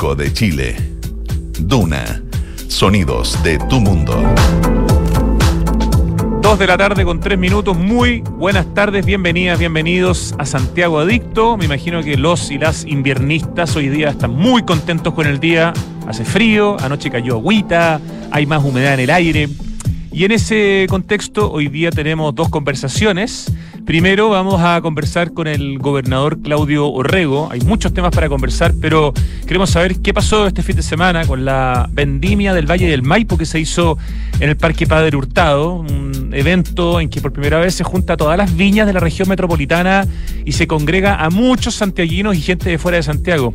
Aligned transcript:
5 0.00 0.14
de 0.14 0.32
Chile. 0.32 0.76
Duna. 1.58 2.22
Sonidos 2.68 3.36
de 3.42 3.58
tu 3.68 3.80
mundo. 3.80 4.16
Dos 6.40 6.58
de 6.58 6.66
la 6.66 6.78
tarde 6.78 7.04
con 7.04 7.20
tres 7.20 7.38
minutos. 7.38 7.76
Muy 7.76 8.22
buenas 8.22 8.72
tardes, 8.72 9.04
bienvenidas, 9.04 9.58
bienvenidos 9.58 10.34
a 10.38 10.46
Santiago 10.46 11.00
Adicto. 11.00 11.58
Me 11.58 11.66
imagino 11.66 12.02
que 12.02 12.16
los 12.16 12.50
y 12.50 12.56
las 12.56 12.86
inviernistas 12.86 13.76
hoy 13.76 13.90
día 13.90 14.08
están 14.08 14.30
muy 14.30 14.62
contentos 14.62 15.12
con 15.12 15.26
el 15.26 15.38
día. 15.38 15.74
Hace 16.06 16.24
frío, 16.24 16.78
anoche 16.80 17.10
cayó 17.10 17.34
agüita, 17.34 18.00
hay 18.30 18.46
más 18.46 18.64
humedad 18.64 18.94
en 18.94 19.00
el 19.00 19.10
aire. 19.10 19.50
Y 20.12 20.24
en 20.24 20.32
ese 20.32 20.86
contexto, 20.88 21.52
hoy 21.52 21.68
día 21.68 21.90
tenemos 21.90 22.34
dos 22.34 22.48
conversaciones. 22.48 23.52
Primero 23.84 24.28
vamos 24.28 24.60
a 24.60 24.80
conversar 24.80 25.32
con 25.32 25.46
el 25.46 25.78
gobernador 25.78 26.40
Claudio 26.40 26.88
Orrego. 26.88 27.48
Hay 27.50 27.60
muchos 27.60 27.92
temas 27.92 28.14
para 28.14 28.28
conversar, 28.28 28.72
pero 28.80 29.12
queremos 29.46 29.70
saber 29.70 29.96
qué 29.96 30.14
pasó 30.14 30.46
este 30.46 30.62
fin 30.62 30.76
de 30.76 30.82
semana 30.82 31.26
con 31.26 31.44
la 31.44 31.88
vendimia 31.92 32.54
del 32.54 32.70
Valle 32.70 32.88
del 32.88 33.02
Maipo 33.02 33.36
que 33.36 33.46
se 33.46 33.58
hizo 33.58 33.98
en 34.38 34.48
el 34.48 34.56
Parque 34.56 34.86
Padre 34.86 35.16
Hurtado, 35.16 35.74
un 35.74 36.30
evento 36.32 37.00
en 37.00 37.08
que 37.08 37.20
por 37.20 37.32
primera 37.32 37.58
vez 37.58 37.74
se 37.74 37.84
junta 37.84 38.16
todas 38.16 38.38
las 38.38 38.56
viñas 38.56 38.86
de 38.86 38.92
la 38.92 39.00
región 39.00 39.28
metropolitana 39.28 40.06
y 40.44 40.52
se 40.52 40.66
congrega 40.66 41.16
a 41.16 41.30
muchos 41.30 41.74
santiaguinos 41.74 42.36
y 42.36 42.42
gente 42.42 42.70
de 42.70 42.78
fuera 42.78 42.98
de 42.98 43.02
Santiago. 43.02 43.54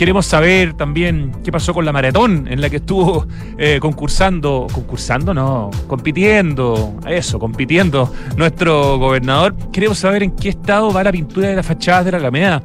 Queremos 0.00 0.24
saber 0.24 0.72
también 0.72 1.30
qué 1.44 1.52
pasó 1.52 1.74
con 1.74 1.84
la 1.84 1.92
maratón 1.92 2.48
en 2.48 2.62
la 2.62 2.70
que 2.70 2.76
estuvo 2.76 3.26
eh, 3.58 3.76
concursando, 3.82 4.66
concursando, 4.72 5.34
no, 5.34 5.70
compitiendo, 5.86 6.98
eso, 7.06 7.38
compitiendo 7.38 8.10
nuestro 8.34 8.96
gobernador. 8.96 9.54
Queremos 9.70 9.98
saber 9.98 10.22
en 10.22 10.30
qué 10.30 10.48
estado 10.48 10.90
va 10.90 11.04
la 11.04 11.12
pintura 11.12 11.50
de 11.50 11.56
las 11.56 11.66
fachadas 11.66 12.06
de 12.06 12.12
la 12.12 12.16
Alameda. 12.16 12.62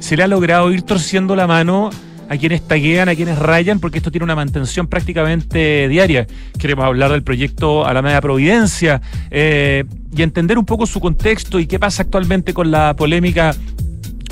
¿Se 0.00 0.16
le 0.16 0.22
ha 0.22 0.26
logrado 0.26 0.72
ir 0.72 0.80
torciendo 0.80 1.36
la 1.36 1.46
mano 1.46 1.90
a 2.26 2.38
quienes 2.38 2.66
taguean, 2.66 3.10
a 3.10 3.14
quienes 3.14 3.38
rayan, 3.38 3.80
porque 3.80 3.98
esto 3.98 4.10
tiene 4.10 4.24
una 4.24 4.34
mantención 4.34 4.86
prácticamente 4.86 5.88
diaria. 5.88 6.26
Queremos 6.58 6.86
hablar 6.86 7.10
del 7.10 7.22
proyecto 7.22 7.84
Alameda 7.84 8.22
Providencia 8.22 9.02
eh, 9.30 9.84
y 10.16 10.22
entender 10.22 10.56
un 10.56 10.64
poco 10.64 10.86
su 10.86 11.00
contexto 11.00 11.58
y 11.58 11.66
qué 11.66 11.78
pasa 11.78 12.04
actualmente 12.04 12.54
con 12.54 12.70
la 12.70 12.96
polémica 12.96 13.54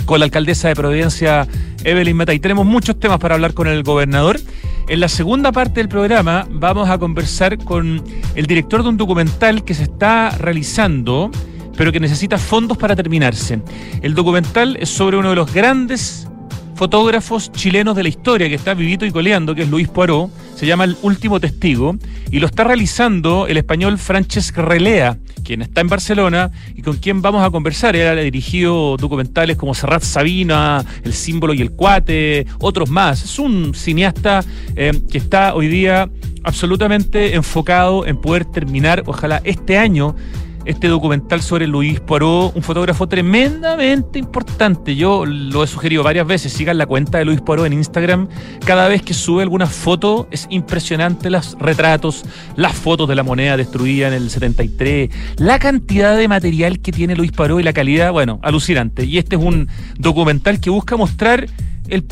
con 0.07 0.21
la 0.21 0.25
alcaldesa 0.25 0.69
de 0.69 0.77
Providencia, 0.77 1.47
Evelyn 1.85 2.17
Meta. 2.17 2.33
Y 2.33 2.39
tenemos 2.39 2.65
muchos 2.65 2.99
temas 2.99 3.19
para 3.19 3.35
hablar 3.35 3.53
con 3.53 3.67
el 3.67 3.83
gobernador. 3.83 4.41
En 4.89 5.01
la 5.01 5.09
segunda 5.09 5.53
parte 5.53 5.81
del 5.81 5.89
programa 5.89 6.47
vamos 6.51 6.89
a 6.89 6.97
conversar 6.97 7.59
con 7.59 8.03
el 8.35 8.47
director 8.47 8.83
de 8.85 8.89
un 8.89 8.97
documental 8.97 9.65
que 9.65 9.75
se 9.75 9.83
está 9.83 10.31
realizando, 10.31 11.31
pero 11.77 11.91
que 11.91 12.01
necesita 12.01 12.39
fondos 12.39 12.79
para 12.79 12.95
terminarse. 12.95 13.61
El 14.01 14.15
documental 14.15 14.77
es 14.81 14.89
sobre 14.89 15.17
uno 15.17 15.31
de 15.31 15.37
los 15.37 15.53
grandes 15.53 16.29
fotógrafos 16.77 17.51
chilenos 17.53 17.97
de 17.97 18.03
la 18.03 18.11
historia 18.11 18.49
que 18.49 18.55
está 18.55 18.75
vivito 18.75 19.07
y 19.07 19.11
coleando, 19.11 19.55
que 19.55 19.63
es 19.63 19.71
Luis 19.71 19.89
Poirot, 19.89 20.31
se 20.55 20.67
llama 20.67 20.85
El 20.85 20.97
Último 21.03 21.41
Testigo, 21.41 21.97
y 22.31 22.39
lo 22.39 22.47
está 22.47 22.65
realizando 22.65 23.47
el 23.47 23.57
español 23.57 23.99
Francesc 23.99 24.59
Relea, 24.59 25.17
quien 25.43 25.63
está 25.63 25.81
en 25.81 25.89
Barcelona 25.89 26.51
y 26.75 26.83
con 26.83 26.99
quien 26.99 27.23
vamos 27.23 27.43
a 27.43 27.51
conversar. 27.51 27.97
Él 27.97 28.07
ha 28.07 28.21
dirigido 28.21 28.97
documentales 28.99 29.57
como 29.57 29.75
Serrat 29.75 30.03
Sabina, 30.03 30.85
El 31.03 31.15
Símbolo 31.15 31.55
y 31.55 31.63
el 31.63 31.71
Cuate, 31.71 32.47
otros 32.59 32.91
más. 32.91 33.25
Es 33.25 33.39
un 33.39 33.75
cineasta 33.75 34.45
eh, 34.75 34.93
que 35.11 35.19
está 35.19 35.55
hoy 35.55 35.69
día 35.69 36.11
absolutamente 36.43 37.35
enfocado 37.35 38.07
en 38.07 38.21
poder 38.21 38.45
terminar, 38.45 39.03
ojalá 39.07 39.41
este 39.45 39.79
año, 39.79 40.15
este 40.67 40.89
documental 40.89 41.41
sobre 41.43 41.67
Luis 41.67 42.01
Poirot, 42.01 42.55
un 42.55 42.63
fotógrafo 42.63 43.07
tremendamente 43.09 44.19
importante. 44.19 44.97
Yo 44.97 45.25
lo 45.25 45.63
he 45.63 45.67
sugerido 45.67 46.03
varias 46.03 46.27
veces, 46.27 46.53
sigan 46.53 46.77
la 46.77 46.87
cuenta 46.87 47.19
de 47.19 47.25
Luis 47.25 47.41
Poirot 47.41 47.67
en 47.67 47.73
Instagram. 47.73 48.29
Cada 48.65 48.89
vez 48.89 49.03
que 49.03 49.15
sube 49.15 49.43
alguna 49.43 49.67
foto 49.67 50.29
es 50.33 50.47
impresionante 50.51 51.31
los 51.31 51.57
retratos, 51.59 52.25
las 52.57 52.75
fotos 52.75 53.09
de 53.09 53.15
la 53.15 53.23
moneda 53.23 53.57
destruida 53.57 54.09
en 54.09 54.15
el 54.15 54.29
73, 54.29 55.11
la 55.37 55.59
cantidad 55.59 56.17
de 56.17 56.27
material 56.27 56.81
que 56.81 56.93
tiene 56.93 57.15
Luis 57.15 57.31
Poirot 57.31 57.61
y 57.61 57.63
la 57.63 57.73
calidad, 57.73 58.13
bueno, 58.13 58.41
alucinante. 58.43 59.05
Y 59.05 59.19
este 59.19 59.37
es 59.37 59.43
un 59.43 59.69
documental 59.99 60.61
que 60.61 60.71
busca 60.71 60.97
mostrar 60.97 61.47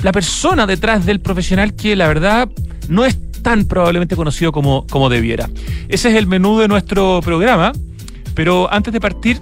la 0.02 0.12
persona 0.12 0.66
detrás 0.66 1.04
del 1.04 1.20
profesional 1.20 1.74
que 1.74 1.96
la 1.96 2.06
verdad 2.06 2.48
no 2.88 3.04
es 3.04 3.18
tan 3.42 3.64
probablemente 3.64 4.16
conocido 4.16 4.52
como, 4.52 4.86
como 4.88 5.08
debiera. 5.08 5.48
Ese 5.88 6.10
es 6.10 6.14
el 6.14 6.26
menú 6.26 6.58
de 6.58 6.68
nuestro 6.68 7.20
programa. 7.22 7.72
Pero 8.34 8.72
antes 8.72 8.92
de 8.92 9.00
partir, 9.00 9.40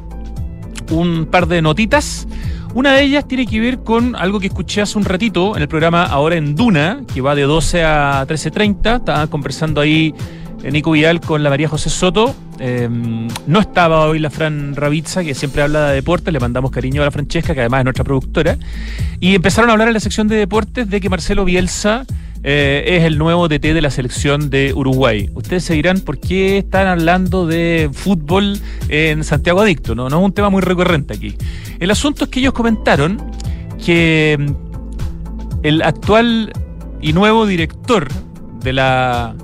un 0.91 1.27
par 1.27 1.47
de 1.49 1.63
notitas. 1.63 2.27
Una 2.75 2.93
de 2.93 3.03
ellas 3.03 3.29
tiene 3.29 3.47
que 3.47 3.61
ver 3.61 3.81
con 3.81 4.17
algo 4.17 4.41
que 4.41 4.47
escuché 4.47 4.81
hace 4.81 4.97
un 4.97 5.05
ratito 5.05 5.57
en 5.57 5.63
el 5.63 5.69
programa 5.69 6.05
Ahora 6.05 6.37
en 6.37 6.55
Duna, 6.55 7.03
que 7.13 7.21
va 7.21 7.35
de 7.35 7.43
12 7.43 7.85
a 7.85 8.27
13.30. 8.27 8.97
Estaba 8.97 9.27
conversando 9.27 9.81
ahí 9.81 10.15
eh, 10.63 10.71
Nico 10.71 10.93
Vial 10.93 11.21
con 11.21 11.43
la 11.43 11.51
María 11.51 11.69
José 11.69 11.91
Soto. 11.91 12.35
Em, 12.59 13.29
no 13.47 13.61
estaba 13.61 14.07
hoy 14.07 14.19
la 14.21 14.31
Fran 14.31 14.75
Ravizza, 14.75 15.23
que 15.23 15.35
siempre 15.35 15.63
habla 15.63 15.89
de 15.89 15.97
deportes. 15.97 16.33
Le 16.33 16.41
mandamos 16.41 16.71
cariño 16.71 17.03
a 17.03 17.05
la 17.05 17.11
Francesca, 17.11 17.53
que 17.53 17.61
además 17.61 17.81
es 17.81 17.85
nuestra 17.85 18.05
productora. 18.05 18.57
Y 19.21 19.35
empezaron 19.35 19.69
a 19.69 19.75
hablar 19.75 19.89
en 19.89 19.95
la 19.95 20.01
sección 20.01 20.29
de 20.29 20.37
deportes 20.37 20.89
de 20.89 21.01
que 21.01 21.11
Marcelo 21.11 21.45
Bielsa 21.45 22.07
eh, 22.45 22.85
es 22.87 23.05
el 23.05 23.19
nuevo 23.19 23.47
DT 23.47 23.73
de 23.73 23.81
la 23.81 23.91
selección 23.91 24.51
de 24.51 24.73
Uruguay. 24.75 25.31
Ustedes 25.35 25.65
se 25.65 25.75
dirán 25.75 26.01
por 26.01 26.19
qué 26.19 26.59
están 26.59 26.89
hablando 26.89 27.47
de 27.47 27.89
fútbol 27.93 28.59
en 28.89 29.23
Santiago 29.23 29.61
Adicto, 29.61 29.95
¿no? 29.95 30.09
No 30.09 30.19
es 30.19 30.25
un 30.25 30.33
tema 30.33 30.51
muy 30.51 30.61
recurrente 30.61 31.15
aquí. 31.15 31.37
El 31.79 31.91
asunto 31.91 32.25
es 32.25 32.31
que 32.31 32.41
ellos 32.41 32.53
comentaron 32.53 33.23
que 33.85 34.37
mm, 34.39 35.63
el 35.63 35.83
actual 35.83 36.53
y 37.01 37.13
nuevo 37.13 37.47
director 37.47 38.09
de 38.63 38.73
la 38.73 39.37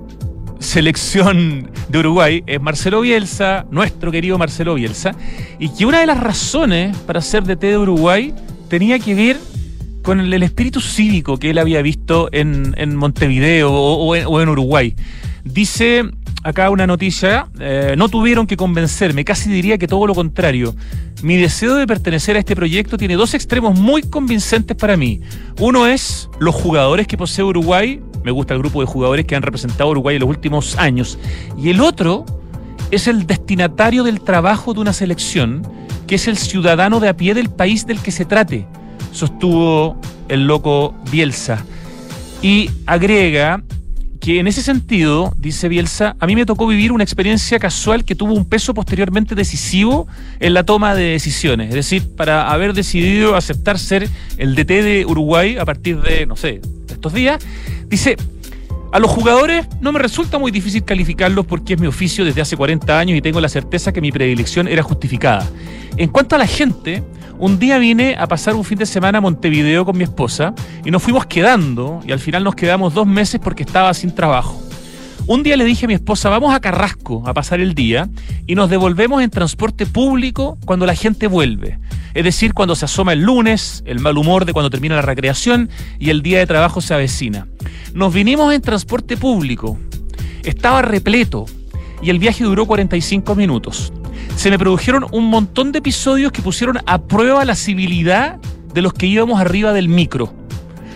selección 0.59 1.71
de 1.89 1.99
Uruguay 1.99 2.43
es 2.47 2.61
Marcelo 2.61 3.01
Bielsa, 3.01 3.65
nuestro 3.71 4.11
querido 4.11 4.39
Marcelo 4.39 4.75
Bielsa, 4.75 5.13
y 5.61 5.69
que 5.69 5.87
una 5.87 6.01
de 6.01 6.07
las 6.07 6.19
razones 6.19 6.97
para 6.99 7.21
ser 7.21 7.45
DT 7.45 7.61
de 7.61 7.79
Uruguay 7.79 8.35
tenía 8.69 8.99
que 8.99 9.15
ver 9.15 9.37
con 10.09 10.21
el, 10.21 10.43
espíritu 10.43 10.81
cívico 10.81 11.37
que 11.37 11.51
él 11.51 11.59
había 11.59 11.83
visto 11.83 12.31
en, 12.33 12.97
Montevideo 12.97 13.71
o, 13.71 14.41
en, 14.41 14.49
Uruguay. 14.49 14.95
Dice 15.45 16.03
acá 16.43 16.71
una 16.71 16.87
noticia, 16.87 17.49
eh, 17.61 17.95
no 17.99 18.09
tuvieron 18.09 18.47
que 18.47 18.57
convencerme, 18.57 19.23
casi 19.27 19.51
diría 19.51 19.77
que 19.77 19.87
todo 19.87 20.07
lo 20.07 20.15
contrario. 20.15 20.75
Mi 21.23 21.37
deseo 21.37 21.75
de 21.75 21.87
pertenecer 21.87 22.37
a 22.37 22.39
este 22.39 22.57
proyecto 22.57 22.97
tiene 22.97 23.17
dos 23.17 23.35
extremos 23.35 23.79
muy 23.79 24.01
convincentes 24.01 24.75
para 24.79 24.97
mí. 24.97 25.21
Uno 25.61 25.87
es 25.87 26.31
los 26.39 26.55
jugadores 26.55 27.07
que 27.07 27.19
posee 27.19 27.45
Uruguay, 27.45 28.01
me 28.25 28.31
gusta 28.31 28.55
el 28.55 28.61
grupo 28.61 28.81
de 28.81 28.87
jugadores 28.87 29.27
que 29.27 29.37
han 29.37 29.43
representado 29.43 29.91
a 29.91 29.93
Uruguay 29.93 30.17
en 30.17 30.21
los 30.21 30.31
últimos 30.31 30.79
años, 30.79 31.19
y 31.59 31.69
el 31.69 31.83
otro 31.83 32.25
es 32.91 33.09
el 33.09 33.27
destinatario 33.27 34.05
del 34.05 34.23
trabajo 34.23 34.73
de 34.73 34.81
una 34.81 34.95
selección, 34.95 35.71
que 36.07 36.15
es 36.15 36.29
el 36.29 36.39
ciudadano 36.39 36.99
de 36.99 37.11
a 37.11 37.15
pie 37.15 37.35
del 37.35 37.51
país 37.51 37.87
del 37.87 38.01
que 38.01 38.11
se 38.11 38.25
trate 38.25 38.67
sostuvo 39.19 40.01
el 40.29 40.47
loco 40.47 40.95
Bielsa. 41.11 41.65
Y 42.41 42.71
agrega 42.87 43.63
que 44.21 44.39
en 44.39 44.47
ese 44.47 44.63
sentido, 44.63 45.35
dice 45.39 45.69
Bielsa, 45.69 46.17
a 46.21 46.27
mí 46.27 46.35
me 46.35 46.47
tocó 46.47 46.67
vivir 46.67 46.93
una 46.93 47.03
experiencia 47.03 47.59
casual 47.59 48.05
que 48.05 48.15
tuvo 48.15 48.35
un 48.35 48.45
peso 48.45 48.75
posteriormente 48.75 49.35
decisivo 49.35 50.07
en 50.39 50.55
la 50.55 50.65
toma 50.65 50.95
de 50.95 51.05
decisiones. 51.05 51.71
Es 51.71 51.75
decir, 51.75 52.15
para 52.17 52.51
haber 52.51 52.75
decidido 52.75 53.37
aceptar 53.37 53.79
ser 53.79 54.09
el 54.37 54.55
DT 54.55 54.83
de 54.83 55.05
Uruguay 55.07 55.57
a 55.57 55.65
partir 55.65 56.01
de, 56.01 56.27
no 56.27 56.37
sé, 56.37 56.61
estos 56.89 57.13
días, 57.13 57.45
dice, 57.87 58.17
a 58.91 58.99
los 58.99 59.11
jugadores 59.11 59.67
no 59.81 59.93
me 59.93 59.99
resulta 59.99 60.39
muy 60.39 60.51
difícil 60.51 60.85
calificarlos 60.85 61.47
porque 61.47 61.75
es 61.75 61.81
mi 61.81 61.87
oficio 61.87 62.25
desde 62.25 62.41
hace 62.41 62.57
40 62.57 62.99
años 62.99 63.19
y 63.19 63.21
tengo 63.21 63.41
la 63.41 63.49
certeza 63.49 63.93
que 63.93 64.01
mi 64.01 64.11
predilección 64.11 64.67
era 64.69 64.83
justificada. 64.83 65.47
En 65.97 66.09
cuanto 66.09 66.37
a 66.37 66.39
la 66.39 66.47
gente, 66.47 67.03
un 67.39 67.59
día 67.59 67.79
vine 67.79 68.17
a 68.19 68.27
pasar 68.27 68.55
un 68.55 68.65
fin 68.65 68.79
de 68.79 68.87
semana 68.87 69.19
a 69.19 69.21
Montevideo 69.21 69.85
con 69.85 69.97
mi 69.97 70.05
esposa 70.05 70.55
y 70.85 70.91
nos 70.91 71.03
fuimos 71.03 71.27
quedando 71.27 72.01
y 72.07 72.13
al 72.13 72.19
final 72.19 72.45
nos 72.45 72.55
quedamos 72.55 72.95
dos 72.95 73.07
meses 73.07 73.41
porque 73.43 73.63
estaba 73.63 73.93
sin 73.95 74.15
trabajo. 74.15 74.68
Un 75.29 75.43
día 75.43 75.59
le 75.59 75.65
dije 75.67 75.85
a 75.85 75.89
mi 75.89 75.93
esposa, 75.93 76.31
vamos 76.31 76.55
a 76.55 76.61
Carrasco 76.61 77.23
a 77.27 77.35
pasar 77.35 77.61
el 77.61 77.75
día 77.75 78.09
y 78.47 78.55
nos 78.55 78.71
devolvemos 78.71 79.23
en 79.23 79.29
transporte 79.29 79.85
público 79.85 80.57
cuando 80.65 80.87
la 80.87 80.95
gente 80.95 81.27
vuelve. 81.27 81.79
Es 82.15 82.25
decir, 82.25 82.55
cuando 82.55 82.75
se 82.75 82.87
asoma 82.87 83.13
el 83.13 83.21
lunes, 83.21 83.83
el 83.85 84.01
mal 84.01 84.17
humor 84.17 84.47
de 84.47 84.55
cuando 84.55 84.71
termina 84.71 84.97
la 84.97 85.03
recreación 85.03 85.69
y 85.99 86.09
el 86.09 86.23
día 86.23 86.39
de 86.39 86.47
trabajo 86.47 86.81
se 86.81 86.95
avecina. 86.95 87.47
Nos 87.93 88.15
vinimos 88.15 88.55
en 88.55 88.63
transporte 88.63 89.19
público. 89.19 89.79
Estaba 90.45 90.81
repleto 90.81 91.45
y 92.01 92.09
el 92.09 92.19
viaje 92.19 92.45
duró 92.45 92.65
45 92.65 93.35
minutos 93.35 93.93
se 94.39 94.51
me 94.53 94.59
produjeron 94.59 95.05
un 95.11 95.25
montón 95.25 95.73
de 95.73 95.81
episodios 95.81 96.31
que 96.31 96.43
pusieron 96.43 96.79
a 96.87 97.03
prueba 97.03 97.45
la 97.45 97.57
civilidad 97.57 98.39
de 98.73 98.83
los 98.83 98.93
que 98.93 99.07
íbamos 99.07 99.41
arriba 99.41 99.73
del 99.73 99.89
micro. 99.89 100.33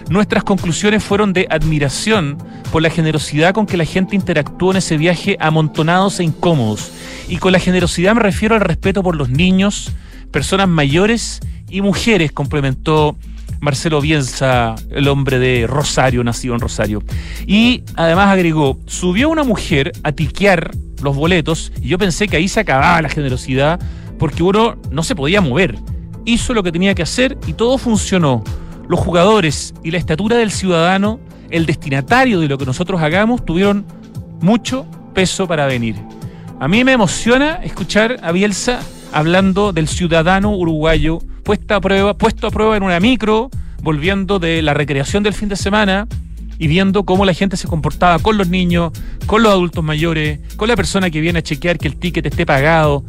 Nuestras 0.09 0.45
conclusiones 0.45 1.03
fueron 1.03 1.33
de 1.33 1.47
admiración 1.51 2.39
por 2.71 2.83
la 2.83 2.91
generosidad 2.91 3.55
con 3.55 3.67
que 3.67 3.77
la 3.77 3.85
gente 3.85 4.17
interactuó 4.17 4.71
en 4.73 4.79
ese 4.79 4.97
viaje 4.97 5.37
amontonados 5.41 6.21
e 6.21 6.25
incómodos. 6.25 6.93
Y 7.29 7.37
con 7.37 7.53
la 7.53 7.59
generosidad 7.59 8.15
me 8.15 8.21
refiero 8.21 8.55
al 8.55 8.61
respeto 8.61 9.03
por 9.03 9.17
los 9.17 9.31
niños, 9.31 9.93
personas 10.31 10.69
mayores 10.69 11.41
y 11.69 11.81
mujeres, 11.81 12.33
complementó 12.33 13.17
Marcelo 13.61 14.01
Bielsa, 14.01 14.75
el 14.91 15.07
hombre 15.07 15.39
de 15.39 15.67
Rosario, 15.69 16.25
nacido 16.25 16.55
en 16.55 16.61
Rosario. 16.61 17.03
Y 17.47 17.85
además 17.95 18.29
agregó, 18.29 18.79
subió 18.87 19.29
una 19.29 19.45
mujer 19.45 19.93
a 20.03 20.11
tiquear 20.11 20.73
los 21.01 21.15
boletos 21.17 21.73
y 21.81 21.89
yo 21.89 21.99
pensé 21.99 22.27
que 22.27 22.37
ahí 22.37 22.49
se 22.49 22.61
acababa 22.61 23.01
la 23.03 23.09
generosidad 23.09 23.81
porque 24.19 24.43
uno 24.43 24.77
no 24.91 25.03
se 25.05 25.15
podía 25.15 25.41
mover. 25.41 25.79
Hizo 26.25 26.55
lo 26.55 26.63
que 26.63 26.73
tenía 26.73 26.95
que 26.95 27.03
hacer 27.03 27.39
y 27.47 27.53
todo 27.53 27.79
funcionó. 27.79 28.43
Los 28.89 29.01
jugadores 29.01 29.75
y 29.83 29.91
la 29.91 29.99
estatura 29.99 30.37
del 30.37 30.51
ciudadano, 30.51 31.21
el 31.51 31.67
destinatario 31.67 32.41
de 32.41 32.49
lo 32.49 32.59
que 32.59 32.67
nosotros 32.67 33.01
hagamos, 33.01 33.45
tuvieron 33.45 33.85
mucho 34.41 34.87
peso 35.15 35.47
para 35.47 35.67
venir. 35.67 35.97
A 36.61 36.69
mí 36.69 36.85
me 36.85 36.93
emociona 36.93 37.55
escuchar 37.63 38.19
a 38.23 38.33
Bielsa 38.33 38.81
hablando 39.13 39.73
del 39.73 39.89
ciudadano 39.89 40.55
uruguayo 40.57 41.21
puesto 41.43 41.75
a 41.75 41.81
prueba, 41.81 42.15
puesto 42.15 42.47
a 42.47 42.51
prueba 42.51 42.77
en 42.77 42.83
una 42.83 43.01
micro, 43.01 43.51
volviendo 43.83 44.39
de 44.39 44.63
la 44.63 44.75
recreación 44.75 45.23
del 45.23 45.35
fin 45.35 45.49
de 45.49 45.57
semana 45.57 46.07
y 46.59 46.69
viendo 46.69 47.05
cómo 47.05 47.25
la 47.25 47.35
gente 47.35 47.57
se 47.57 47.67
comportaba 47.67 48.19
con 48.21 48.39
los 48.39 48.49
niños, 48.49 48.93
con 49.27 49.43
los 49.43 49.53
adultos 49.53 49.83
mayores, 49.83 50.39
con 50.57 50.69
la 50.69 50.77
persona 50.77 51.11
que 51.11 51.21
viene 51.21 51.41
a 51.41 51.43
chequear 51.43 51.79
que 51.79 51.89
el 51.89 51.97
ticket 51.97 52.27
esté 52.27 52.47
pagado. 52.47 53.05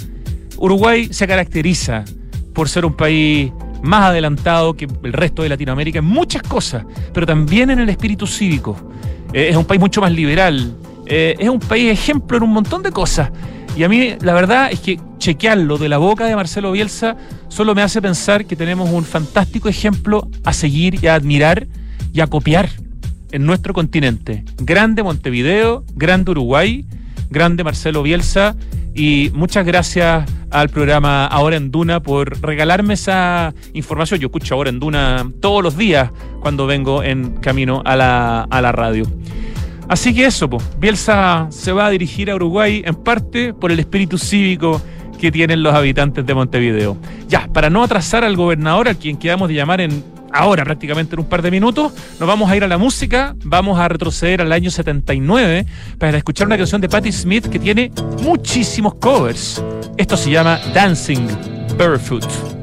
Uruguay 0.58 1.10
se 1.12 1.28
caracteriza 1.28 2.06
por 2.54 2.70
ser 2.70 2.86
un 2.86 2.96
país 2.96 3.52
más 3.84 4.06
adelantado 4.06 4.74
que 4.76 4.88
el 5.04 5.14
resto 5.14 5.44
de 5.44 5.50
Latinoamérica 5.50 6.00
en 6.00 6.06
muchas 6.06 6.42
cosas, 6.42 6.86
pero 7.14 7.28
también 7.28 7.70
en 7.70 7.80
el 7.80 7.90
espíritu 7.90 8.26
cívico. 8.26 8.90
Eh, 9.34 9.50
es 9.50 9.56
un 9.56 9.66
país 9.66 9.80
mucho 9.80 10.02
más 10.02 10.12
liberal, 10.12 10.76
eh, 11.06 11.36
es 11.38 11.50
un 11.50 11.60
país 11.60 11.92
ejemplo 11.92 12.38
en 12.38 12.44
un 12.44 12.54
montón 12.54 12.82
de 12.82 12.92
cosas. 12.92 13.30
Y 13.76 13.84
a 13.84 13.90
mí 13.90 14.16
la 14.22 14.34
verdad 14.34 14.72
es 14.72 14.80
que 14.80 15.00
chequearlo 15.18 15.78
de 15.78 15.90
la 15.90 15.98
boca 15.98 16.26
de 16.26 16.36
Marcelo 16.36 16.72
Bielsa 16.72 17.18
solo 17.50 17.76
me 17.76 17.82
hace 17.82 18.02
pensar 18.02 18.46
que 18.46 18.56
tenemos 18.56 18.90
un 18.90 19.04
fantástico 19.04 19.68
ejemplo 19.68 20.30
a 20.44 20.54
seguir 20.54 21.04
y 21.04 21.08
a 21.08 21.16
admirar 21.16 21.68
y 22.14 22.22
a 22.22 22.28
copiar 22.28 22.70
en 23.32 23.46
nuestro 23.46 23.74
continente. 23.74 24.46
Grande 24.60 25.04
Montevideo, 25.04 25.84
grande 25.96 26.32
Uruguay, 26.32 26.86
grande 27.30 27.64
Marcelo 27.64 28.04
Bielsa 28.04 28.56
y 28.95 29.31
muchas 29.34 29.66
gracias 29.66 30.30
al 30.51 30.69
programa 30.69 31.25
Ahora 31.25 31.56
en 31.56 31.72
Duna 31.72 32.01
por 32.01 32.40
regalarme 32.42 32.94
esa 32.94 33.54
información. 33.74 34.19
Yo 34.19 34.28
escucho 34.28 34.56
Ahora 34.56 34.69
en 34.69 34.80
Duna 34.80 35.30
todos 35.40 35.63
los 35.63 35.78
días 35.78 36.12
cuando 36.42 36.68
vengo 36.68 37.04
en 37.04 37.38
camino 37.38 37.81
a 37.86 37.95
la, 37.95 38.44
a 38.44 38.62
la 38.62 38.72
radio. 38.72 39.06
Así 39.90 40.13
que 40.13 40.25
eso, 40.25 40.50
Bielsa 40.80 41.48
se 41.50 41.72
va 41.72 41.88
a 41.88 41.90
dirigir 41.90 42.31
a 42.31 42.36
Uruguay 42.36 42.84
en 42.86 42.95
parte 42.95 43.54
por 43.54 43.72
el 43.72 43.80
espíritu 43.80 44.18
cívico 44.18 44.81
que 45.19 45.31
tienen 45.31 45.63
los 45.63 45.74
habitantes 45.74 46.25
de 46.25 46.34
Montevideo. 46.34 46.98
Ya, 47.28 47.48
para 47.48 47.69
no 47.69 47.84
atrasar 47.84 48.24
al 48.24 48.36
gobernador, 48.36 48.89
a 48.89 48.94
quien 48.94 49.18
quedamos 49.18 49.50
de 49.50 49.56
llamar 49.56 49.81
en 49.81 50.04
ahora 50.34 50.64
prácticamente 50.64 51.16
en 51.16 51.22
un 51.22 51.28
par 51.28 51.42
de 51.42 51.52
minutos, 51.52 51.94
nos 52.20 52.28
vamos 52.28 52.50
a 52.50 52.58
ir 52.58 52.64
a 52.64 52.68
la 52.68 52.78
música, 52.78 53.36
vamos 53.44 53.80
a 53.80 53.88
retroceder 53.88 54.42
al 54.42 54.52
año 54.52 54.72
79 54.72 55.66
para 55.98 56.18
escuchar 56.18 56.48
una 56.48 56.58
canción 56.58 56.82
de 56.82 56.90
Patti 56.90 57.12
Smith 57.12 57.48
que 57.48 57.60
tiene 57.60 57.92
muchísimos 58.22 58.96
covers. 58.96 59.64
Esto 59.98 60.18
se 60.18 60.32
llama 60.32 60.60
Dancing 60.74 61.28
Barefoot. 61.78 62.62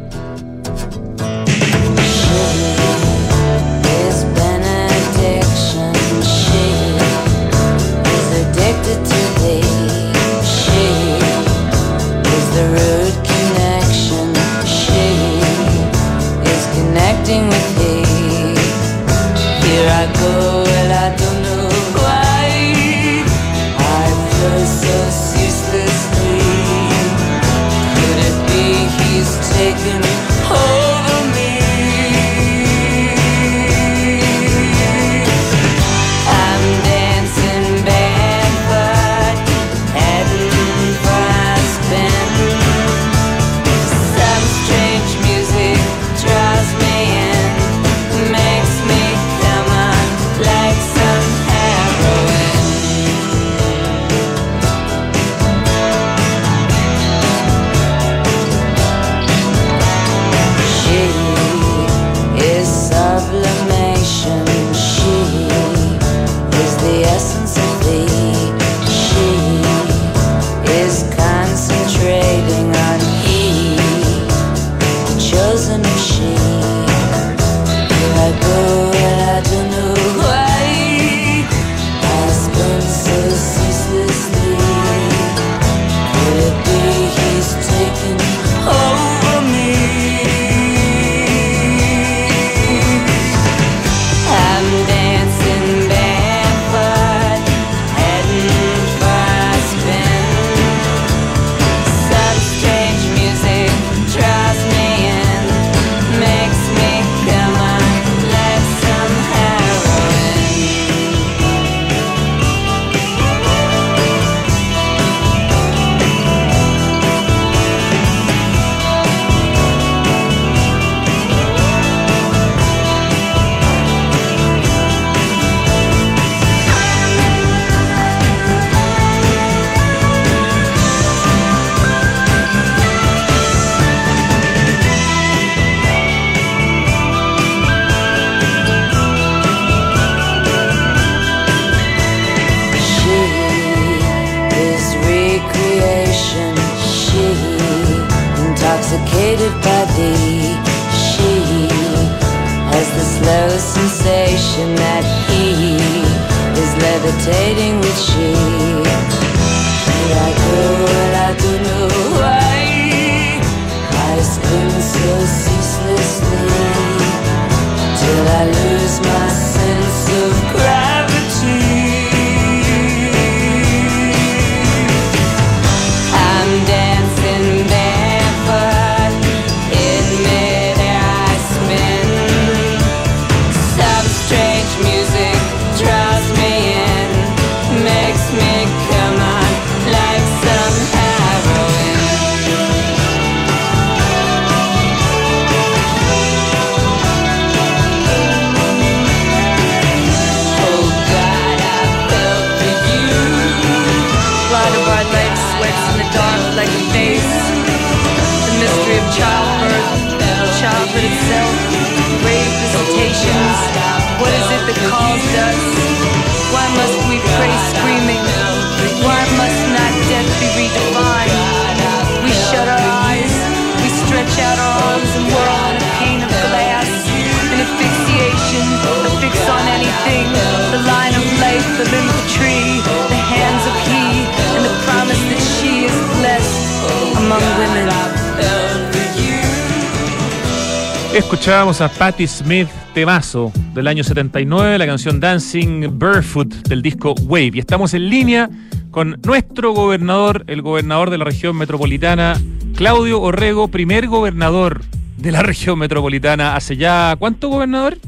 Escuchábamos 241.15 241.81
a 241.81 241.89
Patti 241.89 242.25
Smith 242.29 242.69
Temazo 242.95 243.51
del 243.75 243.89
año 243.89 244.05
79, 244.05 244.79
la 244.79 244.87
canción 244.87 245.19
Dancing 245.19 245.99
Barefoot 245.99 246.49
del 246.69 246.83
disco 246.83 247.17
Wave. 247.23 247.51
Y 247.55 247.59
estamos 247.59 247.95
en 247.95 248.09
línea 248.09 248.49
con 248.93 249.21
nuestro 249.27 249.73
gobernador, 249.73 250.45
el 250.47 250.63
gobernador 250.63 251.11
de 251.11 251.19
la 251.19 251.25
región 251.25 251.57
metropolitana, 251.57 252.41
Claudio 252.77 253.21
Orrego, 253.21 253.67
primer 253.67 254.07
gobernador 254.07 254.83
de 255.17 255.33
la 255.33 255.43
región 255.43 255.81
metropolitana. 255.81 256.55
¿Hace 256.55 256.77
ya 256.77 257.17
cuánto, 257.19 257.49
gobernador? 257.49 257.99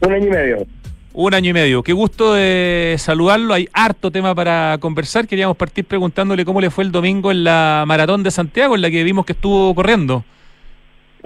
Un 0.00 0.12
año 0.12 0.26
y 0.26 0.30
medio. 0.30 0.66
Un 1.14 1.32
año 1.32 1.50
y 1.50 1.54
medio. 1.54 1.82
Qué 1.82 1.94
gusto 1.94 2.34
de 2.34 2.96
saludarlo. 2.98 3.54
Hay 3.54 3.66
harto 3.72 4.10
tema 4.10 4.34
para 4.34 4.76
conversar. 4.78 5.26
Queríamos 5.26 5.56
partir 5.56 5.86
preguntándole 5.86 6.44
cómo 6.44 6.60
le 6.60 6.68
fue 6.68 6.84
el 6.84 6.92
domingo 6.92 7.30
en 7.30 7.44
la 7.44 7.84
maratón 7.86 8.22
de 8.22 8.30
Santiago, 8.30 8.74
en 8.74 8.82
la 8.82 8.90
que 8.90 9.02
vimos 9.04 9.24
que 9.24 9.32
estuvo 9.32 9.74
corriendo. 9.74 10.22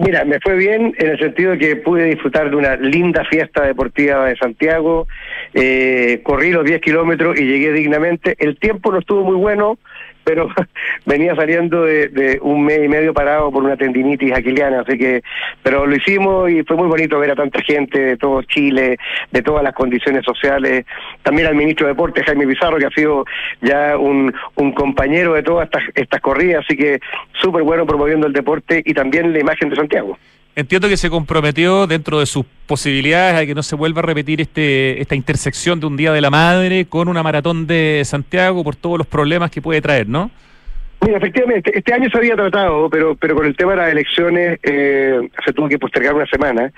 Mira, 0.03 0.25
me 0.25 0.39
fue 0.39 0.55
bien 0.55 0.95
en 0.97 1.09
el 1.11 1.19
sentido 1.19 1.51
de 1.51 1.59
que 1.59 1.75
pude 1.75 2.05
disfrutar 2.05 2.49
de 2.49 2.55
una 2.55 2.75
linda 2.75 3.23
fiesta 3.23 3.67
deportiva 3.67 4.25
de 4.25 4.35
Santiago, 4.35 5.07
eh, 5.53 6.21
corrí 6.23 6.49
los 6.51 6.65
10 6.65 6.81
kilómetros 6.81 7.39
y 7.39 7.43
llegué 7.43 7.71
dignamente. 7.71 8.35
El 8.39 8.57
tiempo 8.57 8.91
no 8.91 8.97
estuvo 8.97 9.23
muy 9.23 9.35
bueno, 9.35 9.77
pero 10.23 10.49
venía 11.05 11.35
saliendo 11.35 11.83
de, 11.83 12.39
un 12.41 12.63
mes 12.63 12.83
y 12.83 12.87
medio 12.87 13.13
parado 13.13 13.51
por 13.51 13.63
una 13.63 13.77
tendinitis 13.77 14.33
aquiliana, 14.33 14.81
así 14.81 14.97
que, 14.97 15.21
pero 15.63 15.85
lo 15.85 15.95
hicimos 15.95 16.49
y 16.49 16.63
fue 16.63 16.77
muy 16.77 16.87
bonito 16.87 17.19
ver 17.19 17.31
a 17.31 17.35
tanta 17.35 17.61
gente 17.61 17.99
de 17.99 18.17
todo 18.17 18.41
Chile, 18.43 18.97
de 19.31 19.41
todas 19.41 19.63
las 19.63 19.73
condiciones 19.73 20.23
sociales, 20.25 20.85
también 21.23 21.47
al 21.47 21.55
ministro 21.55 21.87
de 21.87 21.93
Deportes, 21.93 22.25
Jaime 22.25 22.47
Pizarro, 22.47 22.77
que 22.77 22.85
ha 22.85 22.91
sido 22.91 23.25
ya 23.61 23.97
un, 23.97 24.33
un 24.55 24.71
compañero 24.73 25.33
de 25.33 25.43
todas 25.43 25.65
estas, 25.65 25.83
estas 25.95 26.21
corridas, 26.21 26.63
así 26.65 26.77
que 26.77 26.99
súper 27.33 27.63
bueno 27.63 27.85
promoviendo 27.85 28.27
el 28.27 28.33
deporte 28.33 28.81
y 28.85 28.93
también 28.93 29.33
la 29.33 29.39
imagen 29.39 29.69
de 29.69 29.75
Santiago. 29.75 30.17
Entiendo 30.53 30.89
que 30.89 30.97
se 30.97 31.09
comprometió 31.09 31.87
dentro 31.87 32.19
de 32.19 32.25
sus 32.25 32.45
posibilidades 32.67 33.41
a 33.41 33.45
que 33.45 33.55
no 33.55 33.63
se 33.63 33.75
vuelva 33.75 34.01
a 34.01 34.03
repetir 34.03 34.41
este, 34.41 35.01
esta 35.01 35.15
intersección 35.15 35.79
de 35.79 35.85
un 35.85 35.95
Día 35.95 36.11
de 36.11 36.19
la 36.19 36.29
Madre 36.29 36.85
con 36.85 37.07
una 37.07 37.23
maratón 37.23 37.67
de 37.67 38.01
Santiago 38.03 38.61
por 38.63 38.75
todos 38.75 38.97
los 38.97 39.07
problemas 39.07 39.49
que 39.49 39.61
puede 39.61 39.81
traer, 39.81 40.09
¿no? 40.09 40.29
Mira, 41.03 41.17
efectivamente, 41.17 41.71
este 41.75 41.93
año 41.93 42.09
se 42.11 42.17
había 42.17 42.35
tratado, 42.35 42.87
pero 42.89 43.15
pero 43.15 43.35
con 43.35 43.45
el 43.45 43.55
tema 43.55 43.71
de 43.71 43.77
las 43.77 43.91
elecciones 43.91 44.59
eh, 44.61 45.29
se 45.43 45.53
tuvo 45.53 45.67
que 45.67 45.79
postergar 45.79 46.13
una 46.13 46.27
semana. 46.27 46.71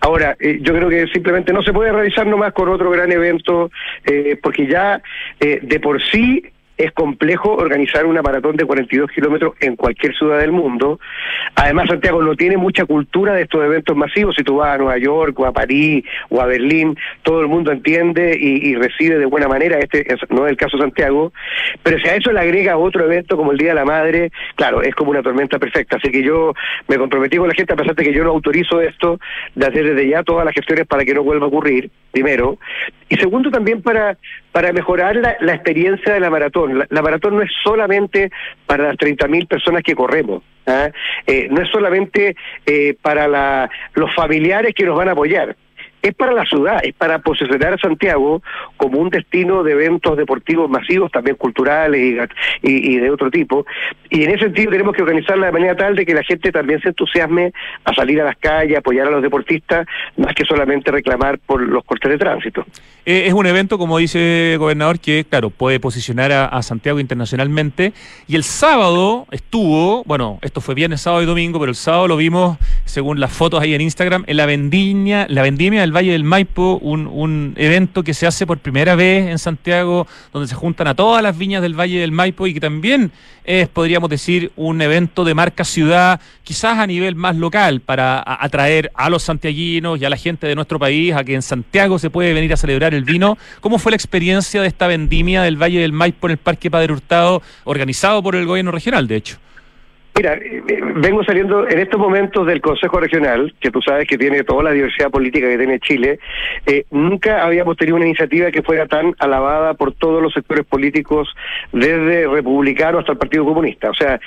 Ahora, 0.00 0.36
eh, 0.40 0.58
yo 0.62 0.74
creo 0.74 0.88
que 0.88 1.06
simplemente 1.08 1.52
no 1.52 1.62
se 1.62 1.72
puede 1.72 1.92
realizar 1.92 2.26
nomás 2.26 2.52
con 2.54 2.68
otro 2.70 2.90
gran 2.90 3.12
evento, 3.12 3.70
eh, 4.04 4.36
porque 4.42 4.66
ya 4.66 5.00
de 5.38 5.80
por 5.80 6.02
sí 6.02 6.42
es 6.78 6.92
complejo 6.92 7.54
organizar 7.54 8.06
una 8.06 8.22
maratón 8.22 8.56
de 8.56 8.64
42 8.64 9.10
kilómetros 9.10 9.54
en 9.60 9.74
cualquier 9.74 10.14
ciudad 10.14 10.38
del 10.38 10.52
mundo. 10.52 11.00
Además, 11.56 11.88
Santiago 11.88 12.22
no 12.22 12.36
tiene 12.36 12.56
mucha 12.56 12.84
cultura 12.84 13.34
de 13.34 13.42
estos 13.42 13.64
eventos 13.64 13.96
masivos. 13.96 14.36
Si 14.36 14.44
tú 14.44 14.56
vas 14.56 14.74
a 14.74 14.78
Nueva 14.78 14.96
York 14.96 15.38
o 15.40 15.46
a 15.46 15.52
París 15.52 16.04
o 16.28 16.40
a 16.40 16.46
Berlín, 16.46 16.96
todo 17.22 17.40
el 17.40 17.48
mundo 17.48 17.72
entiende 17.72 18.38
y, 18.38 18.76
recibe 18.76 19.18
de 19.18 19.26
buena 19.26 19.48
manera. 19.48 19.78
Este 19.78 20.06
no 20.30 20.46
es 20.46 20.52
el 20.52 20.56
caso 20.56 20.76
de 20.76 20.84
Santiago. 20.84 21.32
Pero 21.82 21.98
si 21.98 22.08
a 22.08 22.14
eso 22.14 22.30
le 22.30 22.40
agrega 22.40 22.76
otro 22.76 23.04
evento 23.04 23.36
como 23.36 23.50
el 23.50 23.58
Día 23.58 23.70
de 23.70 23.74
la 23.74 23.84
Madre, 23.84 24.30
claro, 24.54 24.80
es 24.82 24.94
como 24.94 25.10
una 25.10 25.22
tormenta 25.22 25.58
perfecta. 25.58 25.96
Así 25.96 26.12
que 26.12 26.22
yo 26.22 26.54
me 26.86 26.96
comprometí 26.96 27.38
con 27.38 27.48
la 27.48 27.54
gente, 27.54 27.72
a 27.72 27.76
pesar 27.76 27.96
de 27.96 28.04
que 28.04 28.14
yo 28.14 28.22
no 28.22 28.30
autorizo 28.30 28.80
esto, 28.80 29.18
de 29.56 29.66
hacer 29.66 29.84
desde 29.84 30.08
ya 30.08 30.22
todas 30.22 30.44
las 30.44 30.54
gestiones 30.54 30.86
para 30.86 31.04
que 31.04 31.12
no 31.12 31.24
vuelva 31.24 31.46
a 31.46 31.48
ocurrir, 31.48 31.90
primero. 32.10 32.58
Y 33.08 33.16
segundo, 33.16 33.50
también 33.50 33.82
para, 33.82 34.18
para 34.52 34.72
mejorar 34.72 35.16
la 35.16 35.54
experiencia 35.54 36.12
de 36.12 36.20
la 36.20 36.30
maratón. 36.30 36.86
La, 36.88 37.02
maratón 37.02 37.36
no 37.36 37.42
es 37.42 37.50
solamente 37.62 38.30
para 38.66 38.84
las 38.84 38.96
30.000 38.96 39.46
personas 39.46 39.82
que 39.82 39.94
corremos, 39.94 40.42
¿ah? 40.66 40.90
eh, 41.26 41.48
no 41.50 41.62
es 41.62 41.68
solamente 41.70 42.36
eh, 42.66 42.96
para 43.00 43.70
los 43.94 44.14
familiares 44.14 44.74
que 44.74 44.84
nos 44.84 44.96
van 44.96 45.08
a 45.08 45.12
apoyar 45.12 45.56
es 46.02 46.14
para 46.14 46.32
la 46.32 46.44
ciudad, 46.44 46.80
es 46.82 46.94
para 46.94 47.18
posicionar 47.18 47.74
a 47.74 47.78
Santiago 47.78 48.42
como 48.76 48.98
un 48.98 49.10
destino 49.10 49.62
de 49.62 49.72
eventos 49.72 50.16
deportivos 50.16 50.70
masivos, 50.70 51.10
también 51.10 51.36
culturales 51.36 52.28
y, 52.62 52.96
de 52.96 53.10
otro 53.10 53.30
tipo. 53.30 53.66
Y 54.10 54.24
en 54.24 54.30
ese 54.30 54.44
sentido 54.44 54.70
tenemos 54.70 54.94
que 54.94 55.02
organizarla 55.02 55.46
de 55.46 55.52
manera 55.52 55.76
tal 55.76 55.96
de 55.96 56.06
que 56.06 56.14
la 56.14 56.22
gente 56.22 56.52
también 56.52 56.80
se 56.80 56.88
entusiasme 56.88 57.52
a 57.84 57.94
salir 57.94 58.20
a 58.20 58.24
las 58.24 58.36
calles, 58.36 58.78
apoyar 58.78 59.08
a 59.08 59.10
los 59.10 59.22
deportistas, 59.22 59.86
más 60.16 60.34
que 60.34 60.44
solamente 60.44 60.90
reclamar 60.90 61.38
por 61.38 61.60
los 61.60 61.84
cortes 61.84 62.10
de 62.10 62.18
tránsito. 62.18 62.64
Eh, 63.04 63.26
es 63.26 63.32
un 63.32 63.46
evento, 63.46 63.78
como 63.78 63.98
dice 63.98 64.52
el 64.52 64.58
gobernador, 64.58 65.00
que, 65.00 65.24
claro, 65.28 65.50
puede 65.50 65.80
posicionar 65.80 66.30
a, 66.32 66.62
Santiago 66.62 67.00
internacionalmente. 67.00 67.92
Y 68.26 68.36
el 68.36 68.44
sábado 68.44 69.26
estuvo, 69.30 70.04
bueno, 70.04 70.38
esto 70.42 70.60
fue 70.60 70.74
viernes, 70.74 71.00
sábado 71.00 71.22
y 71.22 71.26
domingo, 71.26 71.58
pero 71.58 71.70
el 71.70 71.76
sábado 71.76 72.08
lo 72.08 72.16
vimos, 72.16 72.58
según 72.84 73.20
las 73.20 73.32
fotos 73.32 73.62
ahí 73.62 73.74
en 73.74 73.80
Instagram, 73.80 74.24
en 74.26 74.36
la 74.36 74.44
vendimia, 74.44 75.26
la 75.30 75.42
vendimia 75.42 75.82
Valle 75.94 76.12
del 76.12 76.24
Maipo, 76.24 76.78
un, 76.82 77.06
un 77.06 77.54
evento 77.56 78.02
que 78.02 78.14
se 78.14 78.26
hace 78.26 78.46
por 78.46 78.58
primera 78.58 78.94
vez 78.94 79.28
en 79.28 79.38
Santiago, 79.38 80.06
donde 80.32 80.48
se 80.48 80.54
juntan 80.54 80.86
a 80.88 80.94
todas 80.94 81.22
las 81.22 81.36
viñas 81.36 81.62
del 81.62 81.78
Valle 81.78 82.00
del 82.00 82.12
Maipo 82.12 82.46
y 82.46 82.54
que 82.54 82.60
también 82.60 83.12
es, 83.44 83.66
podríamos 83.68 84.10
decir, 84.10 84.52
un 84.56 84.82
evento 84.82 85.24
de 85.24 85.34
marca 85.34 85.64
ciudad, 85.64 86.20
quizás 86.44 86.78
a 86.78 86.86
nivel 86.86 87.14
más 87.14 87.34
local, 87.34 87.80
para 87.80 88.22
atraer 88.26 88.92
a 88.94 89.08
los 89.08 89.22
santiaguinos 89.22 89.98
y 89.98 90.04
a 90.04 90.10
la 90.10 90.16
gente 90.16 90.46
de 90.46 90.54
nuestro 90.54 90.78
país 90.78 91.14
a 91.14 91.24
que 91.24 91.34
en 91.34 91.42
Santiago 91.42 91.98
se 91.98 92.10
puede 92.10 92.34
venir 92.34 92.52
a 92.52 92.56
celebrar 92.56 92.92
el 92.92 93.04
vino. 93.04 93.38
¿Cómo 93.60 93.78
fue 93.78 93.92
la 93.92 93.96
experiencia 93.96 94.60
de 94.60 94.68
esta 94.68 94.86
vendimia 94.86 95.42
del 95.42 95.56
Valle 95.56 95.80
del 95.80 95.92
Maipo 95.92 96.26
en 96.26 96.32
el 96.32 96.38
Parque 96.38 96.70
Padre 96.70 96.92
Hurtado, 96.92 97.42
organizado 97.64 98.22
por 98.22 98.36
el 98.36 98.44
gobierno 98.44 98.70
regional, 98.70 99.08
de 99.08 99.16
hecho? 99.16 99.38
Mira, 100.18 100.34
eh, 100.34 100.60
eh, 100.66 100.80
vengo 100.96 101.22
saliendo 101.22 101.68
en 101.68 101.78
estos 101.78 102.00
momentos 102.00 102.44
del 102.44 102.60
Consejo 102.60 102.98
Regional, 102.98 103.54
que 103.60 103.70
tú 103.70 103.80
sabes 103.80 104.08
que 104.08 104.18
tiene 104.18 104.42
toda 104.42 104.64
la 104.64 104.72
diversidad 104.72 105.12
política 105.12 105.46
que 105.48 105.56
tiene 105.56 105.78
Chile. 105.78 106.18
Eh, 106.66 106.86
nunca 106.90 107.44
habíamos 107.44 107.76
tenido 107.76 107.94
una 107.94 108.06
iniciativa 108.06 108.50
que 108.50 108.62
fuera 108.62 108.86
tan 108.86 109.14
alabada 109.20 109.74
por 109.74 109.92
todos 109.92 110.20
los 110.20 110.34
sectores 110.34 110.66
políticos, 110.66 111.32
desde 111.72 112.26
republicano 112.26 112.98
hasta 112.98 113.12
el 113.12 113.18
Partido 113.18 113.44
Comunista. 113.44 113.90
O 113.90 113.94
sea, 113.94 114.18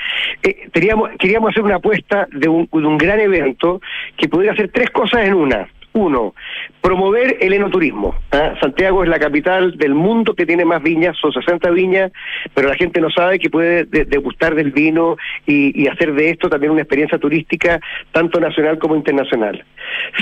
teníamos, 0.71 1.09
queríamos 1.19 1.49
hacer 1.49 1.63
una 1.63 1.75
apuesta 1.75 2.25
de 2.31 2.47
un, 2.47 2.69
de 2.71 2.87
un 2.87 2.97
gran 2.97 3.19
evento 3.19 3.81
que 4.15 4.29
pudiera 4.29 4.53
hacer 4.53 4.71
tres 4.71 4.91
cosas 4.91 5.25
en 5.25 5.33
una. 5.33 5.67
Uno, 5.93 6.33
promover 6.79 7.37
el 7.41 7.51
enoturismo. 7.53 8.15
¿ah? 8.31 8.53
Santiago 8.61 9.03
es 9.03 9.09
la 9.09 9.19
capital 9.19 9.77
del 9.77 9.93
mundo 9.93 10.33
que 10.33 10.45
tiene 10.45 10.63
más 10.63 10.81
viñas, 10.81 11.17
son 11.17 11.33
60 11.33 11.69
viñas, 11.71 12.11
pero 12.53 12.69
la 12.69 12.75
gente 12.75 13.01
no 13.01 13.09
sabe 13.09 13.39
que 13.39 13.49
puede 13.49 13.83
degustar 13.85 14.55
del 14.55 14.71
vino 14.71 15.17
y, 15.45 15.87
hacer 15.87 16.13
de 16.13 16.29
esto 16.29 16.49
también 16.49 16.71
una 16.71 16.83
experiencia 16.83 17.17
turística 17.17 17.81
tanto 18.13 18.39
nacional 18.39 18.79
como 18.79 18.95
internacional. 18.95 19.63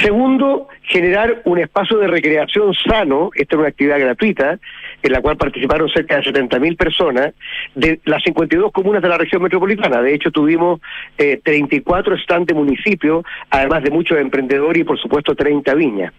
Segundo, 0.02 0.68
generar 0.82 1.42
un 1.46 1.60
espacio 1.60 2.00
de 2.00 2.08
recreación 2.08 2.74
sano, 2.74 3.30
esta 3.36 3.56
es 3.56 3.60
una 3.60 3.70
actividad 3.70 4.00
gratuita, 4.00 4.58
en 5.02 5.12
la 5.12 5.22
cual 5.22 5.38
participaron 5.38 5.90
cerca 5.90 6.18
de 6.18 6.24
70.000 6.24 6.78
personas 6.78 7.34
de 7.76 8.00
las 8.06 8.24
52 8.24 8.72
comunas 8.72 9.02
de 9.02 9.10
la 9.10 9.18
región 9.18 9.42
metropolitana. 9.42 10.02
De 10.02 10.14
hecho, 10.14 10.32
tuvimos 10.32 10.82
eh, 11.18 11.40
34 11.44 12.18
stands 12.18 12.48
de 12.48 12.54
municipios, 12.54 13.26
además 13.50 13.84
de 13.84 13.92
muchos 13.92 14.18
emprendedores 14.18 14.82
y, 14.82 14.84
por 14.84 15.00
supuesto, 15.00 15.36
30 15.36 15.74
viñas. 15.76 16.14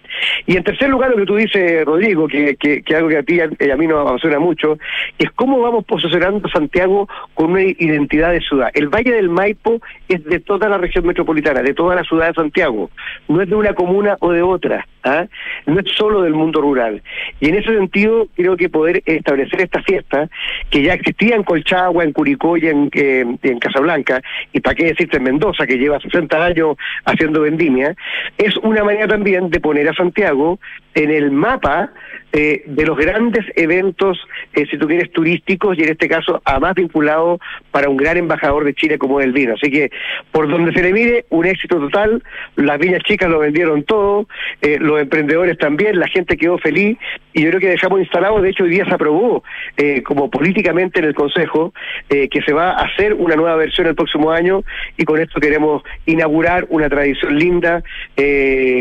Y 0.46 0.56
en 0.56 0.64
tercer 0.64 0.88
lugar, 0.88 1.10
lo 1.10 1.16
que 1.16 1.26
tú 1.26 1.36
dices, 1.36 1.84
Rodrigo, 1.84 2.26
que, 2.26 2.56
que, 2.56 2.96
algo 2.96 3.08
que 3.08 3.18
a 3.18 3.22
ti 3.22 3.40
y 3.58 3.70
a 3.70 3.76
mí 3.76 3.86
nos 3.86 4.06
apasiona 4.06 4.38
mucho, 4.38 4.78
es 5.18 5.30
cómo 5.32 5.60
vamos 5.60 5.84
posicionando 5.84 6.48
Santiago 6.48 7.08
con 7.34 7.52
una 7.52 7.62
identidad 7.62 8.32
de 8.32 8.40
ciudad. 8.40 8.70
El 8.74 8.88
Valle 8.88 9.12
del 9.12 9.28
Maipo 9.28 9.80
es 10.08 10.24
de 10.24 10.40
toda 10.40 10.68
la 10.68 10.78
región 10.78 11.06
metropolitana, 11.06 11.62
de 11.62 11.74
toda 11.74 11.94
la 11.94 12.04
ciudad 12.04 12.28
de 12.28 12.34
Santiago, 12.34 12.90
no 13.28 13.40
es 13.42 13.48
de 13.48 13.54
una 13.54 13.74
comuna 13.74 14.16
o 14.20 14.32
de 14.32 14.42
otra, 14.42 14.86
¿ah? 15.04 15.26
no 15.66 15.80
es 15.80 15.86
solo 15.96 16.22
del 16.22 16.34
mundo 16.34 16.60
rural. 16.60 17.02
Y 17.40 17.48
en 17.48 17.56
ese 17.56 17.74
sentido, 17.74 18.28
creo 18.34 18.56
que 18.56 18.69
poder 18.70 19.02
establecer 19.04 19.60
esta 19.60 19.82
fiesta, 19.82 20.28
que 20.70 20.82
ya 20.82 20.94
existía 20.94 21.36
en 21.36 21.42
Colchagua, 21.42 22.04
en 22.04 22.12
Curicó 22.12 22.56
y 22.56 22.66
en, 22.66 22.90
en 22.92 23.58
Casablanca, 23.58 24.22
y 24.52 24.60
para 24.60 24.74
qué 24.74 24.86
decirte 24.86 25.18
en 25.18 25.24
Mendoza, 25.24 25.66
que 25.66 25.76
lleva 25.76 26.00
60 26.00 26.44
años 26.44 26.76
haciendo 27.04 27.42
vendimia, 27.42 27.94
es 28.38 28.56
una 28.58 28.84
manera 28.84 29.08
también 29.08 29.50
de 29.50 29.60
poner 29.60 29.88
a 29.88 29.94
Santiago 29.94 30.58
en 30.94 31.10
el 31.10 31.30
mapa 31.30 31.90
eh, 32.32 32.62
de 32.64 32.86
los 32.86 32.96
grandes 32.96 33.44
eventos, 33.56 34.18
eh, 34.54 34.64
si 34.70 34.78
tú 34.78 34.86
quieres, 34.86 35.10
turísticos 35.10 35.76
y 35.76 35.82
en 35.82 35.90
este 35.90 36.08
caso 36.08 36.40
a 36.44 36.60
más 36.60 36.74
vinculado 36.74 37.40
para 37.72 37.88
un 37.88 37.96
gran 37.96 38.16
embajador 38.18 38.64
de 38.64 38.72
Chile 38.72 38.98
como 38.98 39.18
es 39.18 39.26
el 39.26 39.32
vino. 39.32 39.54
Así 39.54 39.68
que 39.68 39.90
por 40.30 40.48
donde 40.48 40.72
se 40.72 40.82
le 40.82 40.92
mire, 40.92 41.24
un 41.30 41.46
éxito 41.46 41.80
total, 41.80 42.22
las 42.54 42.78
viñas 42.78 43.02
chicas 43.02 43.28
lo 43.28 43.40
vendieron 43.40 43.82
todo, 43.82 44.28
eh, 44.62 44.78
los 44.80 45.00
emprendedores 45.00 45.58
también, 45.58 45.98
la 45.98 46.06
gente 46.06 46.36
quedó 46.36 46.58
feliz 46.58 46.98
y 47.32 47.42
yo 47.42 47.48
creo 47.48 47.60
que 47.60 47.68
dejamos 47.70 47.98
instalado, 47.98 48.40
de 48.40 48.50
hecho 48.50 48.62
hoy 48.62 48.70
día 48.70 48.84
se 48.84 48.94
aprobó 48.94 49.42
como 50.04 50.30
políticamente 50.30 50.98
en 50.98 51.06
el 51.06 51.14
Consejo 51.14 51.72
que 52.08 52.42
se 52.44 52.52
va 52.52 52.72
a 52.72 52.84
hacer 52.84 53.14
una 53.14 53.34
nueva 53.36 53.56
versión 53.56 53.86
el 53.86 53.94
próximo 53.94 54.30
año 54.30 54.62
y 54.96 55.04
con 55.04 55.20
esto 55.20 55.40
queremos 55.40 55.82
inaugurar 56.06 56.66
una 56.68 56.88
tradición 56.88 57.38
linda 57.38 57.82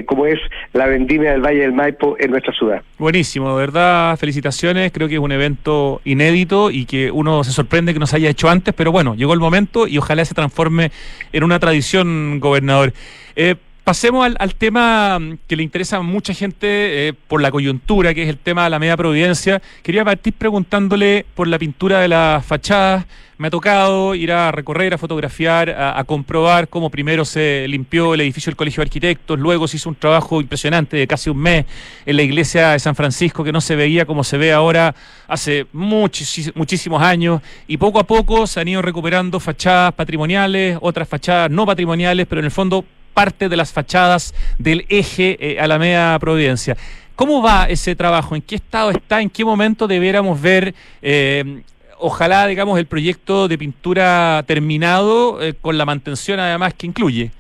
como 0.06 0.26
es 0.26 0.40
la 0.74 0.88
vendimia 0.88 1.32
del 1.32 1.42
Valle 1.42 1.62
del 1.62 1.74
Maipo 1.74 2.18
en 2.20 2.32
nuestra 2.32 2.54
ciudad. 2.54 2.82
Buenísimo, 2.98 3.39
de 3.48 3.56
verdad, 3.56 4.18
felicitaciones. 4.18 4.92
Creo 4.92 5.08
que 5.08 5.16
es 5.16 5.20
un 5.20 5.32
evento 5.32 6.02
inédito 6.04 6.72
y 6.72 6.86
que 6.86 7.12
uno 7.12 7.44
se 7.44 7.52
sorprende 7.52 7.94
que 7.94 8.00
no 8.00 8.08
se 8.08 8.18
haya 8.18 8.30
hecho 8.30 8.50
antes, 8.50 8.74
pero 8.74 8.92
bueno, 8.92 9.16
llegó 9.16 9.34
el 9.34 9.40
momento 9.40 9.88
y 9.88 9.98
ojalá 9.98 10.26
se 10.26 10.34
transforme 10.34 10.92
en 11.32 11.44
una 11.44 11.60
tradición, 11.60 12.40
gobernador. 12.40 12.94
Eh, 13.36 13.56
Pasemos 13.90 14.30
al, 14.38 14.54
tema 14.54 15.18
mm, 15.18 15.40
que 15.48 15.56
le 15.56 15.64
interesa 15.64 15.98
a 15.98 16.02
mucha 16.04 16.32
gente 16.36 17.08
eh, 17.08 17.14
por 17.28 17.42
la 17.42 17.50
coyuntura, 17.50 18.14
que 18.14 18.22
es 18.22 18.30
el 18.30 18.38
tema 18.38 18.66
de 18.66 18.70
la 18.70 18.78
media 18.78 18.96
providencia. 18.96 19.64
Quería 19.82 20.06
partir 20.06 20.32
preguntándole 20.34 21.26
por 21.34 21.48
la 21.48 21.58
pintura 21.58 22.00
de 22.00 22.08
las 22.08 22.46
fachadas. 22.46 23.08
Me 23.40 23.48
ha 23.48 23.50
tocado 23.50 24.14
ir 24.14 24.32
a 24.32 24.52
recorrer, 24.52 24.94
a 24.94 25.00
fotografiar, 25.00 25.72
a, 25.72 26.04
comprobar 26.04 26.68
cómo 26.68 26.92
primero 26.92 27.26
se 27.26 27.68
limpió 27.68 28.14
el 28.14 28.22
edificio 28.22 28.52
del 28.52 28.58
Colegio 28.58 28.82
de 28.82 28.90
Arquitectos, 28.90 29.40
luego 29.40 29.68
se 29.68 29.78
hizo 29.78 29.90
un 29.90 29.96
trabajo 29.96 30.40
impresionante 30.40 30.96
de 30.96 31.08
casi 31.08 31.32
un 31.32 31.38
mes 31.38 31.66
en 32.06 32.16
la 32.16 32.22
iglesia 32.22 32.72
de 32.74 32.80
San 32.80 32.96
Francisco, 32.96 33.44
que 33.44 33.52
no 33.52 33.62
se 33.62 33.76
veía 33.76 34.06
como 34.06 34.24
se 34.24 34.38
ve 34.38 34.54
ahora 34.54 34.94
hace 35.28 35.66
muchísimos 35.74 37.02
años, 37.02 37.42
y 37.66 37.78
poco 37.78 37.98
a 37.98 38.04
poco 38.04 38.46
se 38.46 38.60
han 38.60 38.68
ido 38.68 38.84
recuperando 38.84 39.40
fachadas 39.40 39.94
patrimoniales, 39.94 40.78
otras 40.80 41.08
fachadas 41.08 41.50
no 41.50 41.66
patrimoniales, 41.66 42.28
pero 42.28 42.40
en 42.40 42.46
el 42.46 42.52
fondo 42.52 42.86
parte 43.14 43.50
de 43.50 43.58
las 43.58 43.74
fachadas 43.74 44.34
del 44.58 44.86
eje 44.90 45.38
eh, 45.40 45.60
Alameda 45.60 46.18
Providencia. 46.20 46.78
¿Cómo 47.16 47.42
va 47.42 47.66
ese 47.66 47.96
trabajo? 47.96 48.36
¿En 48.36 48.42
qué 48.42 48.56
estado 48.56 48.92
está? 48.92 49.22
¿En 49.22 49.30
qué 49.30 49.44
momento 49.44 49.88
debiéramos 49.88 50.42
ver, 50.42 50.74
eh, 51.02 51.62
ojalá, 51.98 52.48
digamos, 52.48 52.80
el 52.80 52.86
proyecto 52.86 53.48
de 53.48 53.58
pintura 53.58 54.44
terminado 54.48 55.42
eh, 55.42 55.54
con 55.60 55.78
la 55.78 55.86
mantención 55.86 56.40
además 56.40 56.74
que 56.74 56.88
incluye? 56.88 57.32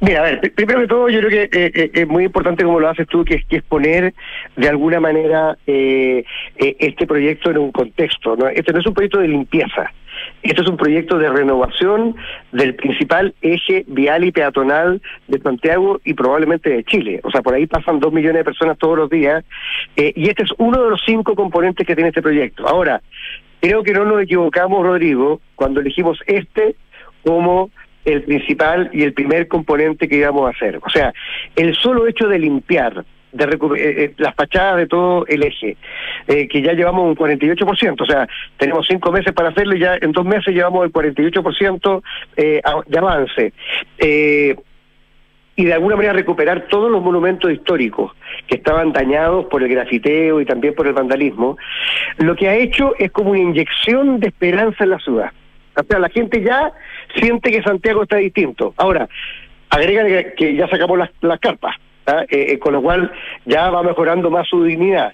Mira, 0.00 0.20
a 0.20 0.22
ver, 0.22 0.54
primero 0.54 0.80
que 0.80 0.86
todo 0.86 1.10
yo 1.10 1.20
creo 1.20 1.50
que 1.50 1.90
es 1.92 2.08
muy 2.08 2.24
importante 2.24 2.64
como 2.64 2.80
lo 2.80 2.88
haces 2.88 3.06
tú, 3.06 3.22
que 3.22 3.34
es, 3.34 3.44
que 3.44 3.56
es 3.56 3.62
poner 3.62 4.14
de 4.56 4.68
alguna 4.68 4.98
manera 4.98 5.58
este 5.66 7.06
proyecto 7.06 7.50
en 7.50 7.58
un 7.58 7.70
contexto. 7.70 8.34
¿no? 8.34 8.48
Este 8.48 8.72
no 8.72 8.80
es 8.80 8.86
un 8.86 8.94
proyecto 8.94 9.18
de 9.18 9.28
limpieza, 9.28 9.92
este 10.44 10.60
es 10.60 10.68
un 10.68 10.76
proyecto 10.76 11.18
de 11.18 11.30
renovación 11.30 12.16
del 12.52 12.74
principal 12.74 13.34
eje 13.40 13.84
vial 13.88 14.24
y 14.24 14.30
peatonal 14.30 15.00
de 15.26 15.40
Santiago 15.40 16.00
y 16.04 16.12
probablemente 16.12 16.68
de 16.68 16.84
Chile. 16.84 17.20
O 17.24 17.30
sea, 17.30 17.40
por 17.40 17.54
ahí 17.54 17.66
pasan 17.66 17.98
dos 17.98 18.12
millones 18.12 18.40
de 18.40 18.44
personas 18.44 18.76
todos 18.78 18.98
los 18.98 19.08
días 19.08 19.42
eh, 19.96 20.12
y 20.14 20.28
este 20.28 20.42
es 20.42 20.50
uno 20.58 20.84
de 20.84 20.90
los 20.90 21.02
cinco 21.04 21.34
componentes 21.34 21.86
que 21.86 21.94
tiene 21.94 22.08
este 22.08 22.20
proyecto. 22.20 22.68
Ahora, 22.68 23.00
creo 23.60 23.82
que 23.82 23.94
no 23.94 24.04
nos 24.04 24.22
equivocamos, 24.22 24.82
Rodrigo, 24.84 25.40
cuando 25.54 25.80
elegimos 25.80 26.18
este 26.26 26.76
como 27.24 27.70
el 28.04 28.22
principal 28.24 28.90
y 28.92 29.02
el 29.02 29.14
primer 29.14 29.48
componente 29.48 30.08
que 30.08 30.16
íbamos 30.16 30.46
a 30.46 30.50
hacer. 30.50 30.78
O 30.82 30.90
sea, 30.90 31.14
el 31.56 31.74
solo 31.74 32.06
hecho 32.06 32.28
de 32.28 32.38
limpiar 32.38 33.06
de 33.34 33.44
eh, 33.44 33.58
eh, 33.76 34.14
las 34.18 34.34
fachadas 34.34 34.76
de 34.76 34.86
todo 34.86 35.26
el 35.26 35.42
eje, 35.42 35.76
eh, 36.28 36.48
que 36.48 36.62
ya 36.62 36.72
llevamos 36.72 37.04
un 37.04 37.16
48%, 37.16 38.00
o 38.00 38.06
sea, 38.06 38.28
tenemos 38.56 38.86
cinco 38.86 39.10
meses 39.12 39.32
para 39.32 39.50
hacerlo 39.50 39.74
y 39.74 39.80
ya 39.80 39.96
en 40.00 40.12
dos 40.12 40.24
meses 40.24 40.54
llevamos 40.54 40.84
el 40.84 40.92
48% 40.92 42.02
eh, 42.36 42.62
de 42.86 42.98
avance. 42.98 43.52
y 45.56 45.64
de 45.64 45.72
alguna 45.72 45.96
manera 45.96 46.14
recuperar 46.14 46.66
todos 46.68 46.90
los 46.90 47.02
monumentos 47.02 47.50
históricos 47.52 48.12
que 48.48 48.56
estaban 48.56 48.92
dañados 48.92 49.46
por 49.46 49.62
el 49.62 49.68
grafiteo 49.68 50.40
y 50.40 50.44
también 50.44 50.74
por 50.74 50.86
el 50.86 50.92
vandalismo, 50.92 51.56
lo 52.18 52.34
que 52.34 52.48
ha 52.48 52.56
hecho 52.56 52.94
es 52.98 53.10
como 53.12 53.30
una 53.30 53.40
inyección 53.40 54.20
de 54.20 54.28
esperanza 54.28 54.84
en 54.84 54.90
la 54.90 54.98
ciudad. 54.98 55.30
La 55.88 56.08
gente 56.08 56.42
ya 56.42 56.72
siente 57.16 57.50
que 57.50 57.62
Santiago 57.62 58.04
está 58.04 58.16
distinto. 58.16 58.74
Ahora, 58.76 59.08
agrega 59.70 60.34
que 60.36 60.54
ya 60.54 60.68
sacamos 60.68 60.98
las, 60.98 61.10
las 61.20 61.40
carpas. 61.40 61.76
¿Ah? 62.06 62.24
Eh, 62.28 62.46
eh, 62.52 62.58
con 62.58 62.72
lo 62.72 62.82
cual 62.82 63.12
ya 63.44 63.70
va 63.70 63.82
mejorando 63.82 64.30
más 64.30 64.48
su 64.48 64.64
dignidad. 64.64 65.12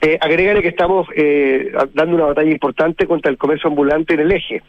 Eh, 0.00 0.18
agrégale 0.20 0.62
que 0.62 0.68
estamos 0.68 1.06
eh, 1.14 1.72
dando 1.94 2.16
una 2.16 2.26
batalla 2.26 2.50
importante 2.50 3.06
contra 3.06 3.30
el 3.30 3.38
comercio 3.38 3.68
ambulante 3.68 4.14
en 4.14 4.20
el 4.20 4.32
eje. 4.32 4.62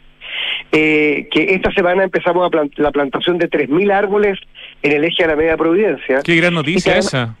que 0.70 1.28
esta 1.32 1.70
semana 1.72 2.04
empezamos 2.04 2.50
a 2.50 2.68
la 2.76 2.90
plantación 2.90 3.38
de 3.38 3.50
3.000 3.50 3.92
árboles 3.92 4.38
en 4.82 4.92
el 4.92 5.04
eje 5.04 5.24
a 5.24 5.28
la 5.28 5.36
media 5.36 5.56
Providencia. 5.56 6.20
Qué 6.22 6.36
gran 6.36 6.54
noticia 6.54 6.96
esa. 6.96 7.36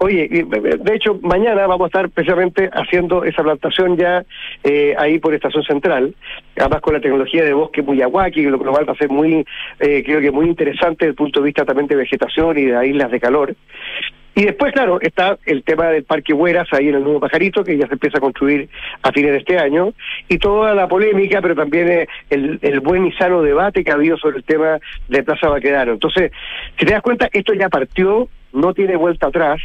Oye, 0.00 0.28
de 0.28 0.94
hecho, 0.94 1.18
mañana 1.22 1.66
vamos 1.66 1.86
a 1.86 1.88
estar 1.88 2.08
precisamente 2.10 2.70
haciendo 2.72 3.24
esa 3.24 3.42
plantación 3.42 3.96
ya 3.96 4.24
eh, 4.62 4.94
ahí 4.96 5.18
por 5.18 5.34
Estación 5.34 5.64
Central, 5.64 6.14
además 6.56 6.80
con 6.82 6.94
la 6.94 7.00
tecnología 7.00 7.44
de 7.44 7.52
bosque 7.52 7.82
Muyahuaki, 7.82 8.42
lo 8.42 8.60
cual 8.60 8.88
va 8.88 8.92
a 8.92 8.96
ser 8.96 9.08
muy, 9.08 9.44
eh, 9.80 10.02
creo 10.04 10.20
que 10.20 10.30
muy 10.30 10.46
interesante 10.46 11.06
desde 11.06 11.10
el 11.10 11.16
punto 11.16 11.40
de 11.40 11.46
vista 11.46 11.64
también 11.64 11.88
de 11.88 11.96
vegetación 11.96 12.56
y 12.58 12.66
de 12.66 12.86
islas 12.86 13.10
de 13.10 13.18
calor. 13.18 13.56
Y 14.36 14.44
después, 14.44 14.72
claro, 14.72 15.00
está 15.00 15.36
el 15.46 15.64
tema 15.64 15.88
del 15.88 16.04
Parque 16.04 16.32
Hueras, 16.32 16.68
ahí 16.72 16.90
en 16.90 16.94
el 16.94 17.02
Nuevo 17.02 17.18
Pajarito, 17.18 17.64
que 17.64 17.76
ya 17.76 17.88
se 17.88 17.94
empieza 17.94 18.18
a 18.18 18.20
construir 18.20 18.68
a 19.02 19.10
fines 19.10 19.32
de 19.32 19.38
este 19.38 19.58
año, 19.58 19.94
y 20.28 20.38
toda 20.38 20.76
la 20.76 20.86
polémica, 20.86 21.42
pero 21.42 21.56
también 21.56 21.88
eh, 21.88 22.08
el, 22.30 22.60
el 22.62 22.78
buen 22.78 23.04
y 23.04 23.12
sano 23.14 23.42
debate 23.42 23.82
que 23.82 23.90
ha 23.90 23.94
habido 23.94 24.16
sobre 24.16 24.36
el 24.36 24.44
tema 24.44 24.78
de 25.08 25.24
Plaza 25.24 25.48
Baquedano. 25.48 25.94
Entonces, 25.94 26.30
si 26.78 26.86
te 26.86 26.92
das 26.92 27.02
cuenta, 27.02 27.28
esto 27.32 27.52
ya 27.52 27.68
partió, 27.68 28.28
no 28.52 28.74
tiene 28.74 28.94
vuelta 28.94 29.26
atrás, 29.26 29.60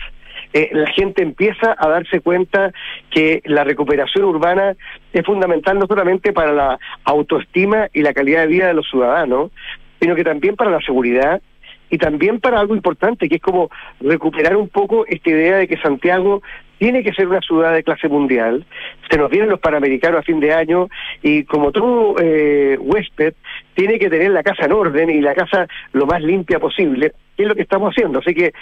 eh, 0.54 0.70
la 0.72 0.88
gente 0.92 1.24
empieza 1.24 1.76
a 1.78 1.90
darse 1.90 2.22
cuenta 2.22 2.72
que 3.10 3.42
la 3.46 3.64
recuperación 3.64 4.26
urbana 4.26 4.76
es 5.12 5.26
fundamental 5.26 5.80
no 5.80 5.88
solamente 5.88 6.32
para 6.32 6.54
la 6.54 6.80
autoestima 7.04 7.88
y 7.92 8.02
la 8.02 8.14
calidad 8.14 8.42
de 8.42 8.48
vida 8.48 8.68
de 8.68 8.74
los 8.76 8.88
ciudadanos, 8.88 9.52
sino 10.00 10.16
que 10.16 10.24
también 10.24 10.56
para 10.56 10.70
la 10.70 10.82
seguridad 10.82 11.42
y 11.90 11.98
también 11.98 12.40
para 12.40 12.60
algo 12.60 12.76
importante, 12.76 13.30
que 13.30 13.36
es 13.36 13.42
como 13.42 13.70
recuperar 14.00 14.56
un 14.56 14.70
poco 14.70 15.06
esta 15.08 15.30
idea 15.30 15.58
de 15.58 15.68
que 15.68 15.78
Santiago 15.78 16.42
tiene 16.80 17.04
que 17.04 17.14
ser 17.14 17.28
una 17.28 17.40
ciudad 17.40 17.74
de 17.74 17.84
clase 17.84 18.10
mundial. 18.10 18.66
Se 19.10 19.18
nos 19.18 19.30
vienen 19.30 19.50
los 19.50 19.60
panamericanos 19.60 20.20
a 20.20 20.24
fin 20.24 20.40
de 20.40 20.54
año 20.54 20.90
y 21.22 21.44
como 21.46 21.72
todo 21.72 22.16
eh, 22.20 22.78
huésped 22.80 23.36
tiene 23.74 24.00
que 24.00 24.10
tener 24.10 24.32
la 24.32 24.44
casa 24.44 24.66
en 24.66 24.74
orden 24.74 25.10
y 25.10 25.22
la 25.22 25.34
casa 25.34 25.68
lo 25.94 26.06
más 26.06 26.22
limpia 26.22 26.60
posible, 26.60 27.14
que 27.38 27.44
es 27.44 27.48
lo 27.48 27.56
que 27.56 27.62
estamos 27.62 27.92
haciendo. 27.92 28.20
Así 28.20 28.34
que 28.34 28.54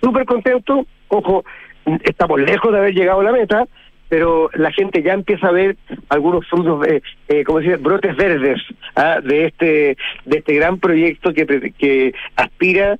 súper 0.00 0.24
contento, 0.24 0.86
ojo, 1.08 1.44
estamos 2.02 2.40
lejos 2.40 2.72
de 2.72 2.78
haber 2.78 2.94
llegado 2.94 3.20
a 3.20 3.24
la 3.24 3.32
meta, 3.32 3.64
pero 4.08 4.50
la 4.54 4.70
gente 4.72 5.02
ya 5.02 5.14
empieza 5.14 5.48
a 5.48 5.52
ver 5.52 5.76
algunos 6.08 6.46
frutos, 6.46 6.80
de, 6.82 7.02
eh, 7.28 7.44
como 7.44 7.58
decir, 7.58 7.78
brotes 7.78 8.16
verdes 8.16 8.60
¿ah? 8.94 9.20
de 9.22 9.46
este 9.46 9.96
de 10.24 10.38
este 10.38 10.54
gran 10.54 10.78
proyecto 10.78 11.32
que, 11.34 11.72
que 11.76 12.14
aspira 12.36 12.98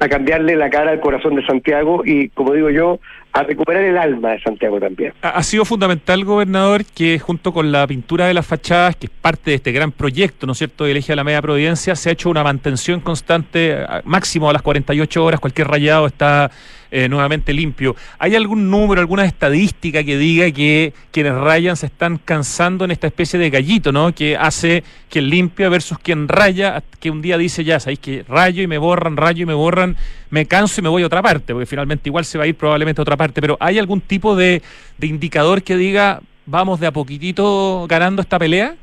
a 0.00 0.08
cambiarle 0.08 0.56
la 0.56 0.70
cara 0.70 0.92
al 0.92 1.00
corazón 1.00 1.34
de 1.34 1.44
Santiago 1.44 2.02
y, 2.04 2.28
como 2.30 2.52
digo 2.52 2.70
yo, 2.70 3.00
a 3.32 3.42
recuperar 3.42 3.82
el 3.82 3.98
alma 3.98 4.30
de 4.30 4.40
Santiago 4.40 4.78
también. 4.80 5.12
Ha 5.22 5.42
sido 5.42 5.64
fundamental, 5.64 6.24
gobernador, 6.24 6.82
que 6.84 7.18
junto 7.18 7.52
con 7.52 7.72
la 7.72 7.86
pintura 7.86 8.26
de 8.26 8.34
las 8.34 8.46
fachadas, 8.46 8.96
que 8.96 9.06
es 9.06 9.12
parte 9.12 9.50
de 9.50 9.56
este 9.56 9.72
gran 9.72 9.92
proyecto, 9.92 10.46
¿no 10.46 10.52
es 10.52 10.58
cierto?, 10.58 10.84
de 10.84 10.92
Eje 10.92 11.12
a 11.12 11.16
la 11.16 11.24
Media 11.24 11.42
Providencia, 11.42 11.94
se 11.96 12.10
ha 12.10 12.12
hecho 12.12 12.30
una 12.30 12.44
mantención 12.44 13.00
constante, 13.00 13.76
máximo 14.04 14.48
a 14.48 14.52
las 14.52 14.62
48 14.62 15.24
horas, 15.24 15.40
cualquier 15.40 15.68
rayado 15.68 16.06
está 16.06 16.50
eh, 16.90 17.08
nuevamente 17.08 17.52
limpio. 17.52 17.94
¿Hay 18.18 18.34
algún 18.34 18.70
número, 18.70 19.00
alguna 19.00 19.24
estadística 19.24 20.02
que 20.04 20.16
diga 20.16 20.50
que 20.50 20.92
quienes 21.10 21.34
rayan 21.34 21.76
se 21.76 21.86
están 21.86 22.18
cansando 22.18 22.84
en 22.84 22.90
esta 22.90 23.06
especie 23.06 23.38
de 23.38 23.50
gallito, 23.50 23.92
¿no? 23.92 24.14
Que 24.14 24.36
hace 24.36 24.82
quien 25.10 25.28
limpia 25.28 25.68
versus 25.68 25.98
quien 25.98 26.28
raya, 26.28 26.82
que 27.00 27.10
un 27.10 27.20
día 27.20 27.36
dice 27.36 27.64
ya, 27.64 27.78
sabéis 27.78 27.98
que 27.98 28.24
rayo 28.28 28.62
y 28.62 28.66
me 28.66 28.78
borran, 28.78 29.16
rayo 29.16 29.42
y 29.42 29.46
me 29.46 29.54
borran, 29.54 29.96
me 30.30 30.46
canso 30.46 30.80
y 30.80 30.84
me 30.84 30.88
voy 30.88 31.02
a 31.02 31.06
otra 31.06 31.22
parte, 31.22 31.52
porque 31.52 31.66
finalmente 31.66 32.08
igual 32.08 32.24
se 32.24 32.38
va 32.38 32.44
a 32.44 32.46
ir 32.46 32.54
probablemente 32.54 33.00
a 33.00 33.02
otra 33.02 33.16
parte. 33.16 33.40
Pero 33.40 33.56
¿hay 33.60 33.78
algún 33.78 34.00
tipo 34.00 34.34
de, 34.36 34.62
indicador 35.00 35.62
que 35.62 35.76
diga 35.76 36.20
vamos 36.46 36.80
de 36.80 36.86
a 36.86 36.92
poquitito 36.92 37.86
ganando 37.86 38.22
esta 38.22 38.38
pelea? 38.38 38.74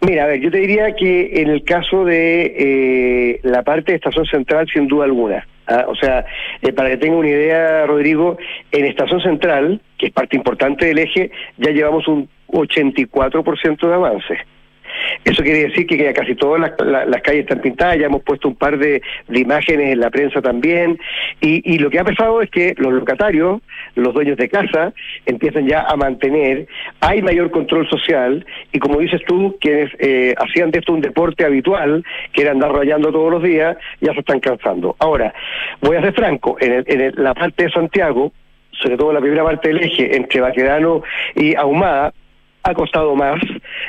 Mira, 0.00 0.24
a 0.24 0.26
ver, 0.28 0.40
yo 0.40 0.50
te 0.50 0.58
diría 0.58 0.94
que 0.94 1.42
en 1.42 1.50
el 1.50 1.64
caso 1.64 2.04
de 2.04 2.54
eh, 2.56 3.40
la 3.42 3.62
parte 3.62 3.92
de 3.92 3.96
Estación 3.96 4.26
Central, 4.26 4.68
sin 4.72 4.88
duda 4.88 5.04
alguna. 5.04 5.46
¿Ah? 5.72 5.84
O 5.88 5.94
sea, 5.94 6.24
eh, 6.60 6.72
para 6.72 6.90
que 6.90 6.96
tenga 6.98 7.16
una 7.16 7.28
idea, 7.28 7.86
Rodrigo, 7.86 8.36
en 8.70 8.84
Estación 8.84 9.20
Central, 9.20 9.80
que 9.98 10.06
es 10.06 10.12
parte 10.12 10.36
importante 10.36 10.86
del 10.86 10.98
eje, 10.98 11.30
ya 11.58 11.70
llevamos 11.70 12.06
un 12.08 12.28
84% 12.48 13.88
de 13.88 13.94
avance. 13.94 14.38
Eso 15.24 15.42
quiere 15.42 15.64
decir 15.68 15.86
que 15.86 15.96
ya 15.96 16.12
casi 16.12 16.34
todas 16.34 16.60
las, 16.60 17.06
la- 17.08 17.20
calles 17.20 17.42
están 17.42 17.60
pintadas, 17.60 17.98
ya 17.98 18.06
hemos 18.06 18.22
puesto 18.22 18.48
un 18.48 18.56
par 18.56 18.76
de, 18.78 19.00
de 19.28 19.38
imágenes 19.40 19.92
en 19.92 20.00
la 20.00 20.10
prensa 20.10 20.42
también, 20.42 20.98
y, 21.40 21.62
y 21.74 21.78
lo 21.78 21.88
que 21.90 21.98
ha 22.00 22.04
pasado 22.04 22.42
es 22.42 22.50
que 22.50 22.74
los 22.78 22.92
locatarios, 22.92 23.60
los 23.94 24.12
dueños 24.14 24.36
de 24.36 24.48
casa, 24.48 24.92
empiezan 25.26 25.66
ya 25.68 25.82
a 25.82 25.94
mantener, 25.96 26.66
hay 27.00 27.22
mayor 27.22 27.50
control 27.50 27.88
social, 27.88 28.44
y 28.72 28.78
como 28.78 28.98
dices 28.98 29.20
tú, 29.26 29.56
quienes 29.60 29.90
eh, 29.98 30.34
hacían 30.38 30.70
de 30.70 30.80
esto 30.80 30.92
un 30.92 31.00
deporte 31.00 31.44
habitual, 31.44 32.04
que 32.32 32.42
era 32.42 32.50
andar 32.52 32.72
rayando 32.72 33.12
todos 33.12 33.30
los 33.30 33.42
días, 33.42 33.76
ya 34.00 34.12
se 34.12 34.20
están 34.20 34.40
cansando. 34.40 34.96
Ahora, 34.98 35.32
voy 35.80 35.96
a 35.96 36.00
ser 36.02 36.12
franco, 36.14 36.56
en, 36.60 36.72
el- 36.72 36.84
en 36.86 37.12
la 37.22 37.34
parte 37.34 37.64
de 37.64 37.70
Santiago, 37.70 38.32
sobre 38.72 38.96
todo 38.96 39.12
la 39.12 39.20
primera 39.20 39.44
parte 39.44 39.68
del 39.68 39.78
eje, 39.84 40.16
entre 40.16 40.40
Baquedano 40.40 41.02
y 41.36 41.54
Ahumada, 41.54 42.12
ha 42.62 42.74
costado 42.74 43.14
más, 43.14 43.40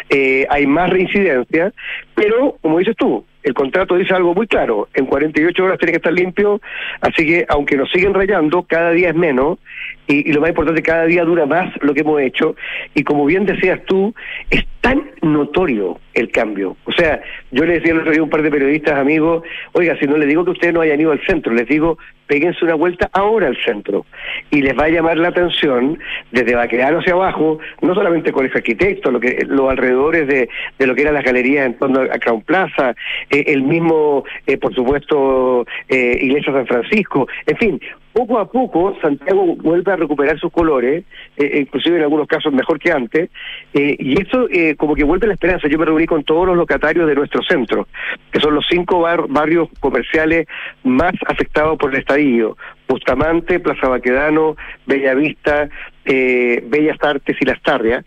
eh, 0.09 0.45
hay 0.49 0.65
más 0.65 0.89
reincidencia, 0.89 1.71
pero 2.15 2.57
como 2.61 2.79
dices 2.79 2.95
tú, 2.95 3.25
el 3.43 3.53
contrato 3.53 3.95
dice 3.95 4.13
algo 4.13 4.33
muy 4.33 4.47
claro, 4.47 4.87
en 4.93 5.05
48 5.05 5.63
horas 5.63 5.77
tiene 5.77 5.91
que 5.91 5.97
estar 5.97 6.13
limpio, 6.13 6.61
así 7.01 7.25
que 7.25 7.45
aunque 7.49 7.77
nos 7.77 7.91
siguen 7.91 8.13
rayando, 8.13 8.63
cada 8.63 8.91
día 8.91 9.09
es 9.09 9.15
menos, 9.15 9.59
y, 10.07 10.31
lo 10.33 10.41
más 10.41 10.49
importante, 10.49 10.81
cada 10.81 11.05
día 11.05 11.23
dura 11.23 11.45
más 11.45 11.73
lo 11.81 11.93
que 11.93 12.01
hemos 12.01 12.21
hecho, 12.21 12.55
y 12.93 13.03
como 13.03 13.25
bien 13.25 13.45
decías 13.45 13.79
tú, 13.85 14.13
es 14.49 14.65
tan 14.81 15.11
notorio 15.21 15.99
el 16.13 16.29
cambio. 16.29 16.75
O 16.85 16.91
sea, 16.91 17.21
yo 17.51 17.65
le 17.65 17.75
decía 17.75 17.93
el 17.93 17.99
otro 17.99 18.11
día 18.11 18.19
a 18.19 18.23
un 18.23 18.29
par 18.29 18.41
de 18.41 18.51
periodistas 18.51 18.97
amigos, 18.97 19.43
oiga, 19.71 19.97
si 19.97 20.05
no 20.05 20.17
les 20.17 20.27
digo 20.27 20.43
que 20.43 20.51
ustedes 20.51 20.73
no 20.73 20.81
hayan 20.81 20.99
ido 20.99 21.11
al 21.11 21.25
centro, 21.25 21.53
les 21.53 21.67
digo, 21.67 21.97
péguense 22.27 22.63
una 22.65 22.75
vuelta 22.75 23.09
ahora 23.13 23.47
al 23.47 23.57
centro, 23.63 24.05
y 24.51 24.61
les 24.61 24.77
va 24.77 24.85
a 24.85 24.89
llamar 24.89 25.17
la 25.17 25.29
atención 25.29 25.99
desde 26.31 26.55
Baquedano 26.55 26.99
hacia 26.99 27.13
abajo, 27.13 27.59
no 27.81 27.95
solamente 27.95 28.31
con 28.31 28.45
ese 28.45 28.57
arquitecto, 28.57 29.11
lo 29.11 29.19
que 29.19 29.45
los 29.47 29.69
alrededores 29.69 30.27
de, 30.27 30.49
de 30.77 30.87
lo 30.87 30.95
que 30.95 31.01
eran 31.01 31.13
las 31.13 31.23
galerías 31.23 31.65
en 31.65 31.75
torno 31.75 32.01
a 32.01 32.19
Crown 32.19 32.41
Plaza, 32.41 32.95
el 33.41 33.63
mismo, 33.63 34.23
eh, 34.45 34.57
por 34.57 34.73
supuesto, 34.73 35.65
eh, 35.89 36.17
Iglesia 36.21 36.53
San 36.53 36.67
Francisco, 36.67 37.27
en 37.45 37.57
fin, 37.57 37.81
poco 38.13 38.39
a 38.39 38.49
poco 38.49 38.95
Santiago 39.01 39.55
vuelve 39.57 39.91
a 39.91 39.95
recuperar 39.95 40.39
sus 40.39 40.51
colores, 40.51 41.03
eh, 41.37 41.59
inclusive 41.61 41.97
en 41.97 42.03
algunos 42.03 42.27
casos 42.27 42.53
mejor 42.53 42.79
que 42.79 42.91
antes, 42.91 43.29
eh, 43.73 43.95
y 43.99 44.15
eh, 44.51 44.75
como 44.75 44.95
que 44.95 45.03
vuelve 45.03 45.27
la 45.27 45.33
esperanza. 45.33 45.67
Yo 45.67 45.79
me 45.79 45.85
reuní 45.85 46.05
con 46.05 46.23
todos 46.23 46.45
los 46.47 46.55
locatarios 46.55 47.07
de 47.07 47.15
nuestro 47.15 47.41
centro, 47.43 47.87
que 48.31 48.39
son 48.39 48.53
los 48.55 48.65
cinco 48.69 49.01
bar- 49.01 49.27
barrios 49.27 49.67
comerciales 49.79 50.47
más 50.83 51.13
afectados 51.27 51.77
por 51.77 51.91
el 51.93 51.99
estadio. 51.99 52.55
Bustamante, 52.87 53.59
Plaza 53.59 53.87
Baquedano, 53.87 54.55
Bellavista, 54.85 55.69
eh, 56.05 56.61
Bellas 56.67 56.97
Artes 57.01 57.35
y 57.39 57.45
Las 57.45 57.59
Tarrias. 57.61 58.05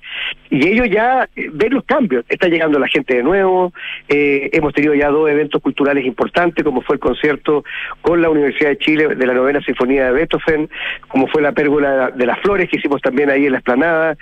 Y 0.50 0.68
ellos 0.68 0.88
ya 0.90 1.28
eh, 1.34 1.48
ven 1.52 1.74
los 1.74 1.84
cambios. 1.84 2.24
Está 2.28 2.46
llegando 2.46 2.78
la 2.78 2.86
gente 2.86 3.16
de 3.16 3.22
nuevo. 3.22 3.72
eh, 4.08 4.50
hemos 4.52 4.74
tenido 4.74 4.94
ya 4.94 5.08
dos 5.08 5.28
eventos 5.30 5.60
culturales 5.62 6.04
importantes, 6.04 6.62
como 6.62 6.82
fue 6.82 6.96
el 6.96 7.00
concierto 7.00 7.64
con 8.02 8.20
la 8.20 8.28
Universidad 8.30 8.70
de 8.70 8.78
Chile 8.78 9.14
de 9.16 9.26
la 9.26 9.32
novena 9.34 9.60
Sinfonía 9.62 9.95
de 10.04 10.12
Beethoven, 10.12 10.68
como 11.09 11.26
fue 11.28 11.42
la 11.42 11.52
Pérgola 11.52 12.11
de 12.11 12.26
las 12.26 12.38
Flores 12.40 12.68
que 12.68 12.76
hicimos 12.76 13.00
también 13.02 13.30
ahí 13.30 13.46
en 13.46 13.52
la 13.52 13.59
esplanada. 13.59 14.16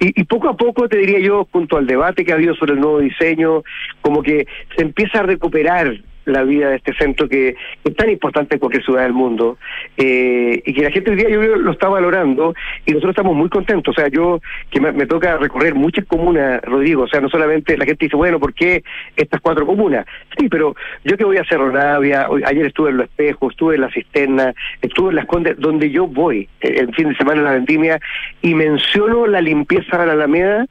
Y, 0.00 0.24
poco 0.24 0.48
a 0.48 0.56
poco, 0.56 0.88
te 0.88 0.98
diría 0.98 1.20
yo, 1.20 1.46
junto 1.52 1.76
al 1.76 1.86
debate 1.86 2.24
que 2.24 2.32
ha 2.32 2.36
habido 2.36 2.54
sobre 2.54 2.74
el 2.74 2.80
nuevo 2.80 3.00
diseño, 3.00 3.62
como 4.00 4.22
que 4.22 4.46
se 4.76 4.82
empieza 4.82 5.20
a 5.20 5.22
recuperar 5.22 5.92
la 6.28 6.42
vida 6.44 6.70
de 6.70 6.76
este 6.76 6.94
centro 6.94 7.28
que 7.28 7.56
es 7.84 7.96
tan 7.96 8.10
importante 8.10 8.54
en 8.54 8.60
cualquier 8.60 8.84
ciudad 8.84 9.02
del 9.02 9.12
mundo 9.12 9.58
eh, 9.96 10.62
y 10.64 10.72
que 10.74 10.82
la 10.82 10.90
gente 10.90 11.10
hoy 11.10 11.16
día 11.16 11.28
yo 11.28 11.40
lo 11.42 11.72
está 11.72 11.88
valorando 11.88 12.54
y 12.86 12.92
nosotros 12.92 13.10
estamos 13.10 13.34
muy 13.36 13.48
contentos. 13.48 13.96
O 13.96 14.00
sea, 14.00 14.08
yo 14.08 14.40
que 14.70 14.80
me, 14.80 14.92
me 14.92 15.06
toca 15.06 15.36
recorrer 15.38 15.74
muchas 15.74 16.04
comunas, 16.06 16.60
Rodrigo, 16.62 17.02
o 17.04 17.08
sea, 17.08 17.20
no 17.20 17.28
solamente 17.28 17.76
la 17.76 17.84
gente 17.84 18.06
dice, 18.06 18.16
bueno, 18.16 18.38
¿por 18.38 18.54
qué 18.54 18.82
estas 19.16 19.40
cuatro 19.40 19.66
comunas? 19.66 20.06
Sí, 20.38 20.48
pero 20.48 20.74
yo 21.04 21.16
que 21.16 21.24
voy 21.24 21.36
a 21.38 21.44
Cerro 21.44 21.72
Navia, 21.72 22.28
hoy- 22.28 22.42
ayer 22.44 22.66
estuve 22.66 22.90
en 22.90 22.98
Los 22.98 23.06
Espejos, 23.06 23.52
estuve 23.52 23.74
en 23.76 23.80
La 23.82 23.90
Cisterna, 23.90 24.54
estuve 24.82 25.10
en 25.10 25.16
Las 25.16 25.26
Condes, 25.26 25.58
donde 25.58 25.90
yo 25.90 26.06
voy 26.06 26.48
eh, 26.60 26.76
el 26.80 26.94
fin 26.94 27.08
de 27.08 27.16
semana 27.16 27.38
en 27.38 27.44
la 27.44 27.52
vendimia 27.52 28.00
y 28.42 28.54
menciono 28.54 29.26
la 29.26 29.40
limpieza 29.40 29.98
de 29.98 30.06
la 30.06 30.12
Alameda, 30.12 30.66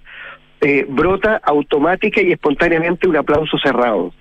eh, 0.61 0.85
brota 0.87 1.39
automática 1.43 2.21
y 2.21 2.31
espontáneamente 2.31 3.07
un 3.07 3.15
aplauso 3.17 3.57
cerrado. 3.59 4.13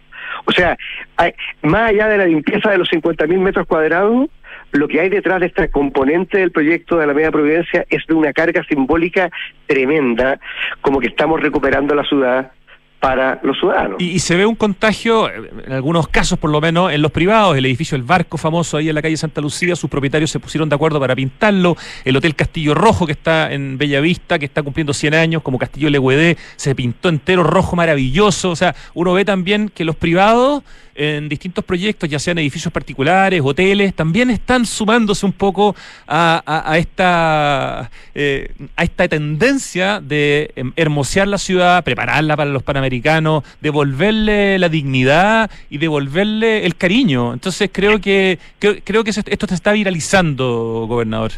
O 0.45 0.53
sea, 0.53 0.77
hay- 1.17 1.35
más 1.63 1.91
allá 1.91 2.09
de 2.09 2.19
la 2.19 2.27
limpieza 2.27 2.71
de 2.71 2.79
los 2.79 2.89
50.000 2.89 3.39
metros 3.39 3.67
cuadrados, 3.67 4.29
lo 4.73 4.89
que 4.89 5.01
hay 5.01 5.09
detrás 5.09 5.41
de 5.41 5.47
esta 5.47 5.69
componente 5.69 6.39
del 6.39 6.51
proyecto 6.51 6.97
de 6.99 7.07
la 7.07 7.15
Media 7.15 7.31
Providencia 7.31 7.85
es 7.89 8.07
de 8.07 8.15
una 8.15 8.33
carga 8.33 8.63
simbólica 8.65 9.31
tremenda, 9.67 10.39
como 10.81 11.01
que 11.01 11.09
estamos 11.09 11.41
recuperando 11.41 11.95
la 11.95 12.05
ciudad 12.05 12.53
para 13.01 13.39
los 13.43 13.59
ciudadanos. 13.59 14.01
Y, 14.01 14.19
se 14.21 14.37
ve 14.37 14.47
un 14.47 14.55
contagio, 14.55 15.31
en 15.31 15.73
algunos 15.73 16.09
casos 16.09 16.39
por 16.39 16.51
lo 16.51 16.61
menos, 16.61 16.93
en 16.93 17.03
los 17.03 17.13
privados. 17.13 17.57
El 17.57 17.67
edificio 17.67 17.97
El 17.97 18.03
Barco, 18.03 18.39
famoso 18.39 18.77
ahí 18.77 18.89
en 18.89 18.95
la 18.95 19.03
calle 19.03 19.17
Santa 19.17 19.41
Lucía, 19.41 19.77
sus 19.77 19.91
propietarios 19.91 20.31
se 20.31 20.41
pusieron 20.41 20.69
de 20.69 20.75
acuerdo 20.75 20.99
para 20.99 21.15
pintarlo. 21.15 21.77
El 22.05 22.17
Hotel 22.17 22.35
Castillo 22.35 22.75
Rojo, 22.75 23.07
que 23.07 23.13
está 23.13 23.53
en 23.53 23.79
Bellavista, 23.79 24.39
que 24.39 24.47
está 24.47 24.63
cumpliendo 24.63 24.93
100 24.93 25.15
años, 25.15 25.43
como 25.43 25.59
Castillo 25.59 25.91
Legüedé, 25.91 26.37
se 26.57 26.75
pintó 26.75 27.09
entero 27.09 27.43
rojo, 27.43 27.77
maravilloso. 27.77 28.51
O 28.51 28.57
sea, 28.57 28.75
uno 28.95 29.13
ve 29.13 29.25
también 29.25 29.69
que 29.69 29.85
los 29.85 29.97
privados, 29.97 30.63
en 30.97 31.29
distintos 31.29 31.65
proyectos, 31.65 32.09
ya 32.09 32.19
sean 32.19 32.39
edificios 32.39 32.73
particulares, 32.73 33.41
hoteles, 33.45 33.95
también 33.95 34.31
están 34.31 34.67
sumándose 34.67 35.27
un 35.27 35.33
poco 35.33 35.77
a, 36.07 36.43
a- 36.47 36.79
esta, 36.79 37.91
eh, 38.15 38.53
a 38.77 38.85
esta 38.85 39.07
tendencia 39.09 40.01
de 40.01 40.51
em, 40.57 40.73
hermosear 40.77 41.29
la 41.29 41.39
ciudad, 41.39 41.85
prepararla 41.85 42.37
para 42.37 42.51
los 42.51 42.63
panamericanos, 42.63 43.45
devolverle 43.61 44.59
la 44.59 44.69
dignidad 44.69 45.51
y 45.71 45.79
devolverle 45.79 46.65
el 46.67 46.77
cariño. 46.77 47.33
Entonces 47.33 47.71
creo 47.73 48.01
que 48.01 48.39
creo, 48.59 48.77
creo 48.85 49.05
que 49.05 49.11
esto 49.11 49.47
se 49.47 49.55
está 49.55 49.73
viralizando, 49.73 50.87
gobernador. 50.89 51.33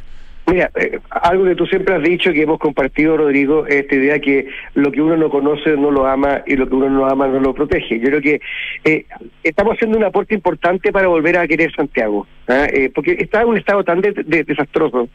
Mira, 0.50 0.70
eh, 0.76 0.98
algo 1.10 1.44
que 1.44 1.54
tú 1.54 1.66
siempre 1.66 1.94
has 1.94 2.02
dicho 2.02 2.32
que 2.32 2.42
hemos 2.42 2.58
compartido, 2.58 3.18
Rodrigo, 3.18 3.66
es 3.66 3.76
esta 3.76 3.96
idea 3.96 4.18
que 4.18 4.46
lo 4.74 4.90
que 4.90 5.02
uno 5.02 5.16
no 5.16 5.28
conoce 5.28 5.76
no 5.76 5.90
lo 5.90 6.06
ama 6.06 6.42
y 6.46 6.56
lo 6.56 6.66
que 6.66 6.74
uno 6.74 6.88
no 6.88 7.06
ama 7.06 7.28
no 7.28 7.38
lo 7.38 7.52
protege. 7.52 8.00
Yo 8.00 8.06
creo 8.06 8.20
que 8.22 8.40
eh, 8.84 9.04
estamos 9.42 9.74
haciendo 9.74 9.98
un 9.98 10.04
aporte 10.04 10.34
importante 10.34 10.90
para 10.90 11.08
volver 11.08 11.36
a 11.36 11.46
querer 11.46 11.70
Santiago. 11.74 12.26
Eh, 12.48 12.90
porque 12.94 13.12
está 13.18 13.42
en 13.42 13.48
un 13.48 13.58
estado 13.58 13.84
tan 13.84 14.00
de- 14.00 14.12
de- 14.12 14.42
desastroso, 14.44 15.08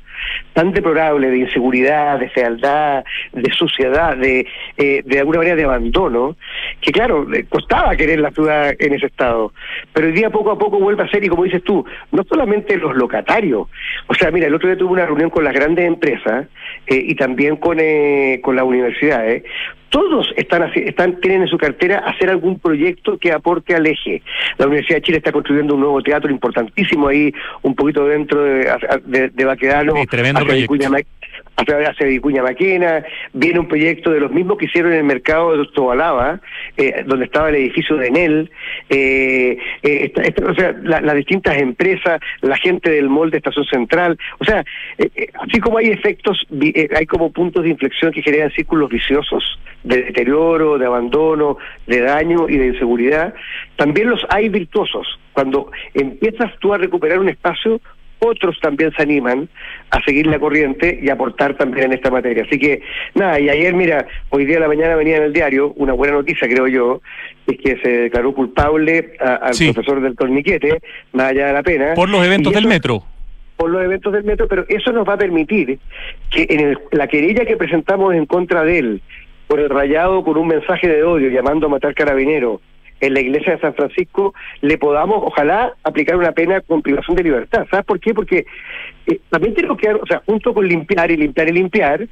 tan 0.54 0.72
deplorable 0.72 1.32
de 1.32 1.38
inseguridad, 1.40 2.20
de 2.20 2.30
fealdad, 2.30 3.04
de 3.32 3.52
suciedad, 3.54 4.16
de, 4.16 4.46
eh, 4.78 5.02
de 5.04 5.20
alguna 5.20 5.40
manera 5.40 5.56
de 5.56 5.64
abandono, 5.64 6.36
que 6.80 6.92
claro, 6.92 7.26
costaba 7.50 7.96
querer 7.96 8.20
la 8.20 8.30
ciudad 8.32 8.74
en 8.78 8.94
ese 8.94 9.08
estado. 9.08 9.52
Pero 9.94 10.08
hoy 10.08 10.14
día 10.14 10.30
poco 10.30 10.52
a 10.52 10.58
poco 10.60 10.78
vuelve 10.80 11.04
a 11.04 11.08
ser, 11.10 11.24
y 11.24 11.28
como 11.28 11.44
dices 11.44 11.64
tú, 11.64 11.84
no 12.12 12.24
solamente 12.24 12.78
los 12.78 12.96
locatarios. 12.96 13.68
O 14.08 14.14
sea, 14.14 14.30
mira, 14.30 14.46
el 14.48 14.54
otro 14.54 14.70
día 14.70 14.78
tuve 14.78 14.92
una 14.94 15.06
reunión 15.08 15.30
con 15.32 15.44
las 15.44 15.54
grandes 15.54 15.86
empresas 15.88 16.46
eh, 16.86 17.04
y 17.04 17.16
también 17.16 17.56
con, 17.56 17.78
eh, 17.80 18.40
con 18.44 18.56
las 18.56 18.66
universidades. 18.66 19.44
Todos 19.94 20.34
están, 20.38 20.72
están 20.74 21.22
tienen 21.22 21.44
en 21.44 21.48
su 21.48 21.60
cartera 21.60 22.00
hacer 22.00 22.32
algún 22.32 22.58
proyecto 22.58 23.20
que 23.20 23.32
aporte 23.32 23.76
al 23.76 23.86
eje. 23.86 24.24
La 24.58 24.66
Universidad 24.66 24.98
de 24.98 25.02
Chile 25.04 25.18
está 25.20 25.32
construyendo 25.32 25.76
un 25.76 25.82
nuevo 25.82 26.02
teatro 26.02 26.32
importantísimo 26.32 27.10
ahí, 27.10 27.32
un 27.62 27.76
poquito 27.76 28.04
dentro 28.08 28.42
de, 28.42 28.72
de, 29.06 29.30
de 29.30 29.46
Baquedano, 29.46 29.94
Sí, 29.96 30.08
tremendo 30.08 30.44
proyecto. 30.44 30.74
Ma- 31.58 31.64
hacia, 31.64 31.90
hacia 31.90 32.08
Vicuña 32.08 32.44
Maquena, 32.44 33.04
viene 33.34 33.60
un 33.60 33.68
proyecto 33.68 34.12
de 34.12 34.20
los 34.20 34.32
mismos 34.32 34.58
que 34.58 34.66
hicieron 34.66 34.92
en 34.92 35.00
el 35.00 35.04
mercado 35.04 35.56
de 35.58 35.66
Tobalaba, 35.74 36.40
eh, 36.78 37.04
donde 37.06 37.26
estaba 37.26 37.50
el 37.50 37.56
edificio 37.56 37.96
de 37.96 38.08
Enel, 38.08 38.52
eh, 38.90 39.58
eh, 39.84 40.12
esta- 40.16 40.50
o 40.52 40.56
sea, 40.56 40.76
la- 40.84 41.02
las 41.02 41.16
distintas 41.16 41.58
empresas, 41.58 42.20
la 42.42 42.58
gente 42.58 42.90
del 42.92 43.10
molde 43.10 43.38
Estación 43.38 43.66
Central, 43.66 44.18
o 44.40 44.46
sea, 44.46 44.64
eh, 44.98 45.10
eh, 45.16 45.28
así 45.40 45.60
como 45.60 45.78
hay 45.78 45.88
efectos, 45.90 46.46
hay 46.96 47.06
como 47.06 47.32
puntos 47.32 47.64
de 47.64 47.70
inflexión 47.70 48.12
que 48.12 48.22
generan 48.22 48.52
círculos 48.52 48.90
viciosos 48.90 49.60
de 49.84 50.04
deterioro, 50.04 50.78
de 50.78 50.86
abandono, 50.86 51.58
de 51.88 52.02
daño 52.02 52.48
y 52.50 52.58
de 52.58 52.68
inseguridad, 52.68 53.34
también 53.76 54.10
los 54.10 54.26
hay 54.30 54.50
virtuosos. 54.50 55.20
Cuando 55.34 55.72
empiezas 55.94 56.52
tú 56.60 56.74
a 56.74 56.78
recuperar 56.78 57.20
un 57.20 57.30
espacio, 57.30 57.82
otros 58.20 58.58
también 58.62 58.92
se 58.96 59.02
animan 59.04 59.50
a 59.90 60.02
seguir 60.04 60.28
la 60.28 60.40
corriente 60.40 61.00
y 61.02 61.10
aportar 61.10 61.56
también 61.56 61.88
en 61.88 61.94
esta 61.94 62.10
materia. 62.10 62.44
Así 62.48 62.58
que, 62.58 62.82
nada, 63.16 63.40
y 63.40 63.50
ayer, 63.50 63.74
mira, 63.74 64.08
hoy 64.30 64.46
día 64.46 64.56
de 64.56 64.62
la 64.62 64.68
mañana 64.68 64.96
venía 64.96 65.18
en 65.18 65.24
el 65.24 65.34
diario 65.34 65.74
una 65.76 65.94
buena 65.94 66.14
noticia, 66.14 66.48
creo 66.48 66.68
yo, 66.68 67.02
es 67.48 67.58
que 67.58 67.78
se 67.82 67.90
declaró 67.90 68.34
culpable 68.34 69.14
a- 69.20 69.36
al 69.36 69.54
Sí. 69.54 69.72
profesor 69.74 70.02
del 70.02 70.16
torniquete, 70.16 70.80
más 71.12 71.32
allá 71.32 71.48
de 71.48 71.54
la 71.54 71.64
pena. 71.64 71.94
Por 71.96 72.10
los 72.10 72.26
eventos 72.26 72.52
Y 72.52 72.56
del 72.56 72.64
eso- 72.64 72.70
metro. 72.74 73.04
por 73.58 73.70
los 73.70 73.84
eventos 73.84 74.12
del 74.14 74.24
metro, 74.24 74.48
pero 74.48 74.66
eso 74.68 74.92
nos 74.92 75.08
va 75.08 75.14
a 75.14 75.18
permitir 75.18 75.78
que 76.32 76.48
en 76.50 76.60
el- 76.62 76.78
la 76.92 77.08
querella 77.08 77.46
que 77.46 77.56
presentamos 77.58 78.14
en 78.16 78.26
contra 78.26 78.64
de 78.64 78.80
él, 78.80 79.02
por 79.48 79.60
el 79.60 79.70
rayado 79.70 80.24
con 80.24 80.38
un 80.38 80.48
mensaje 80.48 80.88
de 80.88 81.04
odio 81.04 81.30
llamando 81.30 81.68
a 81.68 81.70
matar 81.70 81.94
carabineros 81.94 82.62
en 83.06 83.14
la 83.14 83.20
iglesia 83.20 83.54
de 83.54 83.60
San 83.60 83.74
Francisco 83.74 84.34
le 84.62 84.78
podamos, 84.78 85.18
ojalá, 85.22 85.74
aplicar 85.84 86.16
una 86.16 86.32
pena 86.32 86.62
con 86.62 86.82
privación 86.82 87.18
de 87.18 87.24
libertad. 87.24 87.66
¿Sabes 87.70 87.86
por 87.86 88.00
qué? 88.00 88.14
Porque 88.14 88.46
eh, 89.08 89.20
también 89.30 89.54
tenemos 89.54 89.78
que 89.78 89.88
dar, 89.88 89.98
o 89.98 90.06
sea, 90.06 90.22
junto 90.26 90.54
con 90.54 90.66
limpiar 90.66 91.12
y 91.12 91.18
limpiar 91.18 91.50
y 91.50 91.52
limpiar, 91.52 92.08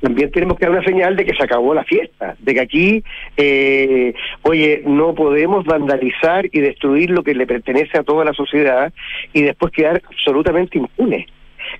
también 0.00 0.30
tenemos 0.30 0.56
que 0.56 0.66
dar 0.66 0.74
una 0.74 0.84
señal 0.84 1.16
de 1.16 1.24
que 1.24 1.34
se 1.34 1.42
acabó 1.42 1.74
la 1.74 1.82
fiesta, 1.82 2.36
de 2.38 2.54
que 2.54 2.60
aquí, 2.60 3.04
eh, 3.36 4.14
oye, 4.42 4.82
no 4.86 5.14
podemos 5.14 5.64
vandalizar 5.64 6.46
y 6.52 6.60
destruir 6.60 7.10
lo 7.10 7.24
que 7.24 7.34
le 7.34 7.46
pertenece 7.46 7.98
a 7.98 8.04
toda 8.04 8.24
la 8.24 8.32
sociedad 8.32 8.92
y 9.32 9.42
después 9.42 9.72
quedar 9.72 10.00
absolutamente 10.06 10.78
impunes. 10.78 11.26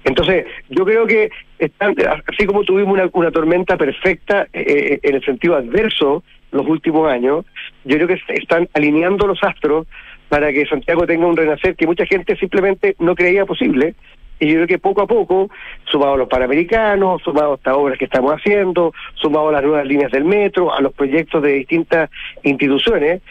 Entonces, 0.05 0.46
yo 0.68 0.85
creo 0.85 1.07
que 1.07 1.31
están, 1.58 1.94
así 2.32 2.46
como 2.46 2.64
tuvimos 2.64 2.92
una, 2.92 3.08
una 3.12 3.30
tormenta 3.30 3.76
perfecta 3.76 4.46
eh, 4.52 4.98
en 5.02 5.14
el 5.14 5.24
sentido 5.24 5.56
adverso 5.56 6.22
los 6.52 6.66
últimos 6.66 7.10
años, 7.10 7.44
yo 7.84 7.96
creo 7.96 8.08
que 8.08 8.20
están 8.34 8.68
alineando 8.74 9.26
los 9.26 9.42
astros 9.42 9.86
para 10.28 10.52
que 10.52 10.66
Santiago 10.66 11.06
tenga 11.06 11.26
un 11.26 11.36
renacer 11.36 11.76
que 11.76 11.86
mucha 11.86 12.06
gente 12.06 12.36
simplemente 12.36 12.96
no 12.98 13.14
creía 13.14 13.46
posible. 13.46 13.94
Y 14.38 14.48
yo 14.48 14.54
creo 14.56 14.66
que 14.66 14.78
poco 14.78 15.00
a 15.00 15.06
poco, 15.06 15.48
sumado 15.84 16.14
a 16.14 16.16
los 16.18 16.28
panamericanos, 16.28 17.22
sumado 17.22 17.52
a 17.52 17.54
estas 17.56 17.74
obras 17.74 17.98
que 17.98 18.04
estamos 18.04 18.32
haciendo, 18.32 18.92
sumado 19.14 19.48
a 19.48 19.52
las 19.52 19.62
nuevas 19.62 19.86
líneas 19.86 20.12
del 20.12 20.24
metro, 20.24 20.74
a 20.74 20.80
los 20.82 20.92
proyectos 20.92 21.42
de 21.42 21.52
distintas 21.52 22.10
instituciones, 22.42 23.22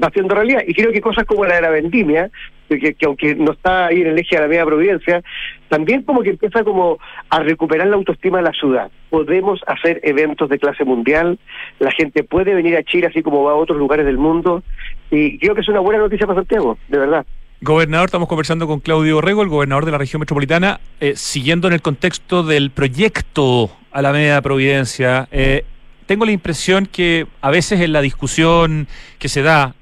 va 0.00 0.08
haciendo 0.08 0.34
realidad. 0.34 0.62
Y 0.66 0.74
creo 0.74 0.92
que 0.92 1.00
cosas 1.00 1.24
como 1.26 1.44
la 1.44 1.56
de 1.56 1.62
la 1.62 1.70
vendimia, 1.70 2.30
que, 2.68 2.94
que, 2.94 3.06
aunque 3.06 3.34
no 3.34 3.52
está 3.52 3.86
ahí 3.86 4.00
en 4.00 4.08
el 4.08 4.18
eje 4.18 4.36
de 4.36 4.42
la 4.42 4.48
media 4.48 4.64
providencia, 4.64 5.22
también 5.68 6.02
como 6.02 6.22
que 6.22 6.30
empieza 6.30 6.64
como 6.64 6.98
a 7.28 7.40
recuperar 7.40 7.86
la 7.86 7.96
autoestima 7.96 8.38
de 8.38 8.44
la 8.44 8.52
ciudad. 8.52 8.90
Podemos 9.10 9.60
hacer 9.66 10.00
eventos 10.02 10.48
de 10.48 10.58
clase 10.58 10.84
mundial, 10.84 11.38
la 11.78 11.90
gente 11.92 12.24
puede 12.24 12.54
venir 12.54 12.76
a 12.76 12.82
Chile 12.82 13.08
así 13.08 13.22
como 13.22 13.42
va 13.42 13.52
a 13.52 13.56
otros 13.56 13.78
lugares 13.78 14.06
del 14.06 14.18
mundo, 14.18 14.62
y 15.10 15.38
creo 15.38 15.54
que 15.54 15.60
es 15.60 15.68
una 15.68 15.80
buena 15.80 16.00
noticia 16.00 16.26
para 16.26 16.40
Santiago, 16.40 16.78
de 16.88 16.98
verdad. 16.98 17.26
Gobernador, 17.60 18.06
estamos 18.06 18.28
conversando 18.28 18.66
con 18.66 18.80
Claudio 18.80 19.20
Rego, 19.20 19.42
el 19.42 19.48
gobernador 19.48 19.84
de 19.84 19.92
la 19.92 19.98
región 19.98 20.18
metropolitana, 20.18 20.80
eh, 20.98 21.12
siguiendo 21.14 21.68
en 21.68 21.74
el 21.74 21.80
contexto 21.80 22.42
del 22.42 22.70
proyecto 22.72 23.70
a 23.92 24.02
la 24.02 24.12
media 24.12 24.42
providencia. 24.42 25.28
Eh, 25.30 25.64
tengo 26.06 26.24
la 26.24 26.32
impresión 26.32 26.86
que 26.86 27.26
a 27.40 27.50
veces 27.50 27.80
en 27.80 27.92
la 27.92 28.00
discusión 28.00 28.88
que 29.20 29.28
se 29.28 29.42
da 29.42 29.76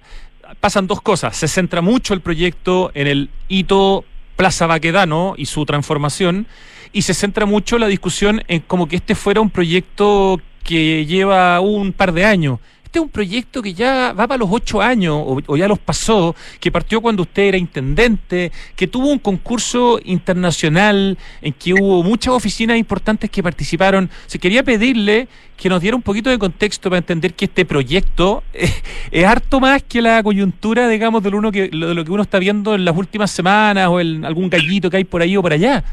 pasan 0.60 0.86
dos 0.86 1.00
cosas. 1.00 1.36
Se 1.36 1.48
centra 1.48 1.80
mucho 1.80 2.14
el 2.14 2.20
proyecto 2.20 2.90
en 2.94 3.06
el 3.06 3.30
hito 3.48 4.04
Plaza 4.36 4.66
Baquedano 4.66 5.34
y 5.36 5.46
su 5.46 5.66
transformación, 5.66 6.46
y 6.92 7.02
se 7.02 7.14
centra 7.14 7.46
mucho 7.46 7.78
la 7.78 7.86
discusión 7.86 8.42
en 8.48 8.60
como 8.60 8.88
que 8.88 8.96
este 8.96 9.14
fuera 9.14 9.40
un 9.40 9.50
proyecto 9.50 10.40
que 10.64 11.06
lleva 11.06 11.60
un 11.60 11.92
par 11.92 12.12
de 12.12 12.24
años. 12.24 12.58
Este 12.90 12.98
es 12.98 13.04
un 13.04 13.10
proyecto 13.10 13.62
que 13.62 13.72
ya 13.72 14.12
va 14.12 14.26
para 14.26 14.38
los 14.38 14.48
ocho 14.50 14.82
años, 14.82 15.14
o, 15.46 15.56
ya 15.56 15.68
los 15.68 15.78
pasó, 15.78 16.34
que 16.58 16.72
partió 16.72 17.00
cuando 17.00 17.22
usted 17.22 17.42
era 17.44 17.56
intendente, 17.56 18.50
que 18.74 18.88
tuvo 18.88 19.12
un 19.12 19.20
concurso 19.20 20.00
internacional 20.04 21.16
en 21.40 21.52
que 21.52 21.72
hubo 21.72 22.02
muchas 22.02 22.34
oficinas 22.34 22.76
importantes 22.76 23.30
que 23.30 23.44
participaron. 23.44 24.10
Se 24.26 24.40
quería 24.40 24.64
pedirle 24.64 25.28
que 25.56 25.68
nos 25.68 25.80
diera 25.80 25.96
un 25.96 26.02
poquito 26.02 26.30
de 26.30 26.38
contexto 26.40 26.90
para 26.90 26.98
entender 26.98 27.34
que 27.34 27.44
este 27.44 27.64
proyecto 27.64 28.42
es, 28.52 29.24
harto 29.24 29.60
más 29.60 29.84
que 29.84 30.02
la 30.02 30.20
coyuntura, 30.24 30.88
digamos, 30.88 31.22
de 31.22 31.30
lo, 31.30 31.38
uno 31.38 31.52
que, 31.52 31.68
de 31.68 31.94
lo 31.94 32.04
que 32.04 32.10
uno 32.10 32.24
está 32.24 32.40
viendo 32.40 32.74
en 32.74 32.84
las 32.84 32.96
últimas 32.96 33.30
semanas 33.30 33.86
o 33.86 34.00
en 34.00 34.24
algún 34.24 34.50
gallito 34.50 34.90
que 34.90 34.96
hay 34.96 35.04
por 35.04 35.22
ahí 35.22 35.36
o 35.36 35.42
por 35.42 35.52
allá. 35.52 35.84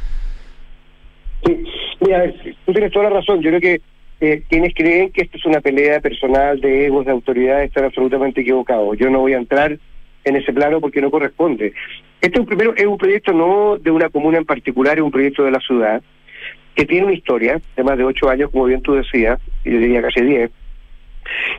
Sí, 1.45 1.63
mira, 1.99 2.23
tú 2.65 2.71
tienes 2.71 2.91
toda 2.91 3.11
la 3.11 3.17
razón. 3.17 3.39
Yo 3.43 3.51
creo 3.51 3.61
que 3.61 3.81
eh, 4.19 4.43
quienes 4.49 4.73
creen 4.73 5.11
que 5.11 5.21
esto 5.21 5.37
es 5.37 5.45
una 5.45 5.61
pelea 5.61 5.99
personal 5.99 6.59
de 6.59 6.87
egos 6.87 7.05
de 7.05 7.11
autoridad 7.11 7.63
están 7.63 7.85
absolutamente 7.85 8.41
equivocados. 8.41 8.97
Yo 8.97 9.09
no 9.09 9.19
voy 9.19 9.33
a 9.33 9.37
entrar 9.37 9.77
en 10.23 10.35
ese 10.35 10.53
plano 10.53 10.81
porque 10.81 11.01
no 11.01 11.11
corresponde. 11.11 11.73
Este 12.19 12.35
es 12.35 12.39
un, 12.39 12.45
primero, 12.45 12.73
es 12.75 12.85
un 12.85 12.97
proyecto 12.97 13.31
no 13.31 13.77
de 13.77 13.91
una 13.91 14.09
comuna 14.09 14.39
en 14.39 14.45
particular, 14.45 14.97
es 14.97 15.03
un 15.03 15.11
proyecto 15.11 15.43
de 15.43 15.51
la 15.51 15.59
ciudad 15.59 16.01
que 16.75 16.85
tiene 16.85 17.05
una 17.05 17.15
historia 17.15 17.59
de 17.75 17.83
más 17.83 17.97
de 17.97 18.03
ocho 18.03 18.29
años, 18.29 18.51
como 18.51 18.65
bien 18.65 18.81
tú 18.81 18.93
decías, 18.93 19.39
y 19.65 19.71
yo 19.71 19.79
diría 19.79 20.01
casi 20.01 20.21
diez, 20.21 20.51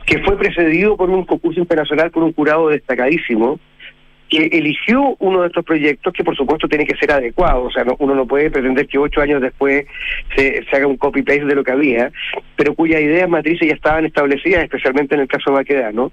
que 0.05 0.19
fue 0.19 0.37
precedido 0.37 0.95
por 0.95 1.09
un 1.09 1.25
concurso 1.25 1.59
internacional 1.59 2.09
por 2.09 2.23
un 2.23 2.33
jurado 2.33 2.69
destacadísimo, 2.69 3.59
que 4.29 4.45
eligió 4.51 5.15
uno 5.19 5.41
de 5.41 5.47
estos 5.47 5.65
proyectos 5.65 6.13
que 6.13 6.23
por 6.23 6.35
supuesto 6.35 6.67
tiene 6.67 6.85
que 6.85 6.95
ser 6.95 7.11
adecuado, 7.11 7.63
o 7.63 7.71
sea, 7.71 7.83
uno 7.97 8.15
no 8.15 8.27
puede 8.27 8.51
pretender 8.51 8.87
que 8.87 8.97
ocho 8.97 9.21
años 9.21 9.41
después 9.41 9.85
se, 10.35 10.65
haga 10.71 10.87
un 10.87 10.97
copy-paste 10.97 11.45
de 11.45 11.55
lo 11.55 11.63
que 11.63 11.71
había, 11.71 12.11
pero 12.55 12.75
cuyas 12.75 13.01
ideas 13.01 13.27
matrices 13.27 13.67
ya 13.67 13.73
estaban 13.73 14.05
establecidas, 14.05 14.63
especialmente 14.63 15.15
en 15.15 15.21
el 15.21 15.27
caso 15.27 15.49
de 15.49 15.57
Baquedano. 15.57 16.11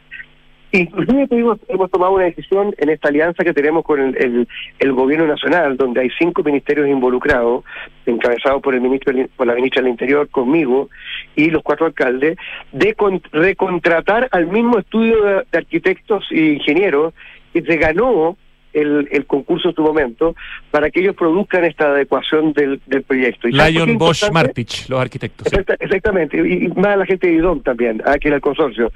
Inclusive 0.73 1.29
tuvimos, 1.29 1.59
hemos 1.69 1.91
tomado 1.91 2.15
una 2.15 2.25
decisión 2.25 2.75
en 2.79 2.89
esta 2.89 3.09
alianza 3.09 3.45
que 3.45 3.55
tenemos 3.55 3.85
con 3.85 4.01
el, 4.01 4.49
el, 4.79 4.93
gobierno 4.93 5.27
nacional, 5.27 5.77
donde 5.77 6.01
hay 6.01 6.11
cinco 6.19 6.43
ministerios 6.43 6.89
involucrados, 6.89 7.65
encabezados 8.05 8.61
por 8.63 8.75
el 8.75 8.81
ministro 8.81 9.15
por 9.37 9.47
la 9.47 9.55
ministra 9.55 9.83
del 9.83 9.93
Interior, 9.93 10.29
conmigo 10.29 10.91
y 11.37 11.51
los 11.51 11.63
cuatro 11.63 11.87
alcaldes, 11.87 12.37
de 12.73 12.97
recontratar 13.33 14.29
al 14.33 14.49
mismo 14.49 14.79
estudio 14.79 15.23
de, 15.23 15.35
de 15.51 15.59
arquitectos 15.59 16.27
e 16.33 16.55
ingenieros 16.55 17.15
que 17.57 17.73
se 17.73 17.79
ganó 17.79 18.37
el, 18.73 19.09
el, 19.11 19.27
concurso 19.27 19.71
en 19.71 19.75
su 19.75 19.83
momento 19.83 20.35
para 20.71 20.91
que 20.91 21.01
ellos 21.01 21.17
produzcan 21.17 21.65
esta 21.65 21.87
adecuación 21.87 22.53
del, 22.53 22.81
del 22.87 23.03
proyecto. 23.03 23.49
Lion 23.49 23.97
Bosch 23.97 24.31
Martich, 24.31 24.89
los 24.89 25.01
arquitectos. 25.01 25.51
exactamente, 25.81 26.37
y, 26.37 26.69
más 26.69 26.99
la 26.99 27.07
gente 27.07 27.27
de 27.27 27.35
IDOM 27.35 27.63
también, 27.63 28.03
aquí 28.05 28.29
en 28.29 28.35
el 28.35 28.41
consorcio. 28.41 28.93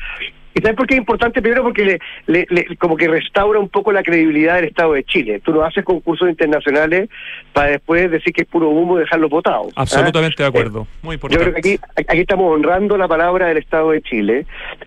¿Y 0.55 0.61
sabes 0.61 0.77
por 0.77 0.87
qué 0.87 0.95
es 0.95 0.99
importante? 0.99 1.41
Primero 1.41 1.63
porque 1.63 1.99
le, 2.27 2.47
le, 2.49 2.77
como 2.77 2.97
que 2.97 3.09
restaura 3.09 3.61
un 3.61 3.69
poco 3.69 3.93
la 3.93 4.03
credibilidad 4.03 4.57
del 4.57 4.65
Estado 4.65 4.95
de 4.95 5.05
Chile. 5.05 5.41
Tú 5.45 5.53
no 5.53 5.63
haces 5.63 5.85
concursos 5.85 6.29
internacionales 6.29 7.09
para 7.53 7.71
después 7.71 8.11
decir 8.11 8.33
que 8.33 8.43
es 8.43 8.49
puro 8.49 8.69
humo 8.69 8.97
y 8.97 9.01
dejarlo 9.01 9.29
votado. 9.29 9.69
¿ah? 9.77 9.83
Absolutamente 9.83 10.43
de 10.43 10.49
acuerdo. 10.49 10.87
Muy 11.03 11.15
importante. 11.15 11.45
Yo 11.45 11.53
creo 11.53 11.63
que 11.63 11.79
aquí, 11.95 12.05
aquí 12.09 12.21
estamos 12.21 12.53
honrando 12.53 12.97
la 12.97 13.07
palabra 13.07 13.47
del 13.47 13.59
Estado 13.59 13.91
de 13.93 14.03
Chile. 14.03 14.47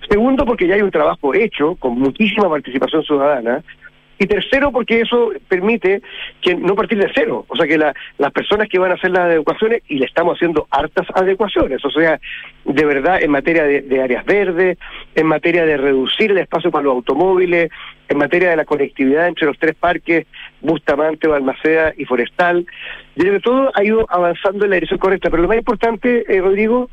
Segundo, 0.10 0.46
porque 0.46 0.68
ya 0.68 0.76
hay 0.76 0.82
un 0.82 0.92
trabajo 0.92 1.34
hecho 1.34 1.76
con 1.76 1.98
muchísima 1.98 2.50
participación 2.50 3.04
ciudadana 3.04 3.64
y 4.24 4.28
tercero, 4.28 4.72
porque 4.72 5.02
eso 5.02 5.32
permite 5.50 6.02
que 6.42 6.56
no 6.56 6.76
partir 6.76 6.98
de 6.98 7.12
cero, 7.14 7.46
o 7.48 7.56
sea 7.58 7.68
que 7.68 7.78
las 7.78 8.32
personas 8.32 8.70
que 8.70 8.80
van 8.80 8.92
a 8.92 8.94
hacer 8.94 9.12
las 9.12 9.26
adecuaciones, 9.26 9.84
y 9.90 10.00
le 10.00 10.06
estamos 10.06 10.38
haciendo 10.38 10.66
hartas 10.72 11.06
adecuaciones, 11.14 11.84
o 11.84 11.92
sea, 11.92 12.20
de 12.64 12.86
verdad 12.86 13.22
en 13.22 13.32
materia 13.32 13.66
de, 13.66 14.02
áreas 14.02 14.26
verdes, 14.26 14.78
en 15.16 15.28
materia 15.28 15.66
de 15.66 15.76
reducir 15.76 16.32
el 16.32 16.38
espacio 16.38 16.72
para 16.72 16.86
los 16.86 16.96
automóviles, 16.96 17.70
en 18.08 18.18
materia 18.18 18.52
de 18.52 18.56
la 18.56 18.66
conectividad 18.66 19.28
entre 19.28 19.46
los 19.46 19.60
tres 19.60 19.76
parques, 19.76 20.26
Bustamante, 20.62 21.28
Balmaceda 21.28 21.94
y 21.98 22.06
Forestal, 22.06 22.66
y 23.16 23.26
de 23.26 23.40
todo 23.42 23.72
ha 23.76 23.84
ido 23.84 24.06
avanzando 24.10 24.64
en 24.64 24.72
la 24.72 24.76
dirección 24.76 25.00
correcta, 25.00 25.30
pero 25.30 25.42
lo 25.42 25.50
más 25.50 25.58
importante, 25.58 26.24
eh, 26.34 26.40
Rodrigo, 26.40 26.90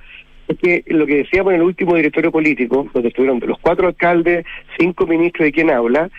es 0.49 0.59
que 0.59 0.85
lo 0.89 1.07
que 1.07 1.19
decíamos 1.19 1.53
en 1.53 1.61
el 1.61 1.67
último 1.67 1.95
directorio 1.95 2.33
político, 2.33 2.89
donde 2.93 3.09
estuvieron 3.09 3.41
los 3.47 3.59
cuatro 3.61 3.87
alcaldes, 3.87 4.45
cinco 4.77 5.07
ministros 5.07 5.49
y 5.49 5.53
quien 5.53 5.71
habla, 5.71 6.11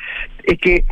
es 0.43 0.57
que 0.57 0.85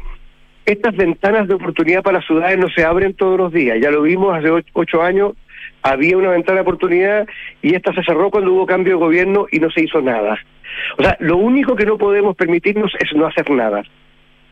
estas 0.71 0.95
ventanas 0.95 1.47
de 1.47 1.55
oportunidad 1.55 2.03
para 2.03 2.17
las 2.17 2.27
ciudades 2.27 2.57
no 2.57 2.69
se 2.69 2.83
abren 2.83 3.13
todos 3.15 3.37
los 3.37 3.51
días. 3.51 3.77
Ya 3.81 3.89
lo 3.89 4.03
vimos 4.03 4.37
hace 4.37 4.49
ocho 4.73 5.01
años, 5.01 5.33
había 5.81 6.17
una 6.17 6.29
ventana 6.29 6.57
de 6.57 6.61
oportunidad 6.61 7.27
y 7.61 7.75
esta 7.75 7.93
se 7.93 8.03
cerró 8.03 8.29
cuando 8.29 8.53
hubo 8.53 8.65
cambio 8.65 8.93
de 8.93 8.99
gobierno 8.99 9.47
y 9.51 9.59
no 9.59 9.71
se 9.71 9.83
hizo 9.83 10.01
nada. 10.01 10.37
O 10.97 11.03
sea, 11.03 11.17
lo 11.19 11.37
único 11.37 11.75
que 11.75 11.85
no 11.85 11.97
podemos 11.97 12.35
permitirnos 12.35 12.91
es 12.99 13.11
no 13.15 13.25
hacer 13.25 13.49
nada. 13.49 13.83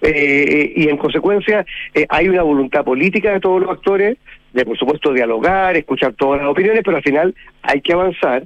Eh, 0.01 0.73
y 0.75 0.89
en 0.89 0.97
consecuencia 0.97 1.65
eh, 1.93 2.05
hay 2.09 2.29
una 2.29 2.43
voluntad 2.43 2.83
política 2.83 3.31
de 3.31 3.39
todos 3.39 3.61
los 3.61 3.71
actores 3.71 4.17
de 4.57 4.65
por 4.65 4.77
supuesto 4.77 5.13
dialogar, 5.13 5.77
escuchar 5.77 6.13
todas 6.13 6.41
las 6.41 6.49
opiniones, 6.49 6.81
pero 6.83 6.97
al 6.97 7.03
final 7.03 7.35
hay 7.61 7.79
que 7.79 7.93
avanzar 7.93 8.43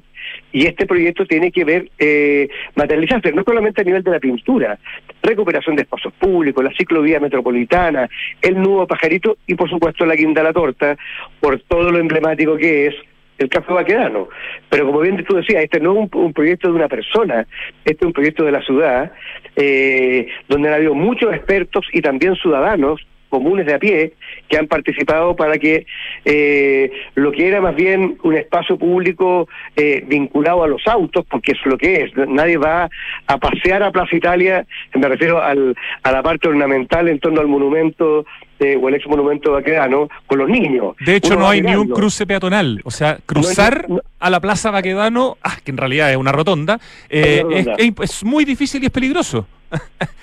y 0.52 0.66
este 0.68 0.86
proyecto 0.86 1.26
tiene 1.26 1.52
que 1.52 1.64
ver 1.64 1.90
eh, 1.98 2.50
materializarse 2.76 3.32
no 3.32 3.44
solamente 3.44 3.80
a 3.80 3.86
nivel 3.86 4.04
de 4.04 4.12
la 4.12 4.20
pintura, 4.20 4.78
recuperación 5.24 5.78
de 5.78 5.84
espacios 5.84 6.14
públicos, 6.16 6.64
la 6.64 6.74
ciclovía 6.78 7.22
metropolitana, 7.22 8.10
el 8.42 8.62
nuevo 8.62 8.86
pajarito 8.86 9.38
y 9.48 9.56
por 9.56 9.70
supuesto 9.70 10.06
la 10.06 10.16
guinda 10.16 10.42
a 10.42 10.44
la 10.44 10.54
torta, 10.54 10.98
por 11.40 11.58
todo 11.62 11.90
lo 11.90 12.00
emblemático 12.00 12.58
que 12.58 12.88
es 12.88 12.96
el 13.38 13.48
café 13.48 13.72
vaquedano. 13.72 14.28
Pero 14.70 14.86
como 14.86 15.00
bien 15.00 15.24
tú 15.24 15.36
decías, 15.36 15.64
este 15.64 15.80
no 15.80 15.94
es 15.94 16.10
un, 16.12 16.34
proyecto 16.34 16.68
de 16.68 16.74
una 16.74 16.90
persona, 16.90 17.48
este 17.86 18.04
es 18.04 18.08
un 18.08 18.14
proyecto 18.14 18.44
de 18.44 18.52
la 18.52 18.62
ciudad, 18.62 19.14
eh, 19.56 20.28
donde 20.50 20.68
han 20.68 20.76
habido 20.76 20.94
muchos 20.94 21.34
expertos 21.34 21.86
y 21.94 22.02
también 22.02 22.36
ciudadanos 22.36 23.02
comunes 23.32 23.66
de 23.66 23.74
a 23.74 23.80
pie 23.80 24.14
que 24.48 24.58
han 24.58 24.68
participado 24.68 25.36
para 25.36 25.58
que 25.58 25.88
eh, 26.26 26.92
lo 27.16 27.32
que 27.32 27.48
era 27.48 27.62
más 27.62 27.76
bien 27.76 28.18
un 28.24 28.36
espacio 28.36 28.78
público 28.78 29.48
eh, 29.76 30.04
vinculado 30.06 30.64
a 30.64 30.68
los 30.68 30.86
autos, 30.86 31.26
porque 31.28 31.54
es 31.54 31.66
lo 31.66 31.78
que 31.78 32.04
es, 32.04 32.12
nadie 32.28 32.58
va 32.58 32.90
a 33.26 33.38
pasear 33.38 33.82
a 33.82 33.92
Plaza 33.92 34.16
Italia, 34.16 34.66
me 34.94 35.08
refiero 35.08 35.42
al, 35.42 35.76
a 36.04 36.12
la 36.12 36.22
parte 36.22 36.50
ornamental 36.50 37.08
en 37.08 37.20
torno 37.20 37.40
al 37.40 37.48
monumento 37.48 38.26
eh, 38.60 38.78
o 38.80 38.90
el 38.90 38.96
ex 38.96 39.08
monumento 39.08 39.54
Baquedano 39.54 40.10
con 40.28 40.38
los 40.38 40.50
niños. 40.50 40.96
De 41.00 41.16
hecho, 41.16 41.36
no 41.36 41.48
hay 41.48 41.62
ni 41.62 41.74
un 41.74 41.88
cruce 41.88 42.28
peatonal. 42.28 42.82
O 42.84 42.92
sea, 42.92 43.18
cruzar 43.26 43.88
a 44.20 44.30
la 44.30 44.40
Plaza 44.42 44.72
Baquedano, 44.72 45.38
ah, 45.42 45.56
que 45.64 45.72
en 45.72 45.78
realidad 45.78 46.12
es 46.12 46.18
una 46.18 46.32
rotonda, 46.32 46.80
es, 47.10 48.24
muy 48.24 48.44
difícil 48.46 48.84
y 48.84 48.88
es 48.88 48.92
peligroso. 48.92 49.48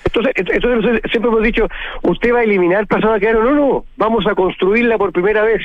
Entonces, 0.05 0.33
entonces 0.37 1.01
siempre 1.11 1.29
hemos 1.29 1.43
dicho, 1.43 1.67
usted 2.01 2.33
va 2.33 2.39
a 2.39 2.43
eliminar 2.43 2.87
Plaza 2.87 3.09
Baquedano. 3.09 3.43
No, 3.43 3.51
no, 3.51 3.85
vamos 3.97 4.25
a 4.27 4.35
construirla 4.35 4.97
por 4.97 5.11
primera 5.11 5.43
vez. 5.43 5.61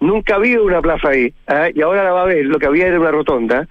Nunca 0.00 0.34
ha 0.34 0.36
habido 0.36 0.64
una 0.64 0.82
plaza 0.82 1.08
ahí, 1.08 1.32
¿ah? 1.46 1.68
y 1.72 1.80
ahora 1.80 2.04
la 2.04 2.12
va 2.12 2.22
a 2.22 2.26
ver, 2.26 2.44
lo 2.44 2.58
que 2.58 2.66
había 2.66 2.88
era 2.88 3.00
una 3.00 3.10
rotonda. 3.10 3.66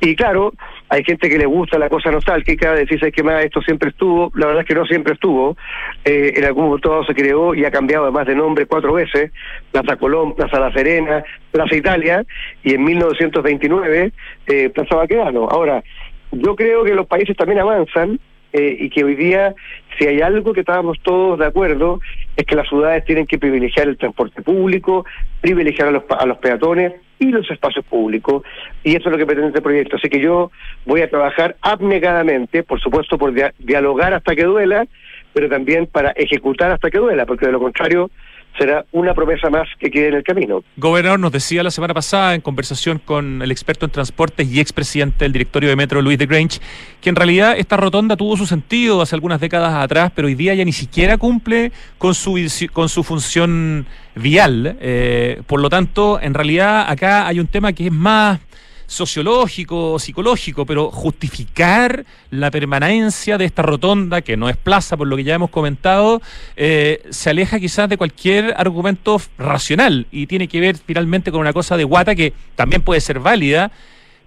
Y 0.00 0.16
claro, 0.16 0.52
hay 0.88 1.04
gente 1.04 1.28
que 1.28 1.38
le 1.38 1.46
gusta 1.46 1.78
la 1.78 1.88
cosa 1.88 2.10
nostálgica, 2.10 2.74
decirse 2.74 3.12
que 3.12 3.22
más 3.22 3.44
esto 3.44 3.60
siempre 3.60 3.90
estuvo, 3.90 4.32
la 4.34 4.46
verdad 4.46 4.62
es 4.62 4.66
que 4.66 4.74
no 4.74 4.86
siempre 4.86 5.14
estuvo, 5.14 5.56
eh, 6.04 6.32
en 6.34 6.44
algún 6.44 6.64
momento 6.64 7.04
se 7.04 7.14
creó 7.14 7.54
y 7.54 7.64
ha 7.64 7.70
cambiado 7.70 8.04
además 8.04 8.26
de 8.26 8.34
nombre 8.34 8.66
cuatro 8.66 8.94
veces, 8.94 9.30
Plaza 9.70 9.96
Colón, 9.96 10.34
Plaza 10.34 10.58
La 10.58 10.72
Serena, 10.72 11.22
Plaza 11.52 11.76
Italia, 11.76 12.24
y 12.64 12.74
en 12.74 12.82
1929 12.82 14.12
eh, 14.46 14.70
Plaza 14.70 14.96
Baquedano. 14.96 15.46
Ahora, 15.48 15.84
yo 16.32 16.56
creo 16.56 16.82
que 16.82 16.94
los 16.94 17.06
países 17.06 17.36
también 17.36 17.60
avanzan, 17.60 18.18
eh, 18.52 18.76
y 18.80 18.90
que 18.90 19.04
hoy 19.04 19.14
día, 19.14 19.54
si 19.98 20.06
hay 20.06 20.20
algo 20.20 20.52
que 20.52 20.60
estábamos 20.60 20.98
todos 21.02 21.38
de 21.38 21.46
acuerdo, 21.46 22.00
es 22.36 22.44
que 22.46 22.54
las 22.54 22.68
ciudades 22.68 23.04
tienen 23.04 23.26
que 23.26 23.38
privilegiar 23.38 23.88
el 23.88 23.96
transporte 23.96 24.42
público, 24.42 25.04
privilegiar 25.40 25.88
a 25.88 25.90
los, 25.90 26.04
a 26.08 26.24
los 26.26 26.38
peatones 26.38 26.94
y 27.18 27.26
los 27.26 27.50
espacios 27.50 27.84
públicos, 27.84 28.42
y 28.84 28.96
eso 28.96 29.08
es 29.08 29.12
lo 29.12 29.18
que 29.18 29.26
pretende 29.26 29.48
este 29.48 29.62
proyecto. 29.62 29.96
Así 29.96 30.08
que 30.08 30.20
yo 30.20 30.50
voy 30.86 31.02
a 31.02 31.10
trabajar 31.10 31.56
abnegadamente, 31.60 32.62
por 32.62 32.80
supuesto, 32.80 33.18
por 33.18 33.34
dialogar 33.58 34.14
hasta 34.14 34.36
que 34.36 34.44
duela, 34.44 34.86
pero 35.32 35.48
también 35.48 35.86
para 35.86 36.12
ejecutar 36.12 36.70
hasta 36.70 36.90
que 36.90 36.98
duela, 36.98 37.26
porque 37.26 37.46
de 37.46 37.52
lo 37.52 37.60
contrario 37.60 38.10
será 38.58 38.84
una 38.92 39.14
promesa 39.14 39.48
más 39.50 39.68
que 39.78 39.90
quede 39.90 40.08
en 40.08 40.14
el 40.14 40.22
camino. 40.22 40.62
Gobernador, 40.76 41.20
nos 41.20 41.32
decía 41.32 41.62
la 41.62 41.70
semana 41.70 41.94
pasada 41.94 42.34
en 42.34 42.40
conversación 42.40 43.00
con 43.04 43.40
el 43.42 43.50
experto 43.50 43.86
en 43.86 43.92
transportes 43.92 44.50
y 44.50 44.60
expresidente 44.60 45.24
del 45.24 45.32
directorio 45.32 45.68
de 45.68 45.76
Metro, 45.76 46.02
Luis 46.02 46.18
de 46.18 46.26
Grange, 46.26 46.60
que 47.00 47.08
en 47.08 47.16
realidad 47.16 47.54
esta 47.56 47.76
rotonda 47.76 48.16
tuvo 48.16 48.36
su 48.36 48.46
sentido 48.46 49.00
hace 49.00 49.14
algunas 49.14 49.40
décadas 49.40 49.74
atrás, 49.74 50.12
pero 50.14 50.28
hoy 50.28 50.34
día 50.34 50.54
ya 50.54 50.64
ni 50.64 50.72
siquiera 50.72 51.16
cumple 51.16 51.72
con 51.98 52.14
su, 52.14 52.38
con 52.72 52.88
su 52.88 53.04
función 53.04 53.86
vial. 54.14 54.76
Eh, 54.80 55.42
por 55.46 55.60
lo 55.60 55.70
tanto, 55.70 56.20
en 56.20 56.34
realidad 56.34 56.90
acá 56.90 57.26
hay 57.26 57.40
un 57.40 57.46
tema 57.46 57.72
que 57.72 57.86
es 57.86 57.92
más 57.92 58.40
sociológico 58.88 59.92
o 59.92 59.98
psicológico, 59.98 60.66
pero 60.66 60.90
justificar 60.90 62.04
la 62.30 62.50
permanencia 62.50 63.38
de 63.38 63.44
esta 63.44 63.62
rotonda, 63.62 64.22
que 64.22 64.36
no 64.36 64.48
es 64.48 64.56
plaza, 64.56 64.96
por 64.96 65.06
lo 65.06 65.16
que 65.16 65.24
ya 65.24 65.34
hemos 65.34 65.50
comentado, 65.50 66.20
eh, 66.56 67.02
se 67.10 67.30
aleja 67.30 67.60
quizás 67.60 67.88
de 67.88 67.98
cualquier 67.98 68.54
argumento 68.56 69.20
racional 69.36 70.06
y 70.10 70.26
tiene 70.26 70.48
que 70.48 70.58
ver 70.58 70.76
finalmente 70.84 71.30
con 71.30 71.42
una 71.42 71.52
cosa 71.52 71.76
de 71.76 71.84
guata 71.84 72.14
que 72.14 72.32
también 72.56 72.80
puede 72.80 73.02
ser 73.02 73.20
válida, 73.20 73.70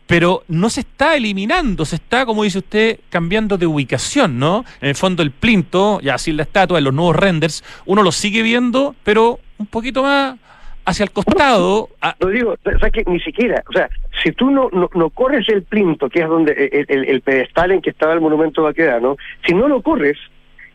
pero 0.06 0.44
no 0.48 0.70
se 0.70 0.82
está 0.82 1.16
eliminando, 1.16 1.84
se 1.84 1.96
está, 1.96 2.26
como 2.26 2.44
dice 2.44 2.60
usted, 2.60 3.00
cambiando 3.10 3.58
de 3.58 3.66
ubicación, 3.66 4.38
¿no? 4.38 4.64
En 4.80 4.90
el 4.90 4.96
fondo 4.96 5.24
el 5.24 5.32
plinto, 5.32 6.00
ya 6.02 6.18
sin 6.20 6.38
la 6.38 6.44
estatua, 6.44 6.78
en 6.78 6.84
los 6.84 6.94
nuevos 6.94 7.16
renders, 7.16 7.64
uno 7.86 8.04
lo 8.04 8.12
sigue 8.12 8.44
viendo, 8.44 8.96
pero 9.04 9.40
un 9.58 9.66
poquito 9.66 10.04
más 10.04 10.38
hacia 10.86 11.04
el 11.04 11.12
costado. 11.12 11.90
Lo 12.20 12.28
digo, 12.30 12.54
o 12.54 12.92
que 12.92 13.04
ni 13.08 13.20
siquiera, 13.20 13.64
o 13.70 13.74
sea, 13.74 13.90
si 14.24 14.32
tú 14.32 14.50
no, 14.50 14.70
no, 14.72 15.10
corres 15.10 15.48
el 15.50 15.64
plinto, 15.64 16.10
que 16.10 16.22
es 16.22 16.28
donde 16.28 16.86
el, 16.88 17.06
el, 17.06 17.22
pedestal 17.22 17.72
en 17.72 17.82
que 17.82 17.92
estaba 17.92 18.14
el 18.14 18.22
monumento 18.22 18.64
vaquedano, 18.64 19.18
si 19.46 19.54
no 19.54 19.68
lo 19.68 19.82
corres 19.82 20.18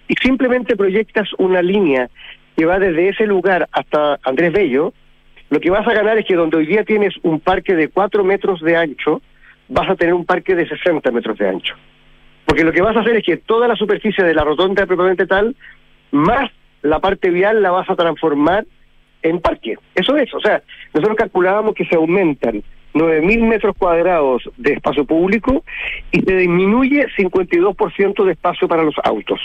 y 0.08 0.14
simplemente 0.22 0.76
proyectas 0.76 1.28
una 1.38 1.62
línea 1.62 2.08
que 2.56 2.64
va 2.64 2.78
desde 2.78 3.08
ese 3.08 3.26
lugar 3.26 3.68
hasta 3.72 4.18
Andrés 4.22 4.52
Bello, 4.52 4.92
lo 5.50 5.60
que 5.60 5.70
vas 5.70 5.86
a 5.86 5.92
ganar 5.92 6.18
es 6.18 6.26
que 6.26 6.34
donde 6.34 6.56
hoy 6.56 6.66
día 6.66 6.84
tienes 6.84 7.14
un 7.22 7.40
parque 7.40 7.74
de 7.74 7.88
4 7.88 8.24
metros 8.24 8.60
de 8.62 8.76
ancho, 8.76 9.20
vas 9.68 9.88
a 9.88 9.96
tener 9.96 10.14
un 10.14 10.24
parque 10.24 10.54
de 10.54 10.68
60 10.68 11.10
metros 11.10 11.38
de 11.38 11.48
ancho. 11.48 11.74
Porque 12.44 12.64
lo 12.64 12.72
que 12.72 12.82
vas 12.82 12.96
a 12.96 13.00
hacer 13.00 13.16
es 13.16 13.24
que 13.24 13.36
toda 13.36 13.68
la 13.68 13.76
superficie 13.76 14.24
de 14.24 14.34
la 14.34 14.44
rotonda 14.44 14.86
propiamente 14.86 15.26
tal, 15.26 15.54
más 16.12 16.50
la 16.82 17.00
parte 17.00 17.30
vial 17.30 17.62
la 17.62 17.70
vas 17.70 17.88
a 17.90 17.96
transformar 17.96 18.64
en 19.28 19.40
parque. 19.40 19.76
Eso 19.94 20.16
es, 20.16 20.32
o 20.34 20.40
sea, 20.40 20.62
nosotros 20.94 21.16
calculábamos 21.16 21.74
que 21.74 21.84
se 21.84 21.96
aumentan 21.96 22.62
9.000 22.94 23.46
metros 23.46 23.76
cuadrados 23.76 24.48
de 24.56 24.72
espacio 24.72 25.04
público 25.04 25.64
y 26.12 26.20
se 26.20 26.36
disminuye 26.36 27.06
52% 27.18 28.24
de 28.24 28.32
espacio 28.32 28.68
para 28.68 28.82
los 28.82 28.94
autos 29.04 29.40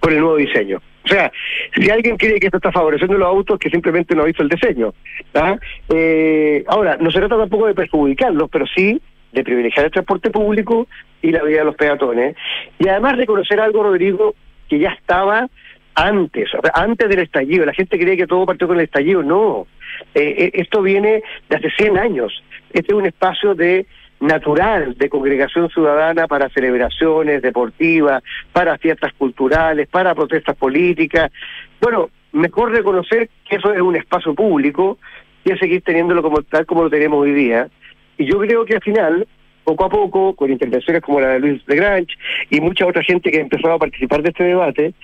por 0.00 0.12
el 0.12 0.20
nuevo 0.20 0.36
diseño. 0.36 0.82
O 1.04 1.08
sea, 1.08 1.30
si 1.74 1.90
alguien 1.90 2.16
cree 2.16 2.40
que 2.40 2.46
esto 2.46 2.56
está 2.56 2.72
favoreciendo 2.72 3.18
los 3.18 3.28
autos, 3.28 3.58
que 3.58 3.70
simplemente 3.70 4.14
no 4.14 4.22
ha 4.22 4.26
visto 4.26 4.42
el 4.42 4.48
diseño. 4.48 4.94
¿ah? 5.34 5.56
Eh, 5.88 6.64
ahora, 6.66 6.96
no 6.98 7.10
se 7.10 7.18
trata 7.18 7.38
tampoco 7.38 7.66
de 7.66 7.74
perjudicarlos, 7.74 8.48
pero 8.50 8.66
sí 8.66 9.00
de 9.32 9.44
privilegiar 9.44 9.86
el 9.86 9.92
transporte 9.92 10.30
público 10.30 10.86
y 11.22 11.30
la 11.30 11.42
vida 11.42 11.60
de 11.60 11.64
los 11.64 11.76
peatones. 11.76 12.36
Y 12.78 12.88
además 12.88 13.16
reconocer 13.16 13.60
algo, 13.60 13.82
Rodrigo, 13.82 14.34
que 14.68 14.78
ya 14.78 14.90
estaba 14.90 15.48
antes, 15.94 16.50
antes 16.74 17.08
del 17.08 17.20
estallido. 17.20 17.66
La 17.66 17.74
gente 17.74 17.98
cree 17.98 18.16
que 18.16 18.26
todo 18.26 18.46
partió 18.46 18.66
con 18.66 18.78
el 18.78 18.84
estallido. 18.84 19.22
No, 19.22 19.66
eh, 20.14 20.34
eh, 20.38 20.50
esto 20.54 20.82
viene 20.82 21.22
de 21.48 21.56
hace 21.56 21.70
100 21.70 21.98
años. 21.98 22.42
Este 22.72 22.92
es 22.92 22.98
un 22.98 23.06
espacio 23.06 23.54
de 23.54 23.86
natural 24.20 24.94
de 24.96 25.08
congregación 25.08 25.68
ciudadana 25.68 26.28
para 26.28 26.48
celebraciones 26.50 27.42
deportivas, 27.42 28.22
para 28.52 28.78
fiestas 28.78 29.12
culturales, 29.14 29.88
para 29.88 30.14
protestas 30.14 30.56
políticas. 30.56 31.32
Bueno, 31.80 32.08
mejor 32.32 32.70
reconocer 32.70 33.28
que 33.48 33.56
eso 33.56 33.74
es 33.74 33.80
un 33.80 33.96
espacio 33.96 34.32
público 34.34 34.98
y 35.44 35.50
seguir 35.58 35.82
teniéndolo 35.82 36.22
como 36.22 36.42
tal 36.42 36.64
como 36.66 36.84
lo 36.84 36.90
tenemos 36.90 37.20
hoy 37.20 37.32
día. 37.32 37.68
Y 38.16 38.26
yo 38.26 38.38
creo 38.38 38.64
que 38.64 38.76
al 38.76 38.82
final, 38.82 39.26
poco 39.64 39.84
a 39.84 39.88
poco, 39.88 40.36
con 40.36 40.52
intervenciones 40.52 41.02
como 41.02 41.20
la 41.20 41.30
de 41.30 41.40
Luis 41.40 41.66
de 41.66 41.76
Granch 41.76 42.16
y 42.48 42.60
mucha 42.60 42.86
otra 42.86 43.02
gente 43.02 43.30
que 43.30 43.38
ha 43.38 43.42
empezado 43.42 43.74
a 43.74 43.78
participar 43.78 44.22
de 44.22 44.28
este 44.28 44.44
debate, 44.44 44.94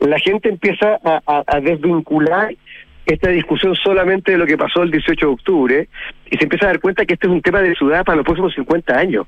la 0.00 0.18
gente 0.18 0.48
empieza 0.48 0.98
a, 1.04 1.60
desvincular 1.60 2.54
esta 3.06 3.30
discusión 3.30 3.74
solamente 3.76 4.32
de 4.32 4.38
lo 4.38 4.46
que 4.46 4.58
pasó 4.58 4.82
el 4.82 4.90
18 4.90 5.26
de 5.26 5.32
octubre 5.32 5.88
y 6.30 6.36
se 6.36 6.44
empieza 6.44 6.66
a 6.66 6.68
dar 6.68 6.80
cuenta 6.80 7.06
que 7.06 7.14
este 7.14 7.26
es 7.26 7.32
un 7.32 7.40
tema 7.40 7.60
de 7.60 7.74
ciudad 7.74 8.04
para 8.04 8.16
los 8.16 8.24
próximos 8.24 8.54
50 8.54 8.98
años. 8.98 9.26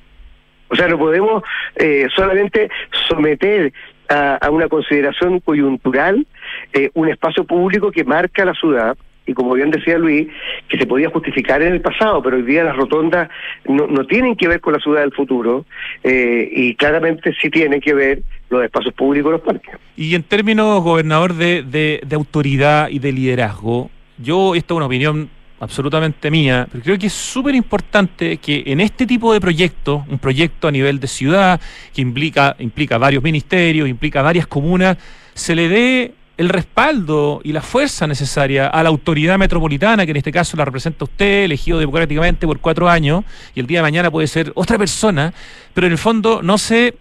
O 0.68 0.76
sea, 0.76 0.88
no 0.88 0.98
podemos 0.98 1.42
eh, 1.76 2.08
solamente 2.14 2.68
someter 3.08 3.72
a, 4.08 4.48
una 4.50 4.68
consideración 4.68 5.40
coyuntural 5.40 6.26
eh, 6.72 6.90
un 6.94 7.08
espacio 7.08 7.44
público 7.44 7.90
que 7.90 8.04
marca 8.04 8.44
la 8.44 8.54
ciudad 8.54 8.96
y 9.28 9.34
como 9.34 9.52
bien 9.52 9.70
decía 9.70 9.98
Luis, 9.98 10.26
que 10.68 10.78
se 10.78 10.86
podía 10.86 11.10
justificar 11.10 11.60
en 11.60 11.74
el 11.74 11.80
pasado, 11.82 12.22
pero 12.22 12.38
hoy 12.38 12.42
día 12.42 12.64
las 12.64 12.76
rotondas 12.76 13.28
no, 13.66 13.86
no 13.86 14.06
tienen 14.06 14.34
que 14.36 14.48
ver 14.48 14.60
con 14.60 14.72
la 14.72 14.80
ciudad 14.80 15.02
del 15.02 15.12
futuro 15.12 15.66
eh, 16.02 16.48
y 16.50 16.74
claramente 16.74 17.34
sí 17.40 17.50
tienen 17.50 17.80
que 17.80 17.92
ver 17.92 18.22
los 18.48 18.64
espacios 18.64 18.94
públicos, 18.94 19.30
los 19.30 19.42
parques. 19.42 19.74
Y 19.96 20.14
en 20.14 20.22
términos, 20.22 20.82
gobernador, 20.82 21.34
de, 21.34 21.62
de, 21.62 22.00
de 22.06 22.16
autoridad 22.16 22.88
y 22.88 22.98
de 22.98 23.12
liderazgo, 23.12 23.90
yo, 24.16 24.54
esta 24.54 24.72
es 24.72 24.76
una 24.76 24.86
opinión 24.86 25.28
absolutamente 25.60 26.30
mía, 26.30 26.66
pero 26.70 26.82
creo 26.82 26.98
que 26.98 27.08
es 27.08 27.12
súper 27.12 27.54
importante 27.54 28.38
que 28.38 28.62
en 28.66 28.80
este 28.80 29.06
tipo 29.06 29.32
de 29.34 29.40
proyectos, 29.40 30.02
un 30.08 30.18
proyecto 30.18 30.68
a 30.68 30.70
nivel 30.70 31.00
de 31.00 31.06
ciudad, 31.06 31.60
que 31.92 32.00
implica, 32.00 32.56
implica 32.60 32.96
varios 32.96 33.22
ministerios, 33.22 33.88
implica 33.88 34.22
varias 34.22 34.46
comunas, 34.46 34.96
se 35.34 35.54
le 35.54 35.68
dé 35.68 36.14
el 36.38 36.48
respaldo 36.48 37.40
y 37.42 37.52
la 37.52 37.60
fuerza 37.60 38.06
necesaria 38.06 38.68
a 38.68 38.82
la 38.84 38.88
autoridad 38.88 39.36
metropolitana, 39.36 40.06
que 40.06 40.12
en 40.12 40.18
este 40.18 40.30
caso 40.30 40.56
la 40.56 40.64
representa 40.64 41.04
usted, 41.04 41.44
elegido 41.44 41.80
democráticamente 41.80 42.46
por 42.46 42.60
cuatro 42.60 42.88
años, 42.88 43.24
y 43.56 43.60
el 43.60 43.66
día 43.66 43.80
de 43.80 43.82
mañana 43.82 44.10
puede 44.10 44.28
ser 44.28 44.52
otra 44.54 44.78
persona, 44.78 45.34
pero 45.74 45.88
en 45.88 45.92
el 45.92 45.98
fondo 45.98 46.40
no 46.40 46.56
se 46.56 46.94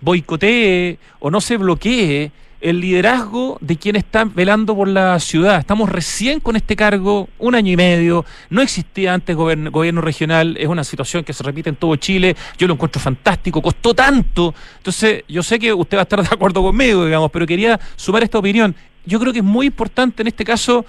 boicotee 0.00 0.98
o 1.18 1.32
no 1.32 1.40
se 1.40 1.56
bloquee 1.56 2.30
el 2.60 2.80
liderazgo 2.80 3.58
de 3.60 3.76
quien 3.76 3.96
está 3.96 4.24
velando 4.24 4.74
por 4.74 4.88
la 4.88 5.18
ciudad. 5.20 5.58
Estamos 5.58 5.88
recién 5.88 6.40
con 6.40 6.56
este 6.56 6.76
cargo, 6.76 7.28
un 7.38 7.54
año 7.54 7.72
y 7.72 7.76
medio, 7.76 8.24
no 8.50 8.62
existía 8.62 9.14
antes 9.14 9.36
gobierno, 9.36 10.00
regional, 10.00 10.56
es 10.58 10.68
una 10.68 10.84
situación 10.84 11.24
que 11.24 11.32
se 11.32 11.42
repite 11.42 11.70
en 11.70 11.76
todo 11.76 11.96
Chile, 11.96 12.36
yo 12.58 12.66
lo 12.66 12.74
encuentro 12.74 13.00
fantástico, 13.00 13.60
costó 13.62 13.94
tanto. 13.94 14.54
Entonces, 14.78 15.24
yo 15.28 15.42
sé 15.42 15.58
que 15.58 15.72
usted 15.72 15.96
va 15.96 16.02
a 16.02 16.04
estar 16.04 16.22
de 16.28 16.28
acuerdo 16.30 16.62
conmigo, 16.62 17.04
digamos, 17.04 17.30
pero 17.30 17.46
quería 17.46 17.78
sumar 17.96 18.22
esta 18.22 18.38
opinión. 18.38 18.74
Yo 19.04 19.20
creo 19.20 19.32
que 19.32 19.38
es 19.38 19.44
muy 19.44 19.66
importante 19.66 20.22
en 20.22 20.28
este 20.28 20.44
caso 20.44 20.84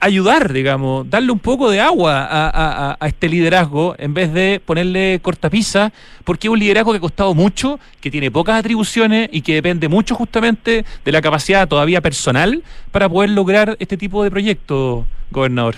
ayudar, 0.00 0.52
digamos, 0.52 1.08
darle 1.08 1.30
un 1.30 1.38
poco 1.38 1.70
de 1.70 1.80
agua 1.80 2.26
a, 2.30 3.06
este 3.06 3.28
liderazgo 3.28 3.94
en 3.98 4.14
vez 4.14 4.32
de 4.32 4.60
ponerle 4.64 5.20
cortapisa, 5.22 5.92
porque 6.24 6.48
es 6.48 6.52
un 6.52 6.58
liderazgo 6.58 6.92
que 6.92 6.98
ha 6.98 7.00
costado 7.00 7.34
mucho, 7.34 7.78
que 8.00 8.10
tiene 8.10 8.30
pocas 8.30 8.58
atribuciones 8.58 9.28
y 9.30 9.42
que 9.42 9.54
depende 9.54 9.88
mucho 9.88 10.14
justamente 10.14 10.84
de 11.04 11.12
la 11.12 11.20
capacidad 11.20 11.68
todavía 11.68 12.00
personal 12.00 12.62
para 12.90 13.08
poder 13.08 13.30
lograr 13.30 13.76
este 13.78 13.96
tipo 13.96 14.24
de 14.24 14.30
proyectos, 14.30 15.04
gobernador. 15.30 15.74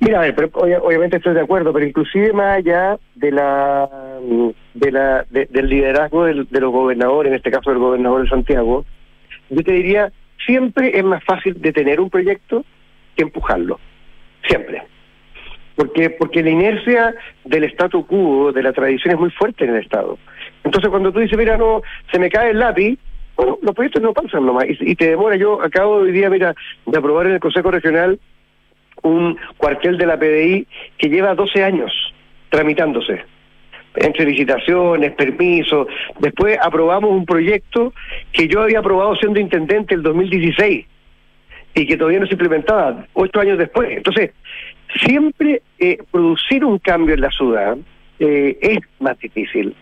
Mira, 0.00 0.18
a 0.18 0.22
ver, 0.22 0.34
pero, 0.34 0.50
obviamente 0.82 1.16
estoy 1.16 1.34
de 1.34 1.40
acuerdo, 1.40 1.72
pero 1.72 1.86
inclusive 1.86 2.32
más 2.32 2.58
allá 2.58 2.98
de 3.16 3.32
la, 3.32 3.88
de 4.74 4.92
la 4.92 5.24
del 5.30 5.68
liderazgo 5.68 6.24
de 6.24 6.34
los 6.34 6.72
gobernadores, 6.72 7.30
en 7.30 7.36
este 7.36 7.50
caso 7.50 7.70
del 7.70 7.80
gobernador 7.80 8.22
de 8.22 8.28
Santiago, 8.28 8.84
yo 9.50 9.62
te 9.62 9.72
diría, 9.72 10.12
siempre 10.44 10.96
es 10.96 11.04
más 11.04 11.24
fácil 11.24 11.60
detener 11.60 12.00
un 12.00 12.10
proyecto 12.10 12.64
que 13.18 13.24
empujarlo, 13.24 13.80
siempre. 14.46 14.82
Porque, 15.74 16.10
porque 16.10 16.42
la 16.42 16.50
inercia 16.50 17.14
del 17.44 17.64
statu 17.64 18.06
quo, 18.06 18.52
de 18.52 18.62
la 18.62 18.72
tradición, 18.72 19.14
es 19.14 19.20
muy 19.20 19.30
fuerte 19.30 19.64
en 19.64 19.74
el 19.74 19.82
Estado. 19.82 20.18
Entonces, 20.64 20.88
cuando 20.88 21.12
tú 21.12 21.18
dices, 21.18 21.36
mira, 21.36 21.56
no, 21.56 21.82
se 22.12 22.18
me 22.18 22.30
cae 22.30 22.50
el 22.50 22.60
lápiz, 22.60 22.98
Bueno, 23.36 23.58
los 23.62 23.74
proyectos 23.74 24.02
no 24.02 24.12
pasan 24.12 24.46
nomás 24.46 24.66
y, 24.68 24.76
y 24.80 24.94
te 24.94 25.10
demora. 25.10 25.36
Yo 25.36 25.60
acabo 25.62 25.96
hoy 25.96 26.12
día, 26.12 26.30
mira, 26.30 26.54
de 26.86 26.98
aprobar 26.98 27.26
en 27.26 27.34
el 27.34 27.40
Consejo 27.40 27.70
Regional 27.70 28.18
un 29.02 29.36
cuartel 29.56 29.98
de 29.98 30.06
la 30.06 30.18
PDI 30.18 30.66
que 30.96 31.08
lleva 31.08 31.34
12 31.34 31.62
años 31.62 31.92
tramitándose 32.50 33.24
entre 33.94 34.26
licitaciones, 34.26 35.12
permisos. 35.12 35.88
Después 36.20 36.56
aprobamos 36.62 37.10
un 37.10 37.26
proyecto 37.26 37.92
que 38.32 38.46
yo 38.46 38.62
había 38.62 38.78
aprobado 38.78 39.16
siendo 39.16 39.40
intendente 39.40 39.94
el 39.94 40.02
2016 40.02 40.86
y 41.78 41.86
que 41.86 41.96
todavía 41.96 42.20
no 42.20 42.26
se 42.26 42.34
implementaba 42.34 43.06
ocho 43.12 43.40
años 43.40 43.58
después. 43.58 43.90
Entonces, 43.90 44.32
siempre 45.06 45.62
eh, 45.78 45.98
producir 46.10 46.64
un 46.64 46.78
cambio 46.78 47.14
en 47.14 47.20
la 47.20 47.30
ciudad 47.30 47.76
eh, 48.18 48.58
es 48.60 48.78
más 48.98 49.18
difícil, 49.20 49.74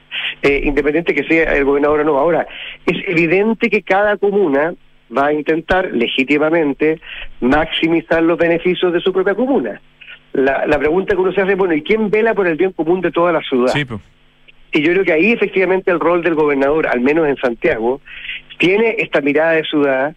eh, 0.42 0.60
independiente 0.64 1.14
que 1.14 1.24
sea 1.24 1.54
el 1.54 1.64
gobernador 1.64 2.00
o 2.00 2.04
no. 2.04 2.18
Ahora, 2.18 2.46
es 2.84 2.96
evidente 3.08 3.70
que 3.70 3.82
cada 3.82 4.18
comuna 4.18 4.74
va 5.16 5.26
a 5.26 5.32
intentar 5.32 5.90
legítimamente 5.92 7.00
maximizar 7.40 8.22
los 8.22 8.36
beneficios 8.36 8.92
de 8.92 9.00
su 9.00 9.12
propia 9.12 9.34
comuna. 9.34 9.80
La, 10.34 10.66
la 10.66 10.78
pregunta 10.78 11.14
que 11.14 11.22
uno 11.22 11.32
se 11.32 11.40
hace, 11.40 11.54
bueno, 11.54 11.72
¿y 11.74 11.82
quién 11.82 12.10
vela 12.10 12.34
por 12.34 12.46
el 12.46 12.56
bien 12.56 12.72
común 12.72 13.00
de 13.00 13.10
toda 13.10 13.32
la 13.32 13.40
ciudad? 13.40 13.72
Sí, 13.72 13.86
pues. 13.86 14.00
Y 14.72 14.82
yo 14.82 14.92
creo 14.92 15.04
que 15.04 15.12
ahí 15.12 15.32
efectivamente 15.32 15.90
el 15.90 16.00
rol 16.00 16.22
del 16.22 16.34
gobernador, 16.34 16.88
al 16.88 17.00
menos 17.00 17.26
en 17.26 17.36
Santiago, 17.36 18.02
tiene 18.58 18.96
esta 18.98 19.22
mirada 19.22 19.52
de 19.52 19.64
ciudad 19.64 20.14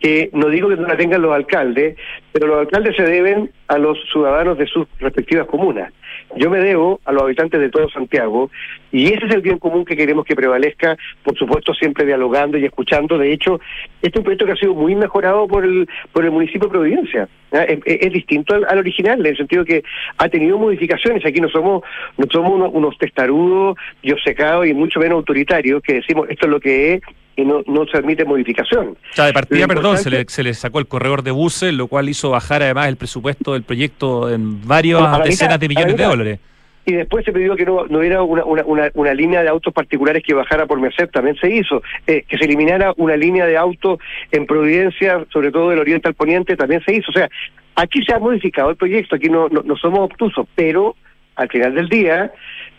que 0.00 0.30
no 0.32 0.48
digo 0.48 0.68
que 0.68 0.76
no 0.76 0.86
la 0.86 0.96
tengan 0.96 1.22
los 1.22 1.32
alcaldes, 1.32 1.96
pero 2.32 2.46
los 2.46 2.58
alcaldes 2.60 2.96
se 2.96 3.02
deben 3.02 3.50
a 3.66 3.78
los 3.78 3.98
ciudadanos 4.12 4.58
de 4.58 4.66
sus 4.66 4.86
respectivas 5.00 5.46
comunas. 5.46 5.92
Yo 6.36 6.50
me 6.50 6.58
debo 6.58 7.00
a 7.04 7.12
los 7.12 7.22
habitantes 7.22 7.58
de 7.58 7.70
todo 7.70 7.88
Santiago 7.88 8.50
y 8.92 9.06
ese 9.06 9.26
es 9.26 9.34
el 9.34 9.40
bien 9.40 9.58
común 9.58 9.84
que 9.84 9.96
queremos 9.96 10.24
que 10.24 10.36
prevalezca, 10.36 10.96
por 11.22 11.36
supuesto 11.36 11.72
siempre 11.74 12.04
dialogando 12.04 12.58
y 12.58 12.64
escuchando. 12.64 13.18
De 13.18 13.32
hecho, 13.32 13.60
este 14.02 14.08
es 14.08 14.16
un 14.16 14.24
proyecto 14.24 14.46
que 14.46 14.52
ha 14.52 14.56
sido 14.56 14.74
muy 14.74 14.94
mejorado 14.94 15.48
por 15.48 15.64
el 15.64 15.88
por 16.12 16.24
el 16.24 16.30
municipio 16.30 16.68
de 16.68 16.72
Providencia. 16.72 17.28
Es, 17.50 18.12
distinto 18.12 18.54
al, 18.54 18.78
original, 18.78 19.20
en 19.20 19.26
el 19.26 19.36
sentido 19.36 19.64
que 19.64 19.82
ha 20.18 20.28
tenido 20.28 20.58
modificaciones. 20.58 21.24
Aquí 21.24 21.40
no 21.40 21.48
somos 21.48 21.82
no 22.16 22.26
somos 22.30 22.52
unos, 22.52 22.70
unos 22.72 22.98
testarudos, 22.98 23.76
secados 24.22 24.66
y 24.66 24.74
mucho 24.74 25.00
menos 25.00 25.16
autoritarios 25.16 25.82
que 25.82 25.94
decimos 25.94 26.28
esto 26.28 26.46
es 26.46 26.50
lo 26.50 26.60
que 26.60 26.94
es 26.94 27.00
y 27.38 27.44
no, 27.44 27.62
no 27.68 27.86
se 27.86 27.96
admite 27.96 28.24
modificación. 28.24 28.88
O 29.12 29.14
sea, 29.14 29.26
de 29.26 29.32
partida, 29.32 29.68
perdón, 29.68 29.96
se 29.96 30.10
le, 30.10 30.24
se 30.26 30.42
le 30.42 30.52
sacó 30.54 30.80
el 30.80 30.88
corredor 30.88 31.22
de 31.22 31.30
buses, 31.30 31.72
lo 31.72 31.86
cual 31.86 32.08
hizo 32.08 32.30
bajar 32.30 32.64
además 32.64 32.88
el 32.88 32.96
presupuesto 32.96 33.52
del 33.52 33.62
proyecto 33.62 34.28
en 34.28 34.66
varias 34.66 35.22
decenas 35.22 35.60
de 35.60 35.68
millones 35.68 35.96
de 35.96 36.04
dólares. 36.04 36.40
Y 36.84 36.94
después 36.94 37.24
se 37.24 37.32
pidió 37.32 37.54
que 37.54 37.64
no, 37.64 37.86
no 37.86 37.98
hubiera 37.98 38.22
una, 38.22 38.44
una, 38.44 38.90
una, 38.92 39.14
línea 39.14 39.42
de 39.42 39.48
autos 39.50 39.72
particulares 39.72 40.22
que 40.26 40.34
bajara 40.34 40.66
por 40.66 40.80
Merced, 40.80 41.08
también 41.10 41.36
se 41.36 41.48
hizo. 41.54 41.80
Eh, 42.06 42.24
que 42.26 42.38
se 42.38 42.44
eliminara 42.46 42.92
una 42.96 43.14
línea 43.14 43.46
de 43.46 43.56
autos 43.56 44.00
en 44.32 44.46
Providencia, 44.46 45.24
sobre 45.32 45.52
todo 45.52 45.70
del 45.70 45.78
oriente 45.78 46.08
al 46.08 46.14
poniente, 46.14 46.56
también 46.56 46.82
se 46.84 46.94
hizo. 46.94 47.10
O 47.10 47.14
sea, 47.14 47.28
aquí 47.76 48.02
se 48.02 48.14
ha 48.14 48.18
modificado 48.18 48.70
el 48.70 48.76
proyecto, 48.76 49.14
aquí 49.14 49.28
no, 49.28 49.48
no, 49.48 49.76
somos 49.76 50.00
obtusos, 50.00 50.44
pero 50.56 50.96
al 51.36 51.48
final 51.50 51.74
del 51.74 51.88
día, 51.88 52.32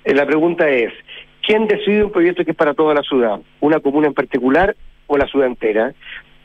eh, 0.03 0.13
la 0.13 0.25
pregunta 0.25 0.67
es, 0.69 0.91
¿Quién 1.49 1.65
decide 1.65 2.03
un 2.03 2.11
proyecto 2.11 2.45
que 2.45 2.51
es 2.51 2.57
para 2.57 2.75
toda 2.75 2.93
la 2.93 3.01
ciudad? 3.01 3.39
¿Una 3.59 3.79
comuna 3.79 4.05
en 4.05 4.13
particular 4.13 4.75
o 5.07 5.17
la 5.17 5.25
ciudad 5.25 5.47
entera? 5.47 5.95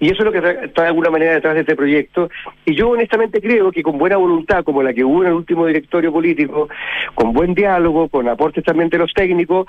Y 0.00 0.07
eso 0.07 0.20
es 0.20 0.24
lo 0.24 0.32
que 0.32 0.38
está 0.38 0.80
de 0.80 0.88
alguna 0.88 1.11
manera 1.11 1.34
detrás 1.34 1.52
de 1.52 1.61
este 1.61 1.76
proyecto. 1.76 2.30
Y 2.64 2.74
yo 2.74 2.88
honestamente 2.88 3.38
creo 3.42 3.70
que 3.70 3.82
con 3.82 3.98
buena 3.98 4.16
voluntad, 4.16 4.64
como 4.64 4.82
la 4.82 4.94
que 4.94 5.05
hubo 5.05 5.20
en 5.20 5.28
el 5.28 5.34
último 5.34 5.66
directorio 5.66 6.11
político, 6.11 6.70
con 7.14 7.34
buen 7.34 7.52
diálogo, 7.52 8.09
con 8.09 8.26
aportes 8.28 8.64
también 8.64 8.88
de 8.88 8.96
los 8.96 9.12
técnicos, 9.12 9.66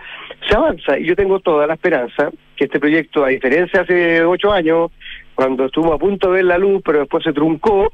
se 0.47 0.55
avanza. 0.55 0.97
Y 0.97 1.03
yo 1.03 1.17
tengo 1.17 1.41
toda 1.41 1.67
la 1.67 1.73
esperanza 1.73 2.31
que 2.55 2.63
este 2.63 2.79
proyecto, 2.79 3.25
a 3.25 3.27
diferencia 3.27 3.81
hace 3.81 4.23
ocho 4.23 4.53
años, 4.53 4.91
cuando 5.33 5.65
estuvo 5.65 5.91
a 5.91 5.99
punto 5.99 6.29
de 6.29 6.35
ver 6.35 6.45
la 6.45 6.57
luz, 6.57 6.81
pero 6.81 6.99
después 6.99 7.25
se 7.25 7.33
truncó, 7.33 7.91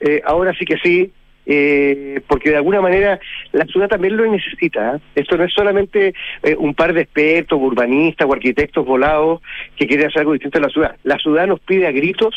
eh, 0.00 0.22
ahora 0.24 0.54
sí 0.58 0.64
que 0.64 0.78
sí, 0.82 1.12
eh, 1.50 2.20
porque 2.26 2.50
de 2.50 2.56
alguna 2.56 2.82
manera 2.82 3.18
la 3.52 3.64
ciudad 3.64 3.88
también 3.88 4.16
lo 4.16 4.30
necesita. 4.30 4.96
¿eh? 4.96 5.00
Esto 5.14 5.38
no 5.38 5.44
es 5.44 5.52
solamente 5.52 6.12
eh, 6.42 6.54
un 6.56 6.74
par 6.74 6.92
de 6.92 7.00
expertos, 7.00 7.58
urbanistas 7.60 8.28
o 8.28 8.32
arquitectos 8.34 8.84
volados 8.84 9.40
que 9.74 9.86
quieren 9.86 10.06
hacer 10.06 10.20
algo 10.20 10.34
distinto 10.34 10.58
en 10.58 10.64
la 10.64 10.68
ciudad. 10.68 10.96
La 11.04 11.16
ciudad 11.16 11.46
nos 11.46 11.60
pide 11.60 11.86
a 11.86 11.92
gritos 11.92 12.34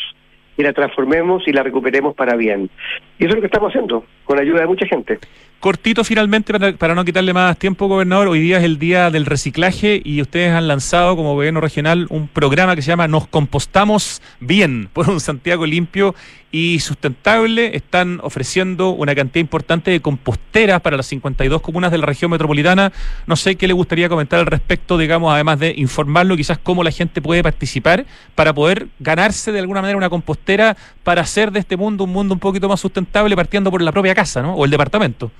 que 0.56 0.62
la 0.62 0.72
transformemos 0.72 1.46
y 1.46 1.52
la 1.52 1.62
recuperemos 1.62 2.14
para 2.14 2.36
bien. 2.36 2.70
Y 3.18 3.24
eso 3.24 3.30
es 3.30 3.34
lo 3.34 3.40
que 3.40 3.46
estamos 3.46 3.70
haciendo, 3.70 4.04
con 4.24 4.38
ayuda 4.38 4.62
de 4.62 4.66
mucha 4.66 4.86
gente. 4.86 5.18
Cortito 5.62 6.02
finalmente, 6.02 6.52
para, 6.76 6.96
no 6.96 7.04
quitarle 7.04 7.32
más 7.32 7.56
tiempo, 7.56 7.86
gobernador, 7.86 8.26
hoy 8.26 8.40
día 8.40 8.58
es 8.58 8.64
el 8.64 8.80
día 8.80 9.12
del 9.12 9.24
reciclaje 9.24 10.02
y 10.04 10.20
ustedes 10.20 10.52
han 10.52 10.66
lanzado 10.66 11.14
como 11.14 11.34
gobierno 11.36 11.60
regional 11.60 12.08
un 12.10 12.26
programa 12.26 12.74
que 12.74 12.82
se 12.82 12.88
llama 12.88 13.06
Nos 13.06 13.28
compostamos 13.28 14.22
bien 14.40 14.88
por 14.92 15.08
un 15.08 15.20
Santiago 15.20 15.64
limpio 15.64 16.16
y 16.50 16.80
sustentable. 16.80 17.76
Están 17.76 18.18
ofreciendo 18.24 18.90
una 18.90 19.14
cantidad 19.14 19.40
importante 19.40 19.92
de 19.92 20.00
composteras 20.00 20.80
para 20.80 20.96
las 20.96 21.06
52 21.06 21.62
comunas 21.62 21.92
de 21.92 21.98
la 21.98 22.06
región 22.06 22.32
metropolitana. 22.32 22.92
No 23.28 23.36
sé 23.36 23.54
qué 23.54 23.68
le 23.68 23.72
gustaría 23.72 24.08
comentar 24.08 24.40
al 24.40 24.46
respecto, 24.46 24.98
digamos, 24.98 25.32
además 25.32 25.60
de 25.60 25.74
informarlo, 25.76 26.36
quizás 26.36 26.58
cómo 26.58 26.82
la 26.82 26.90
gente 26.90 27.22
puede 27.22 27.40
participar 27.44 28.04
para 28.34 28.52
poder 28.52 28.88
ganarse 28.98 29.52
de 29.52 29.60
alguna 29.60 29.80
manera 29.80 29.96
una 29.96 30.10
compostera 30.10 30.76
para 31.04 31.22
hacer 31.22 31.52
de 31.52 31.60
este 31.60 31.76
mundo 31.76 32.02
un 32.02 32.10
mundo 32.10 32.34
un 32.34 32.40
poquito 32.40 32.68
más 32.68 32.80
sustentable 32.80 33.36
partiendo 33.36 33.70
por 33.70 33.80
la 33.80 33.92
propia 33.92 34.12
casa, 34.12 34.42
¿no? 34.42 34.54
O 34.54 34.64
el 34.64 34.70
departamento. 34.72 35.30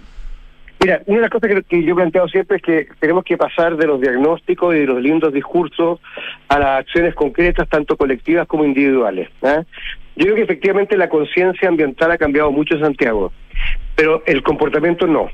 Mira, 0.82 1.00
una 1.06 1.18
de 1.18 1.22
las 1.22 1.30
cosas 1.30 1.50
que, 1.68 1.84
yo 1.84 1.92
he 1.92 1.94
planteado 1.94 2.26
siempre 2.26 2.56
es 2.56 2.62
que 2.62 2.88
tenemos 2.98 3.22
que 3.22 3.36
pasar 3.36 3.76
de 3.76 3.86
los 3.86 4.00
diagnósticos 4.00 4.74
y 4.74 4.80
de 4.80 4.86
los 4.86 5.00
lindos 5.00 5.32
discursos 5.32 6.00
a 6.48 6.58
las 6.58 6.80
acciones 6.80 7.14
concretas, 7.14 7.68
tanto 7.68 7.96
colectivas 7.96 8.48
como 8.48 8.64
individuales. 8.64 9.28
¿ah? 9.42 9.62
Yo 10.16 10.24
creo 10.24 10.34
que 10.34 10.42
efectivamente 10.42 10.96
la 10.96 11.08
conciencia 11.08 11.68
ambiental 11.68 12.10
ha 12.10 12.18
cambiado 12.18 12.50
mucho 12.50 12.74
en 12.74 12.80
Santiago, 12.80 13.32
pero 13.94 14.24
el 14.26 14.42
comportamiento 14.42 15.06
no. 15.06 15.30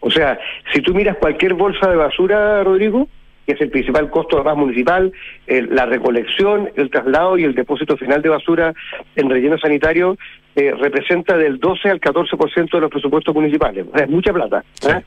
O 0.00 0.10
sea, 0.10 0.36
si 0.72 0.82
tú 0.82 0.92
miras 0.92 1.18
cualquier 1.18 1.54
bolsa 1.54 1.88
de 1.88 1.94
basura, 1.94 2.64
Rodrigo, 2.64 3.08
que 3.46 3.52
es 3.52 3.60
el 3.60 3.70
principal 3.70 4.10
costo 4.10 4.36
además 4.36 4.56
municipal, 4.56 5.12
la 5.46 5.86
recolección, 5.86 6.70
el 6.74 6.90
traslado 6.90 7.38
y 7.38 7.44
el 7.44 7.54
depósito 7.54 7.96
final 7.96 8.22
de 8.22 8.28
basura 8.28 8.74
en 9.14 9.30
relleno 9.30 9.58
sanitario 9.58 10.16
eh, 10.54 10.74
representa 10.78 11.36
del 11.36 11.58
12 11.58 11.88
al 11.88 12.00
14% 12.00 12.70
de 12.70 12.80
los 12.80 12.90
presupuestos 12.90 13.34
municipales. 13.34 13.86
O 13.90 13.96
sea, 13.96 14.04
es 14.04 14.10
mucha 14.10 14.32
plata. 14.32 14.64
¿eh? 14.86 15.02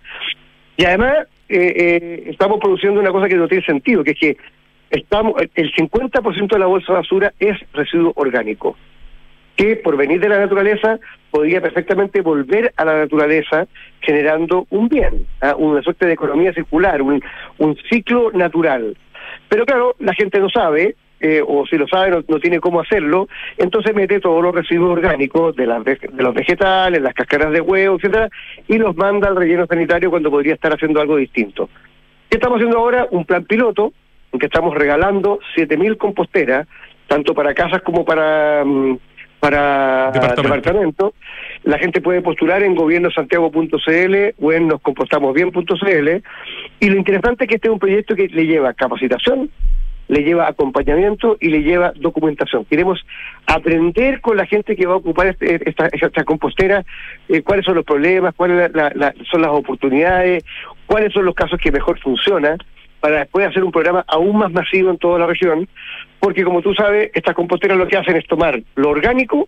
Y 0.78 0.86
además 0.86 1.28
eh, 1.50 2.24
estamos 2.28 2.60
produciendo 2.60 3.00
una 3.00 3.12
cosa 3.12 3.28
que 3.28 3.36
no 3.36 3.48
tiene 3.48 3.64
sentido, 3.64 4.04
que 4.04 4.12
es 4.12 4.20
que 4.20 4.38
estamos 4.89 5.36
el 5.54 5.72
50% 5.74 6.48
de 6.48 6.60
la 6.60 6.66
bolsa 6.66 6.93
de 6.93 7.00
basura 7.00 7.34
es 7.39 7.58
residuo 7.74 8.14
orgánico 8.16 8.76
que 9.56 9.78
por 9.78 9.96
venir 9.96 10.20
de 10.20 10.30
la 10.30 10.39
naturaleza 10.39 11.00
podría 11.32 11.62
perfectamente 11.62 12.22
volver 12.22 12.74
a 12.76 12.86
la 12.86 12.98
naturaleza 12.98 13.68
generando 14.02 14.68
un 14.70 14.89
bien, 14.89 15.26
una 15.58 15.82
suerte 15.82 16.06
de 16.06 16.14
economía 16.14 16.54
circular, 16.54 17.02
un, 17.02 17.22
un 17.58 17.78
ciclo 17.89 18.32
natural. 18.34 18.98
Pero 19.50 19.66
claro, 19.66 19.96
la 20.00 20.14
gente 20.14 20.39
no 20.39 20.50
sabe, 20.50 20.96
eh, 21.20 21.41
o 21.45 21.66
si 21.66 21.78
lo 21.78 21.88
sabe 21.88 22.24
no, 22.28 22.39
tiene 22.39 22.59
cómo 22.59 22.82
hacerlo, 22.82 23.28
entonces 23.57 23.95
mete 23.95 24.20
todos 24.20 24.43
los 24.43 24.53
residuos 24.53 24.91
orgánicos 24.91 25.55
de, 25.55 25.66
las, 25.66 25.84
de 25.84 25.99
los 26.18 26.34
vegetales, 26.34 27.01
las 27.01 27.13
cáscaras 27.13 27.51
de 27.51 27.61
huevo, 27.61 27.95
etcétera, 27.95 28.30
y 28.68 28.78
los 28.78 28.95
manda 28.95 29.28
al 29.28 29.36
relleno 29.36 29.66
sanitario 29.66 30.09
cuando 30.09 30.30
podría 30.30 30.53
estar 30.53 30.74
haciendo 30.74 31.01
algo 31.01 31.18
distinto. 31.18 31.70
¿Qué 32.30 32.38
estamos 32.38 32.57
haciendo 32.57 32.78
ahora? 32.78 33.07
Un 33.11 33.26
plan 33.26 33.45
piloto 33.45 33.93
en 34.32 34.39
que 34.39 34.47
estamos 34.47 34.76
regalando 34.76 35.39
7.000 35.55 35.97
composteras, 35.97 36.68
tanto 37.07 37.34
para 37.34 37.53
casas 37.53 37.82
como 37.82 38.03
para... 38.03 38.63
Mm, 38.66 38.97
para 39.39 40.11
departamento. 40.11 41.13
La 41.63 41.78
gente 41.78 42.01
puede 42.01 42.22
postular 42.22 42.63
en 42.63 42.74
gobiernosantiago.cl 42.74 44.16
o 44.41 44.51
en 44.51 44.68
noscompostamosbien.cl. 44.68 46.09
Y 46.80 46.89
lo 46.89 46.97
interesante 46.97 47.43
es 47.43 47.49
que 47.49 47.55
este 47.55 47.68
es 47.68 47.74
un 47.74 47.80
proyecto 47.80 48.16
que 48.16 48.28
le 48.28 48.45
lleva 48.45 48.74
capacitación, 48.74 49.51
le 50.08 50.24
lleva 50.24 50.47
acompañamiento 50.47 51.38
y 51.39 51.49
le 51.49 51.64
lleva 51.64 51.93
documentación. 51.95 52.66
Queremos 52.66 53.06
aprender 53.47 54.22
con 54.22 54.38
la 54.38 54.45
gente 54.45 54.76
que 54.76 54.86
va 54.86 54.93
a 54.93 54.97
ocupar 54.97 55.28
este, 55.28 55.70
esta, 55.70 56.24
compostera 56.24 56.86
eh, 57.28 57.41
cuáles 57.41 57.66
son 57.66 57.76
los 57.76 57.86
problemas, 57.86 58.36
cuáles 58.36 58.72
son 59.30 59.41
las 59.41 59.51
oportunidades, 59.51 60.43
cuáles 60.86 61.14
son 61.14 61.26
los 61.26 61.36
casos 61.36 61.60
que 61.60 61.72
mejor 61.72 61.99
funcionan 61.99 62.58
para 62.99 63.20
después 63.20 63.47
hacer 63.47 63.64
un 63.64 63.72
programa 63.72 64.03
aún 64.08 64.38
más 64.38 64.51
masivo 64.51 64.89
en 64.89 64.97
toda 64.97 65.20
la 65.20 65.28
región, 65.28 65.68
porque 66.20 66.43
como 66.43 66.62
tú 66.62 66.74
sabes, 66.74 67.12
estas 67.14 67.36
composteras 67.36 67.78
lo 67.78 67.88
que 67.88 67.97
hacen 67.97 68.16
es 68.16 68.26
tomar 68.26 68.62
lo 68.76 68.89
orgánico 68.89 69.47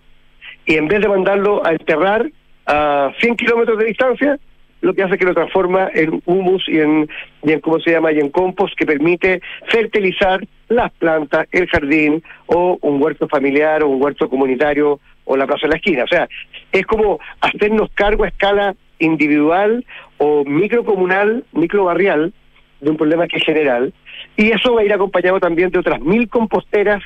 y 0.65 0.75
en 0.75 0.87
vez 0.87 1.01
de 1.01 1.07
mandarlo 1.07 1.65
a 1.65 1.71
enterrar 1.71 2.29
a 2.67 3.11
100 3.19 3.35
kilómetros 3.37 3.79
de 3.79 3.85
distancia, 3.85 4.37
lo 4.81 4.93
que 4.93 5.03
hace 5.03 5.17
que 5.17 5.25
lo 5.25 5.33
transforma 5.33 5.89
en 5.93 6.21
humus 6.25 6.63
y 6.67 6.79
en, 6.79 7.09
y 7.43 7.59
¿cómo 7.59 7.79
se 7.79 7.91
llama?, 7.91 8.11
y 8.11 8.19
en 8.19 8.29
compost 8.29 8.75
que 8.77 8.85
permite 8.85 9.41
fertilizar 9.67 10.45
las 10.69 10.91
plantas, 10.93 11.47
el 11.51 11.67
jardín 11.67 12.23
o 12.45 12.77
un 12.81 13.01
huerto 13.01 13.27
familiar 13.27 13.83
o 13.83 13.89
un 13.89 14.01
huerto 14.01 14.29
comunitario 14.29 14.99
o 15.25 15.37
la 15.37 15.47
plaza 15.47 15.67
de 15.67 15.71
la 15.71 15.77
esquina. 15.77 16.03
O 16.03 16.07
sea, 16.07 16.27
es 16.71 16.85
como 16.85 17.19
hacernos 17.41 17.89
cargo 17.93 18.23
a 18.23 18.27
escala 18.27 18.75
individual 18.99 19.85
o 20.17 20.43
microcomunal, 20.45 21.43
microbarrial, 21.51 22.33
de 22.79 22.89
un 22.91 22.97
problema 22.97 23.27
que 23.27 23.37
es 23.37 23.43
general, 23.43 23.91
y 24.35 24.51
eso 24.51 24.75
va 24.75 24.81
a 24.81 24.83
ir 24.83 24.93
acompañado 24.93 25.39
también 25.39 25.71
de 25.71 25.79
otras 25.79 25.99
mil 25.99 26.29
composteras 26.29 27.03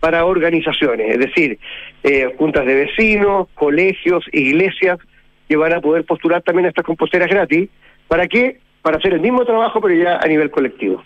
para 0.00 0.26
organizaciones, 0.26 1.14
es 1.14 1.18
decir, 1.18 1.58
eh, 2.02 2.34
juntas 2.36 2.66
de 2.66 2.74
vecinos, 2.74 3.48
colegios, 3.54 4.22
iglesias, 4.32 4.98
que 5.48 5.56
van 5.56 5.72
a 5.72 5.80
poder 5.80 6.04
postular 6.04 6.42
también 6.42 6.66
a 6.66 6.68
estas 6.68 6.84
composteras 6.84 7.28
gratis. 7.28 7.68
¿Para 8.08 8.26
qué? 8.28 8.60
Para 8.82 8.98
hacer 8.98 9.14
el 9.14 9.20
mismo 9.20 9.44
trabajo, 9.44 9.80
pero 9.80 9.94
ya 9.94 10.18
a 10.18 10.26
nivel 10.26 10.50
colectivo. 10.50 11.02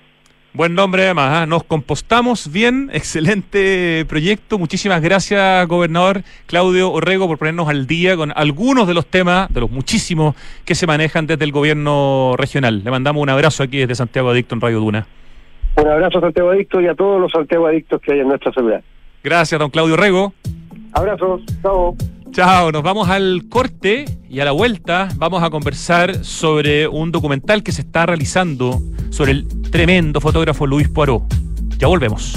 Buen 0.55 0.74
nombre 0.74 1.05
además, 1.05 1.30
¿ah? 1.32 1.47
nos 1.47 1.62
compostamos 1.62 2.51
bien, 2.51 2.91
excelente 2.95 4.05
proyecto. 4.09 4.59
Muchísimas 4.59 5.01
gracias, 5.03 5.68
gobernador 5.68 6.22
Claudio 6.47 6.91
Orrego, 6.91 7.28
por 7.28 7.39
ponernos 7.39 7.68
al 7.68 7.86
día 7.86 8.16
con 8.16 8.32
algunos 8.34 8.89
de 8.89 8.95
los 8.95 9.07
temas, 9.07 9.53
de 9.53 9.61
los 9.61 9.70
muchísimos 9.70 10.34
que 10.64 10.74
se 10.74 10.86
manejan 10.86 11.26
desde 11.26 11.45
el 11.45 11.53
gobierno 11.53 12.34
regional. 12.36 12.82
Le 12.82 12.91
mandamos 12.91 13.22
un 13.22 13.28
abrazo 13.28 13.62
aquí 13.62 13.78
desde 13.78 13.95
Santiago 13.95 14.30
Adicto 14.30 14.55
en 14.55 14.61
Radio 14.61 14.80
Duna. 14.80 15.07
Un 15.76 15.86
abrazo 15.86 16.18
a 16.18 16.22
Santiago 16.22 16.51
Adicto 16.51 16.80
y 16.80 16.89
a 16.89 16.95
todos 16.95 17.20
los 17.20 17.30
Santiago 17.30 17.66
Adictos 17.66 18.01
que 18.01 18.14
hay 18.14 18.20
en 18.20 18.28
nuestra 18.28 18.51
ciudad. 18.51 18.82
Gracias, 19.22 19.61
don 19.61 19.70
Claudio 19.70 19.95
Orrego. 19.95 20.32
Abrazos, 20.93 21.43
chao. 21.62 21.95
Chao, 22.31 22.70
nos 22.70 22.83
vamos 22.83 23.09
al 23.09 23.49
corte 23.49 24.05
y 24.29 24.41
a 24.41 24.45
la 24.45 24.53
vuelta 24.53 25.09
vamos 25.16 25.43
a 25.43 25.51
conversar 25.51 26.24
sobre 26.24 26.87
un 26.87 27.11
documental 27.11 27.62
que 27.62 27.72
se 27.72 27.81
está 27.81 28.07
realizando 28.07 28.81
sobre 29.11 29.33
el 29.33 29.49
tremendo 29.70 30.20
fotógrafo 30.20 30.66
Luis 30.66 30.89
Poirot. 30.89 31.22
Ya 31.79 31.89
volvemos. 31.89 32.37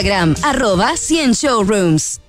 Instagram 0.01 0.33
arroba 0.43 0.95
100 0.97 1.35
showrooms. 1.35 2.20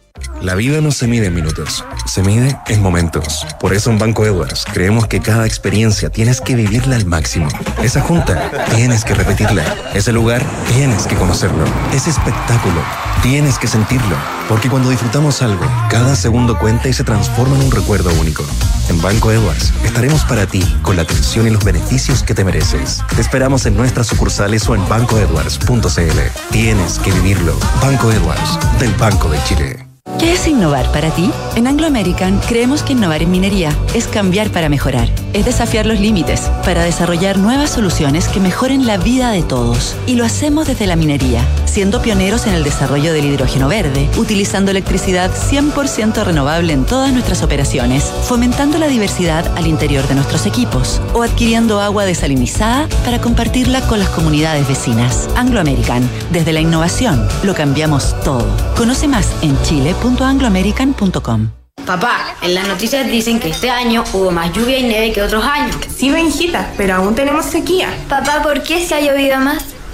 La 0.42 0.56
vida 0.56 0.80
no 0.80 0.90
se 0.90 1.06
mide 1.06 1.26
en 1.26 1.34
minutos, 1.34 1.84
se 2.04 2.22
mide 2.22 2.58
en 2.66 2.82
momentos. 2.82 3.46
Por 3.60 3.72
eso 3.72 3.90
en 3.90 3.98
Banco 3.98 4.26
Edwards 4.26 4.64
creemos 4.72 5.06
que 5.06 5.20
cada 5.20 5.46
experiencia 5.46 6.10
tienes 6.10 6.40
que 6.40 6.56
vivirla 6.56 6.96
al 6.96 7.06
máximo. 7.06 7.48
Esa 7.80 8.00
junta 8.00 8.50
tienes 8.74 9.04
que 9.04 9.14
repetirla. 9.14 9.62
Ese 9.94 10.12
lugar 10.12 10.42
tienes 10.74 11.06
que 11.06 11.14
conocerlo. 11.14 11.64
Ese 11.94 12.10
espectáculo 12.10 12.80
tienes 13.22 13.56
que 13.56 13.68
sentirlo. 13.68 14.16
Porque 14.48 14.68
cuando 14.68 14.90
disfrutamos 14.90 15.42
algo, 15.42 15.64
cada 15.88 16.16
segundo 16.16 16.58
cuenta 16.58 16.88
y 16.88 16.92
se 16.92 17.04
transforma 17.04 17.54
en 17.56 17.66
un 17.66 17.70
recuerdo 17.70 18.10
único. 18.20 18.44
En 18.88 19.00
Banco 19.00 19.30
Edwards 19.30 19.72
estaremos 19.84 20.24
para 20.24 20.46
ti 20.46 20.62
con 20.82 20.96
la 20.96 21.02
atención 21.02 21.46
y 21.46 21.50
los 21.50 21.64
beneficios 21.64 22.24
que 22.24 22.34
te 22.34 22.44
mereces. 22.44 23.00
Te 23.14 23.20
esperamos 23.20 23.64
en 23.66 23.76
nuestras 23.76 24.08
sucursales 24.08 24.68
o 24.68 24.74
en 24.74 24.86
bancoedwards.cl. 24.88 26.18
Tienes 26.50 26.98
que 26.98 27.12
vivirlo. 27.12 27.56
Banco 27.80 28.10
Edwards, 28.10 28.58
del 28.80 28.92
Banco 28.94 29.28
de 29.28 29.42
Chile. 29.44 29.91
¿Qué 30.18 30.32
es 30.32 30.48
innovar 30.48 30.90
para 30.90 31.10
ti? 31.10 31.30
En 31.54 31.68
Anglo 31.68 31.86
American 31.86 32.40
creemos 32.48 32.82
que 32.82 32.92
innovar 32.92 33.22
en 33.22 33.30
minería 33.30 33.70
es 33.94 34.08
cambiar 34.08 34.50
para 34.50 34.68
mejorar, 34.68 35.08
es 35.32 35.44
desafiar 35.44 35.86
los 35.86 36.00
límites 36.00 36.50
para 36.64 36.82
desarrollar 36.82 37.38
nuevas 37.38 37.70
soluciones 37.70 38.26
que 38.26 38.40
mejoren 38.40 38.84
la 38.84 38.96
vida 38.96 39.30
de 39.30 39.44
todos. 39.44 39.96
Y 40.08 40.16
lo 40.16 40.24
hacemos 40.24 40.66
desde 40.66 40.88
la 40.88 40.96
minería, 40.96 41.44
siendo 41.72 42.02
pioneros 42.02 42.46
en 42.46 42.52
el 42.52 42.64
desarrollo 42.64 43.14
del 43.14 43.24
hidrógeno 43.24 43.66
verde, 43.66 44.10
utilizando 44.18 44.70
electricidad 44.70 45.30
100% 45.30 46.22
renovable 46.22 46.74
en 46.74 46.84
todas 46.84 47.12
nuestras 47.14 47.42
operaciones, 47.42 48.12
fomentando 48.24 48.76
la 48.76 48.88
diversidad 48.88 49.50
al 49.56 49.66
interior 49.66 50.06
de 50.06 50.14
nuestros 50.14 50.44
equipos 50.44 51.00
o 51.14 51.22
adquiriendo 51.22 51.80
agua 51.80 52.04
desalinizada 52.04 52.88
para 53.06 53.22
compartirla 53.22 53.80
con 53.88 53.98
las 53.98 54.10
comunidades 54.10 54.68
vecinas. 54.68 55.30
Anglo 55.34 55.60
American, 55.60 56.06
desde 56.30 56.52
la 56.52 56.60
innovación, 56.60 57.26
lo 57.42 57.54
cambiamos 57.54 58.20
todo. 58.22 58.46
Conoce 58.76 59.08
más 59.08 59.30
en 59.40 59.60
chile.angloamerican.com. 59.62 61.48
Papá, 61.86 62.36
en 62.42 62.54
las 62.54 62.68
noticias 62.68 63.06
dicen 63.06 63.40
que 63.40 63.48
este 63.48 63.70
año 63.70 64.04
hubo 64.12 64.30
más 64.30 64.52
lluvia 64.52 64.78
y 64.78 64.82
nieve 64.82 65.12
que 65.12 65.22
otros 65.22 65.42
años. 65.42 65.74
Sí, 65.88 66.10
Benjita, 66.10 66.70
pero 66.76 66.96
aún 66.96 67.14
tenemos 67.14 67.46
sequía. 67.46 67.88
Papá, 68.10 68.42
¿por 68.42 68.62
qué 68.62 68.86
se 68.86 68.94
ha 68.94 69.00
llovido 69.00 69.40
más? 69.40 69.64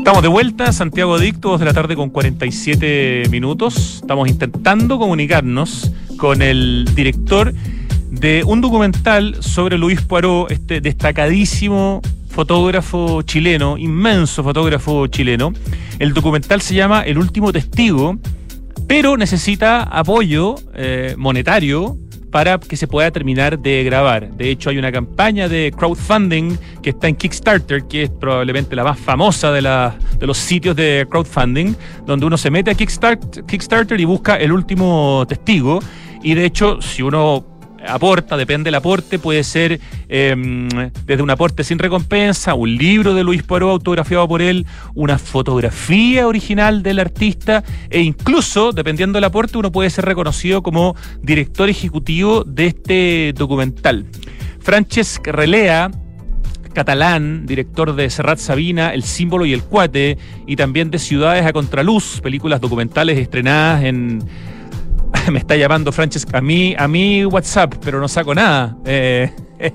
Estamos 0.00 0.22
de 0.22 0.28
vuelta, 0.28 0.72
Santiago 0.72 1.16
Adicto, 1.16 1.50
2 1.50 1.60
de 1.60 1.66
la 1.66 1.74
tarde 1.74 1.94
con 1.94 2.08
47 2.08 3.24
minutos. 3.30 3.96
Estamos 3.96 4.30
intentando 4.30 4.98
comunicarnos 4.98 5.92
con 6.16 6.40
el 6.40 6.88
director 6.94 7.52
de 8.10 8.42
un 8.46 8.62
documental 8.62 9.36
sobre 9.40 9.76
Luis 9.76 10.00
Poirot, 10.00 10.50
este 10.50 10.80
destacadísimo 10.80 12.00
fotógrafo 12.30 13.20
chileno, 13.20 13.76
inmenso 13.76 14.42
fotógrafo 14.42 15.06
chileno. 15.08 15.52
El 15.98 16.14
documental 16.14 16.62
se 16.62 16.74
llama 16.74 17.02
El 17.02 17.18
último 17.18 17.52
testigo, 17.52 18.16
pero 18.88 19.18
necesita 19.18 19.82
apoyo 19.82 20.54
eh, 20.74 21.14
monetario 21.18 21.98
para 22.30 22.58
que 22.58 22.76
se 22.76 22.86
pueda 22.86 23.10
terminar 23.10 23.58
de 23.58 23.84
grabar. 23.84 24.30
De 24.30 24.50
hecho, 24.50 24.70
hay 24.70 24.78
una 24.78 24.92
campaña 24.92 25.48
de 25.48 25.72
crowdfunding 25.76 26.56
que 26.82 26.90
está 26.90 27.08
en 27.08 27.16
Kickstarter, 27.16 27.84
que 27.84 28.04
es 28.04 28.10
probablemente 28.10 28.76
la 28.76 28.84
más 28.84 28.98
famosa 28.98 29.52
de, 29.52 29.62
los 29.62 30.38
sitios 30.38 30.76
de 30.76 31.06
crowdfunding, 31.10 31.74
donde 32.06 32.26
uno 32.26 32.36
se 32.38 32.50
mete 32.50 32.70
a 32.70 32.74
Kickstarter 32.74 34.00
y 34.00 34.04
busca 34.04 34.36
el 34.36 34.52
último 34.52 35.24
testigo. 35.28 35.80
Y 36.22 36.34
de 36.34 36.44
hecho, 36.44 36.80
si 36.82 37.02
uno 37.02 37.44
aporta, 37.86 38.36
depende 38.36 38.68
del 38.68 38.74
aporte, 38.74 39.18
puede 39.18 39.44
ser 39.44 39.80
em, 40.08 40.68
desde 41.06 41.22
un 41.22 41.30
aporte 41.30 41.64
sin 41.64 41.78
recompensa, 41.78 42.54
un 42.54 42.76
libro 42.76 43.14
de 43.14 43.24
Luis 43.24 43.42
Poirot 43.42 43.70
autografiado 43.70 44.26
por 44.28 44.42
él, 44.42 44.66
una 44.94 45.18
fotografía 45.18 46.26
original 46.26 46.82
del 46.82 46.98
artista 46.98 47.64
e 47.88 48.00
incluso, 48.00 48.72
dependiendo 48.72 49.16
del 49.16 49.24
aporte, 49.24 49.58
uno 49.58 49.72
puede 49.72 49.90
ser 49.90 50.04
reconocido 50.04 50.62
como 50.62 50.94
director 51.22 51.68
ejecutivo 51.68 52.44
de 52.44 52.66
este 52.66 53.32
documental. 53.34 54.06
Francesc 54.60 55.26
Relea, 55.26 55.90
catalán, 56.72 57.46
director 57.46 57.94
de 57.94 58.10
Serrat 58.10 58.38
Sabina, 58.38 58.92
El 58.94 59.02
símbolo 59.02 59.46
y 59.46 59.52
el 59.52 59.62
cuate, 59.62 60.18
y 60.46 60.56
también 60.56 60.90
de 60.90 60.98
Ciudades 60.98 61.44
a 61.46 61.52
Contraluz, 61.52 62.20
películas 62.20 62.60
documentales 62.60 63.18
estrenadas 63.18 63.84
en 63.84 64.22
me 65.32 65.38
está 65.38 65.56
llamando 65.56 65.92
Francesca 65.92 66.38
a 66.38 66.40
mí, 66.40 66.74
a 66.76 66.88
mí 66.88 67.24
WhatsApp, 67.24 67.74
pero 67.84 68.00
no 68.00 68.08
saco 68.08 68.34
nada. 68.34 68.76
Eh, 68.84 69.30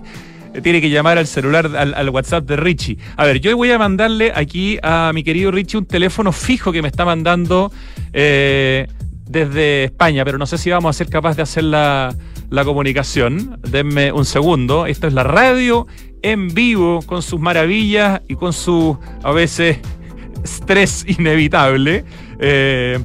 tiene 0.63 0.81
que 0.81 0.89
llamar 0.89 1.17
al 1.17 1.27
celular, 1.27 1.75
al, 1.75 2.09
WhatsApp 2.09 2.45
de 2.45 2.55
Richie. 2.55 2.97
A 3.17 3.25
ver, 3.25 3.39
yo 3.39 3.55
voy 3.55 3.71
a 3.71 3.77
mandarle 3.77 4.31
aquí 4.33 4.77
a 4.81 5.11
mi 5.13 5.23
querido 5.23 5.51
Richie 5.51 5.77
un 5.77 5.85
teléfono 5.85 6.31
fijo 6.31 6.71
que 6.71 6.81
me 6.81 6.87
está 6.87 7.05
mandando 7.05 7.71
eh, 8.13 8.87
desde 9.27 9.85
España, 9.85 10.23
pero 10.23 10.37
no 10.37 10.45
sé 10.45 10.57
si 10.57 10.69
vamos 10.69 10.95
a 10.95 10.97
ser 10.97 11.09
capaces 11.09 11.37
de 11.37 11.43
hacer 11.43 11.63
la, 11.65 12.15
la 12.49 12.63
comunicación. 12.63 13.59
Denme 13.69 14.11
un 14.11 14.25
segundo. 14.25 14.85
Esto 14.85 15.07
es 15.07 15.13
la 15.13 15.23
radio 15.23 15.87
en 16.21 16.53
vivo, 16.53 17.01
con 17.05 17.21
sus 17.21 17.39
maravillas 17.39 18.21
y 18.27 18.35
con 18.35 18.53
su, 18.53 18.97
a 19.23 19.31
veces, 19.31 19.79
estrés 20.43 21.05
inevitable. 21.07 22.05
Eh, 22.39 22.99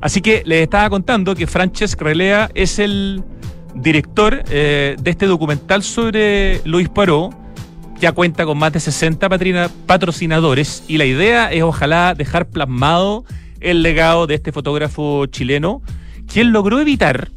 Así 0.00 0.20
que 0.20 0.42
les 0.46 0.62
estaba 0.62 0.88
contando 0.88 1.34
que 1.34 1.46
Francesc 1.46 2.00
Relea 2.00 2.50
es 2.54 2.78
el 2.78 3.22
director 3.74 4.42
eh, 4.50 4.96
de 5.00 5.10
este 5.10 5.26
documental 5.26 5.82
sobre 5.82 6.60
Luis 6.64 6.88
Paró. 6.88 7.30
Ya 8.00 8.12
cuenta 8.12 8.46
con 8.46 8.56
más 8.56 8.72
de 8.72 8.80
60 8.80 9.28
patrocinadores 9.86 10.84
y 10.88 10.96
la 10.96 11.04
idea 11.04 11.52
es 11.52 11.62
ojalá 11.62 12.14
dejar 12.14 12.48
plasmado 12.48 13.24
el 13.60 13.82
legado 13.82 14.26
de 14.26 14.36
este 14.36 14.52
fotógrafo 14.52 15.26
chileno, 15.26 15.82
quien 16.26 16.50
logró 16.50 16.80
evitar, 16.80 17.28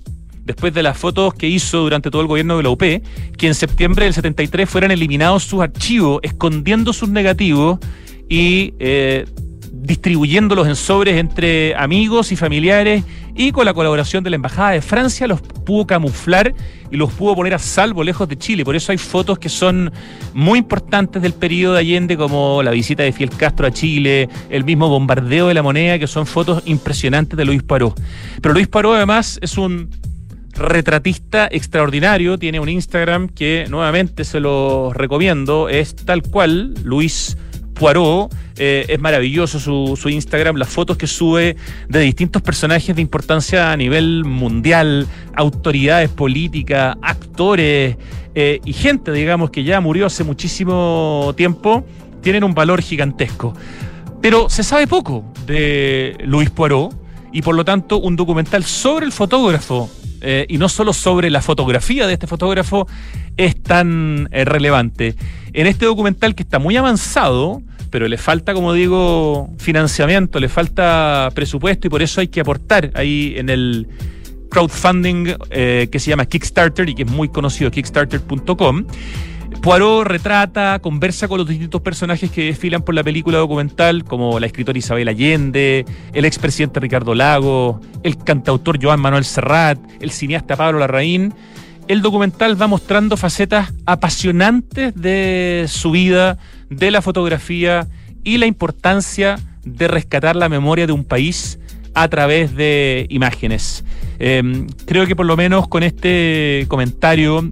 después 0.46 0.74
de 0.74 0.84
las 0.84 0.98
fotos 0.98 1.34
que 1.34 1.48
hizo 1.48 1.80
durante 1.80 2.10
todo 2.10 2.22
el 2.22 2.28
gobierno 2.28 2.58
de 2.58 2.64
la 2.64 2.70
UP, 2.70 2.80
que 2.80 3.48
en 3.48 3.56
septiembre 3.56 4.06
del 4.06 4.14
73 4.14 4.70
fueran 4.70 4.92
eliminados 4.92 5.44
sus 5.44 5.62
archivos, 5.62 6.20
escondiendo 6.24 6.94
sus 6.94 7.10
negativos 7.10 7.80
y 8.30 8.74
eh, 8.80 9.26
distribuyéndolos 9.74 10.68
en 10.68 10.76
sobres 10.76 11.18
entre 11.18 11.76
amigos 11.76 12.32
y 12.32 12.36
familiares 12.36 13.04
y 13.36 13.52
con 13.52 13.66
la 13.66 13.74
colaboración 13.74 14.24
de 14.24 14.30
la 14.30 14.36
Embajada 14.36 14.70
de 14.70 14.84
Francia 14.84 15.28
los 15.28 15.42
pudo 15.42 15.88
camuflar 15.88 16.54
y 16.92 16.96
los 16.96 17.12
pudo 17.12 17.36
poner 17.36 17.56
a 17.56 17.60
salvo 17.60 18.04
lejos 18.04 18.30
de 18.30 18.38
Chile. 18.38 18.64
Por 18.64 18.76
eso 18.76 18.92
hay 18.92 19.00
fotos 19.00 19.40
que 19.40 19.50
son 19.50 19.92
muy 20.36 20.60
importantes 20.60 21.24
del 21.24 21.34
periodo 21.34 21.74
de 21.74 21.80
Allende, 21.80 22.16
como 22.16 22.62
la 22.62 22.70
visita 22.70 23.02
de 23.02 23.12
Fiel 23.12 23.32
Castro 23.32 23.66
a 23.66 23.72
Chile, 23.72 24.30
el 24.52 24.64
mismo 24.64 24.90
bombardeo 24.90 25.48
de 25.48 25.56
la 25.56 25.64
moneda, 25.64 25.98
que 25.98 26.06
son 26.06 26.28
fotos 26.28 26.62
impresionantes 26.66 27.36
de 27.36 27.44
Luis 27.44 27.64
Paró. 27.64 27.96
Pero 28.42 28.54
Luis 28.54 28.68
Paró 28.68 28.94
además 28.94 29.40
es 29.42 29.58
un 29.58 29.90
retratista 30.52 31.48
extraordinario, 31.52 32.38
tiene 32.38 32.60
un 32.60 32.70
Instagram 32.70 33.28
que 33.28 33.66
nuevamente 33.72 34.24
se 34.24 34.40
lo 34.40 34.94
recomiendo, 34.94 35.68
es 35.68 35.96
tal 35.96 36.22
cual, 36.22 36.76
Luis 36.84 37.38
Poirot. 37.74 38.34
Eh, 38.58 38.86
es 38.88 39.00
maravilloso 39.00 39.60
su, 39.60 40.10
Instagram, 40.10 40.58
las 40.58 40.70
fotos 40.70 40.96
que 40.98 41.08
sube 41.08 41.56
de 41.90 42.00
distintos 42.02 42.42
personajes 42.42 42.96
de 42.96 43.02
importancia 43.02 43.72
a 43.72 43.78
nivel 43.78 44.26
mundial, 44.26 45.08
autoridades 45.36 46.10
políticas, 46.10 46.96
actores 47.02 47.98
eh, 48.36 48.60
y 48.64 48.74
gente, 48.74 49.12
digamos, 49.12 49.50
que 49.50 49.64
ya 49.64 49.82
murió 49.82 50.06
hace 50.06 50.24
muchísimo 50.24 51.34
tiempo, 51.36 51.86
tienen 52.22 52.44
un 52.44 52.54
valor 52.54 52.82
gigantesco. 52.82 53.54
Pero 54.22 54.50
se 54.50 54.64
sabe 54.64 54.88
poco 54.88 55.26
de 55.46 56.16
Luis 56.24 56.50
Poirot 56.50 56.96
y 57.32 57.42
por 57.42 57.56
lo 57.56 57.66
tanto 57.66 57.98
un 57.98 58.16
documental 58.16 58.64
sobre 58.64 59.06
el 59.06 59.12
fotógrafo 59.12 59.90
eh, 60.24 60.46
y 60.50 60.58
no 60.58 60.70
solo 60.70 60.94
sobre 60.94 61.30
la 61.30 61.42
fotografía 61.42 62.08
de 62.08 62.14
este 62.14 62.26
fotógrafo 62.28 62.88
es 63.38 63.62
tan 63.62 64.28
relevante. 64.32 65.16
En 65.54 65.68
este 65.68 65.86
documental 65.86 66.34
que 66.34 66.44
está 66.44 66.58
muy 66.58 66.78
avanzado, 66.78 67.62
pero 67.94 68.08
le 68.08 68.18
falta, 68.18 68.56
como 68.56 68.74
digo, 68.74 69.52
financiamiento, 69.60 70.40
le 70.40 70.50
falta 70.50 71.30
presupuesto 71.36 71.86
y 71.86 71.90
por 71.92 72.02
eso 72.02 72.22
hay 72.22 72.28
que 72.28 72.42
aportar 72.42 72.90
ahí 72.96 73.36
en 73.38 73.50
el 73.50 73.88
crowdfunding 74.50 75.36
eh, 75.52 75.90
que 75.92 76.00
se 76.00 76.10
llama 76.10 76.26
Kickstarter 76.26 76.88
y 76.90 76.96
que 76.96 77.04
es 77.04 77.12
muy 77.12 77.30
conocido, 77.30 77.70
kickstarter.com. 77.70 78.86
Poirot 79.62 80.06
retrata, 80.06 80.80
conversa 80.80 81.28
con 81.28 81.38
los 81.38 81.48
distintos 81.48 81.82
personajes 81.82 82.30
que 82.32 82.46
desfilan 82.46 82.82
por 82.82 82.96
la 82.96 83.04
película 83.04 83.38
documental, 83.38 84.04
como 84.04 84.40
la 84.40 84.46
escritora 84.46 84.78
Isabel 84.78 85.08
Allende, 85.08 85.86
el 86.14 86.26
expresidente 86.26 86.80
Ricardo 86.80 87.16
Lago, 87.16 87.80
el 88.04 88.18
cantautor 88.18 88.78
Joan 88.82 89.00
Manuel 89.00 89.26
Serrat, 89.26 89.80
el 90.00 90.12
cineasta 90.12 90.56
Pablo 90.56 90.80
Larraín. 90.80 91.34
El 91.88 92.02
documental 92.02 92.62
va 92.62 92.68
mostrando 92.68 93.18
facetas 93.18 93.74
apasionantes 93.86 94.96
de 94.96 95.66
su 95.68 95.92
vida, 95.92 96.38
de 96.70 96.92
la 96.92 97.02
fotografía 97.02 97.88
y 98.24 98.38
la 98.38 98.46
importancia 98.46 99.40
de 99.66 99.88
rescatar 99.88 100.36
la 100.36 100.50
memoria 100.50 100.88
de 100.88 100.94
un 100.94 101.04
país 101.04 101.60
a 101.94 102.08
través 102.08 102.56
de 102.56 103.06
imágenes. 103.10 103.84
Em, 104.20 104.68
creo 104.86 105.06
que 105.06 105.16
por 105.16 105.26
lo 105.26 105.38
menos 105.38 105.68
con 105.68 105.84
este 105.84 106.66
comentario 106.68 107.52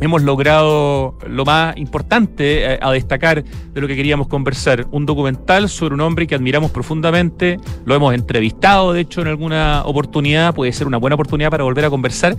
hemos 0.00 0.22
logrado 0.22 1.18
lo 1.26 1.44
más 1.44 1.76
importante 1.76 2.74
eh, 2.74 2.78
a 2.80 2.92
destacar 2.92 3.44
de 3.44 3.80
lo 3.80 3.86
que 3.86 3.96
queríamos 3.96 4.28
conversar. 4.28 4.86
Un 4.90 5.06
documental 5.06 5.68
sobre 5.68 5.94
un 5.94 6.00
hombre 6.00 6.26
que 6.26 6.34
admiramos 6.34 6.70
profundamente, 6.70 7.58
lo 7.84 7.94
hemos 7.94 8.14
entrevistado 8.14 8.92
de 8.92 9.00
hecho 9.02 9.20
en 9.20 9.28
alguna 9.28 9.82
oportunidad, 9.84 10.54
puede 10.54 10.72
ser 10.72 10.86
una 10.86 10.96
buena 10.96 11.14
oportunidad 11.14 11.50
para 11.50 11.64
volver 11.64 11.84
a 11.84 11.90
conversar, 11.90 12.36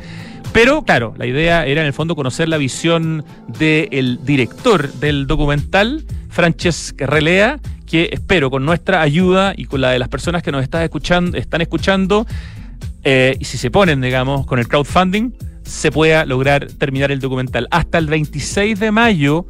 pero 0.53 0.84
claro, 0.84 1.14
la 1.18 1.26
idea 1.26 1.66
era 1.66 1.82
en 1.82 1.88
el 1.88 1.93
fondo 1.93 2.16
conocer 2.16 2.49
la 2.49 2.57
visión 2.57 3.24
del 3.47 4.20
director 4.24 4.91
del 4.93 5.28
documental, 5.28 6.03
Francesc 6.30 6.99
Relea, 6.99 7.59
que 7.86 8.09
espero 8.12 8.49
con 8.49 8.66
nuestra 8.66 9.01
ayuda 9.01 9.53
y 9.55 9.66
con 9.66 9.82
la 9.82 9.91
de 9.91 9.99
las 9.99 10.07
personas 10.07 10.43
que 10.43 10.51
nos 10.51 10.64
están 10.64 10.82
escuchando, 10.82 11.38
están 11.38 11.62
escuchando 11.62 12.26
eh, 13.03 13.36
y 13.39 13.45
si 13.45 13.57
se 13.57 13.72
ponen, 13.72 14.01
digamos, 14.01 14.45
con 14.45 14.59
el 14.59 14.68
crowdfunding, 14.68 15.32
se 15.64 15.91
pueda 15.91 16.26
lograr 16.26 16.68
terminar 16.68 17.12
el 17.12 17.20
documental. 17.20 17.68
Hasta 17.72 17.97
el 17.97 18.07
26 18.07 18.80
de 18.80 18.91
mayo 18.91 19.45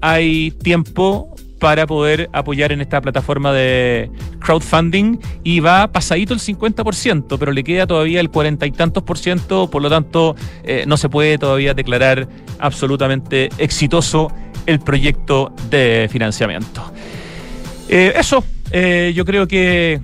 hay 0.00 0.50
tiempo 0.50 1.34
para 1.64 1.86
poder 1.86 2.28
apoyar 2.34 2.72
en 2.72 2.82
esta 2.82 3.00
plataforma 3.00 3.52
de 3.54 4.10
crowdfunding 4.40 5.18
y 5.44 5.60
va 5.60 5.90
pasadito 5.90 6.34
el 6.34 6.40
50%, 6.40 7.38
pero 7.38 7.52
le 7.52 7.64
queda 7.64 7.86
todavía 7.86 8.20
el 8.20 8.28
cuarenta 8.28 8.66
y 8.66 8.70
tantos 8.70 9.02
por 9.02 9.16
ciento, 9.16 9.70
por 9.70 9.80
lo 9.80 9.88
tanto 9.88 10.36
eh, 10.62 10.84
no 10.86 10.98
se 10.98 11.08
puede 11.08 11.38
todavía 11.38 11.72
declarar 11.72 12.28
absolutamente 12.58 13.48
exitoso 13.56 14.30
el 14.66 14.80
proyecto 14.80 15.54
de 15.70 16.06
financiamiento. 16.10 16.92
Eh, 17.88 18.12
eso, 18.14 18.44
eh, 18.70 19.12
yo 19.14 19.24
creo 19.24 19.46
que 19.46 20.02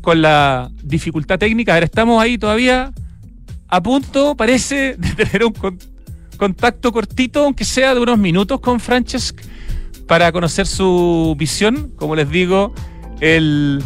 con 0.00 0.22
la 0.22 0.70
dificultad 0.82 1.38
técnica, 1.38 1.70
a 1.72 1.74
ver, 1.76 1.84
estamos 1.84 2.20
ahí 2.20 2.36
todavía 2.36 2.92
a 3.68 3.82
punto, 3.82 4.36
parece, 4.36 4.96
de 4.98 5.24
tener 5.24 5.44
un 5.44 5.54
contacto 6.36 6.92
cortito, 6.92 7.44
aunque 7.44 7.64
sea 7.64 7.94
de 7.94 8.00
unos 8.00 8.18
minutos, 8.18 8.60
con 8.60 8.80
Francesc 8.80 9.40
para 10.06 10.30
conocer 10.32 10.66
su 10.66 11.34
visión. 11.38 11.92
Como 11.96 12.14
les 12.16 12.30
digo, 12.30 12.72
el 13.20 13.82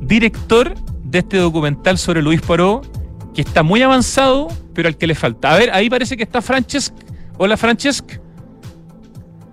director 0.00 0.74
de 1.04 1.18
este 1.20 1.38
documental 1.38 1.98
sobre 1.98 2.22
Luis 2.22 2.40
Poirot, 2.40 3.32
que 3.34 3.42
está 3.42 3.62
muy 3.62 3.82
avanzado, 3.82 4.48
pero 4.74 4.88
al 4.88 4.96
que 4.96 5.06
le 5.06 5.14
falta. 5.14 5.52
A 5.52 5.58
ver, 5.58 5.70
ahí 5.72 5.90
parece 5.90 6.16
que 6.16 6.22
está 6.22 6.42
Francesc. 6.42 6.94
Hola, 7.38 7.56
Francesc. 7.56 8.18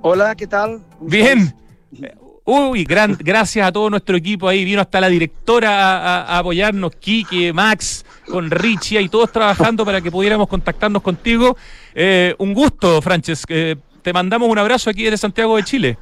Hola, 0.01 0.35
¿qué 0.35 0.47
tal? 0.47 0.83
Bien. 1.01 1.55
Uy, 2.47 2.83
gran, 2.83 3.17
gracias 3.19 3.67
a 3.67 3.71
todo 3.71 3.89
nuestro 3.89 4.15
equipo 4.15 4.47
ahí. 4.47 4.63
Vino 4.63 4.79
hasta 4.79 5.01
la 5.01 5.09
directora 5.09 6.23
a, 6.23 6.37
apoyarnos, 6.37 6.95
Kike, 6.95 7.51
Max, 7.51 8.05
con 8.29 8.51
Richie 8.51 9.01
y 9.01 9.09
todos 9.09 9.31
trabajando 9.31 9.83
para 9.83 9.99
que 9.99 10.11
pudiéramos 10.11 10.47
contactarnos 10.47 11.01
contigo. 11.01 11.57
Eh, 11.95 12.35
un 12.37 12.53
gusto, 12.53 13.01
Frances. 13.01 13.43
Eh, 13.49 13.75
te 14.03 14.13
mandamos 14.13 14.47
un 14.47 14.59
abrazo 14.59 14.91
aquí 14.91 15.03
desde 15.03 15.17
Santiago 15.17 15.57
de 15.57 15.63
Chile. 15.63 15.97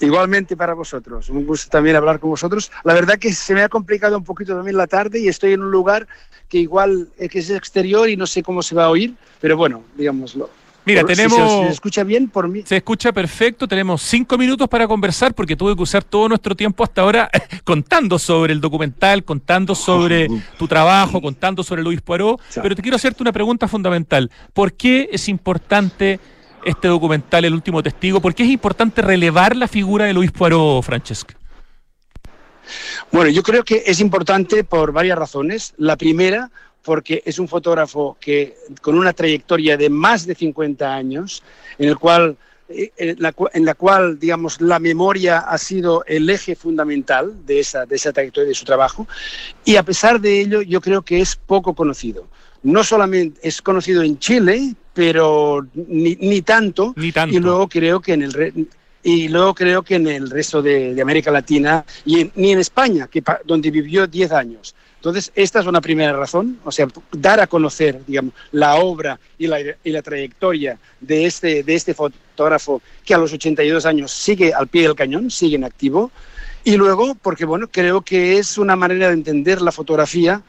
Igualmente 0.00 0.56
para 0.56 0.74
vosotros, 0.74 1.28
un 1.28 1.46
gusto 1.46 1.70
también 1.70 1.94
hablar 1.94 2.18
con 2.18 2.30
vosotros. 2.30 2.72
La 2.82 2.94
verdad 2.94 3.18
que 3.18 3.32
se 3.32 3.54
me 3.54 3.62
ha 3.62 3.68
complicado 3.68 4.16
un 4.16 4.24
poquito 4.24 4.54
también 4.56 4.76
la 4.76 4.88
tarde 4.88 5.20
y 5.20 5.28
estoy 5.28 5.52
en 5.52 5.62
un 5.62 5.70
lugar 5.70 6.08
que 6.48 6.58
igual 6.58 7.08
que 7.16 7.38
es 7.38 7.50
exterior 7.50 8.08
y 8.08 8.16
no 8.16 8.26
sé 8.26 8.42
cómo 8.42 8.62
se 8.62 8.74
va 8.74 8.86
a 8.86 8.90
oír, 8.90 9.14
pero 9.40 9.56
bueno, 9.56 9.84
digámoslo. 9.96 10.50
Mira, 10.88 11.02
Por- 11.02 11.10
si 11.10 11.16
tenemos. 11.16 11.52
se, 11.60 11.66
se 11.66 11.72
escucha 11.72 12.02
bien 12.04 12.28
por 12.28 12.48
mí. 12.48 12.62
Se 12.64 12.76
escucha 12.76 13.12
perfecto, 13.12 13.68
tenemos 13.68 14.02
cinco 14.02 14.38
minutos 14.38 14.66
para 14.68 14.88
conversar 14.88 15.34
porque 15.34 15.54
tuve 15.54 15.76
que 15.76 15.82
usar 15.82 16.02
todo 16.02 16.28
nuestro 16.28 16.54
tiempo 16.56 16.82
hasta 16.82 17.02
ahora 17.02 17.30
contando 17.64 18.18
sobre 18.18 18.52
el 18.52 18.60
documental, 18.60 19.22
contando 19.24 19.74
sobre 19.74 20.28
tu 20.58 20.66
trabajo, 20.66 21.20
contando 21.20 21.62
sobre 21.62 21.82
Luis 21.82 22.00
Poirot, 22.00 22.40
pero 22.62 22.74
te 22.74 22.82
quiero 22.82 22.96
hacerte 22.96 23.22
una 23.22 23.32
pregunta 23.32 23.68
fundamental. 23.68 24.30
¿Por 24.52 24.72
qué 24.72 25.08
es 25.12 25.28
importante 25.28 26.18
este 26.64 26.88
documental, 26.88 27.44
El 27.44 27.54
último 27.54 27.82
testigo? 27.82 28.20
¿Por 28.20 28.34
qué 28.34 28.42
es 28.44 28.48
importante 28.50 29.02
relevar 29.02 29.54
la 29.56 29.68
figura 29.68 30.06
de 30.06 30.14
Luis 30.14 30.32
Poirot, 30.32 30.82
Francesc? 30.82 31.32
Bueno, 33.10 33.30
yo 33.30 33.42
creo 33.42 33.64
que 33.64 33.82
es 33.86 34.00
importante 34.00 34.64
por 34.64 34.92
varias 34.92 35.18
razones. 35.18 35.74
La 35.78 35.96
primera, 35.96 36.50
porque 36.82 37.22
es 37.26 37.38
un 37.38 37.48
fotógrafo 37.48 38.16
que 38.20 38.56
con 38.80 38.96
una 38.96 39.12
trayectoria 39.12 39.76
de 39.76 39.90
más 39.90 40.26
de 40.26 40.34
50 40.34 40.94
años, 40.94 41.42
en 41.78 41.88
el 41.88 41.98
cual 41.98 42.36
eh, 42.70 42.90
en 42.96 43.16
la, 43.20 43.34
en 43.54 43.64
la 43.64 43.74
cual, 43.74 44.18
digamos, 44.18 44.60
la 44.60 44.78
memoria 44.78 45.38
ha 45.38 45.58
sido 45.58 46.04
el 46.06 46.28
eje 46.30 46.54
fundamental 46.54 47.44
de 47.46 47.60
esa, 47.60 47.86
de 47.86 47.96
esa 47.96 48.12
trayectoria 48.12 48.48
de 48.48 48.54
su 48.54 48.64
trabajo, 48.64 49.06
y 49.64 49.76
a 49.76 49.82
pesar 49.82 50.20
de 50.20 50.40
ello, 50.40 50.62
yo 50.62 50.80
creo 50.80 51.02
que 51.02 51.20
es 51.20 51.36
poco 51.36 51.74
conocido. 51.74 52.26
No 52.62 52.82
solamente 52.84 53.38
es 53.46 53.62
conocido 53.62 54.02
en 54.02 54.18
Chile, 54.18 54.74
pero 54.92 55.66
ni, 55.74 56.16
ni 56.16 56.42
tanto, 56.42 56.92
Ni 56.96 57.12
tanto. 57.12 57.34
y 57.36 57.38
luego 57.40 57.68
creo 57.68 58.00
que 58.00 58.14
en 58.14 58.22
el 58.22 58.32
re- 58.32 58.52
y 59.02 59.28
luego 59.28 59.54
creo 59.54 59.82
que 59.82 59.94
en 59.94 60.08
el 60.08 60.28
resto 60.28 60.60
de, 60.60 60.92
de 60.94 61.00
América 61.02 61.30
Latina 61.30 61.84
y 62.04 62.20
en- 62.20 62.32
ni 62.34 62.50
en 62.52 62.58
España, 62.58 63.06
que 63.10 63.22
donde 63.44 63.70
vivió 63.70 64.06
10 64.06 64.32
años. 64.32 64.74
Entonces, 64.98 65.30
esta 65.36 65.60
es 65.60 65.66
una 65.66 65.80
primera 65.80 66.12
razón, 66.12 66.58
o 66.64 66.72
sea, 66.72 66.88
dar 67.12 67.38
a 67.38 67.46
conocer, 67.46 68.00
digamos, 68.04 68.34
la 68.50 68.74
obra 68.76 69.18
y 69.38 69.46
la, 69.46 69.60
y 69.60 69.90
la 69.90 70.02
trayectoria 70.02 70.76
de 71.00 71.24
este, 71.24 71.62
de 71.62 71.74
este 71.74 71.94
fotógrafo 71.94 72.82
que 73.04 73.14
a 73.14 73.18
los 73.18 73.32
82 73.32 73.86
años 73.86 74.10
sigue 74.10 74.52
al 74.52 74.66
pie 74.66 74.82
del 74.82 74.96
cañón, 74.96 75.30
sigue 75.30 75.54
en 75.54 75.62
activo. 75.62 76.10
Y 76.64 76.76
luego, 76.76 77.14
porque 77.14 77.44
bueno, 77.44 77.68
creo 77.70 78.02
que 78.02 78.38
es 78.38 78.58
una 78.58 78.74
manera 78.74 79.06
de 79.06 79.14
entender 79.14 79.62
la 79.62 79.70
fotografía 79.70 80.42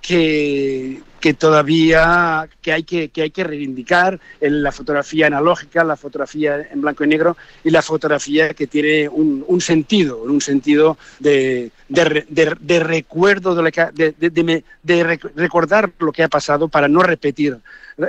que, 0.00 1.02
que 1.20 1.34
todavía 1.34 2.48
que 2.62 2.72
hay 2.72 2.82
que, 2.82 3.08
que 3.10 3.22
hay 3.22 3.30
que 3.30 3.44
reivindicar 3.44 4.18
en 4.40 4.62
la 4.62 4.72
fotografía 4.72 5.26
analógica, 5.26 5.84
la 5.84 5.96
fotografía 5.96 6.66
en 6.72 6.80
blanco 6.80 7.04
y 7.04 7.08
negro 7.08 7.36
y 7.62 7.70
la 7.70 7.82
fotografía 7.82 8.54
que 8.54 8.66
tiene 8.66 9.08
un, 9.08 9.44
un 9.46 9.60
sentido, 9.60 10.22
un 10.22 10.40
sentido 10.40 10.96
de, 11.18 11.70
de, 11.88 12.24
de- 12.28 12.56
de 12.58 12.80
recuerdo, 12.80 13.54
de, 13.54 14.14
de, 14.16 14.64
de- 14.82 15.20
recordar 15.36 15.90
lo 15.98 16.12
que 16.12 16.22
ha 16.22 16.28
pasado 16.28 16.68
para 16.68 16.88
no 16.88 17.02
repetir 17.02 17.58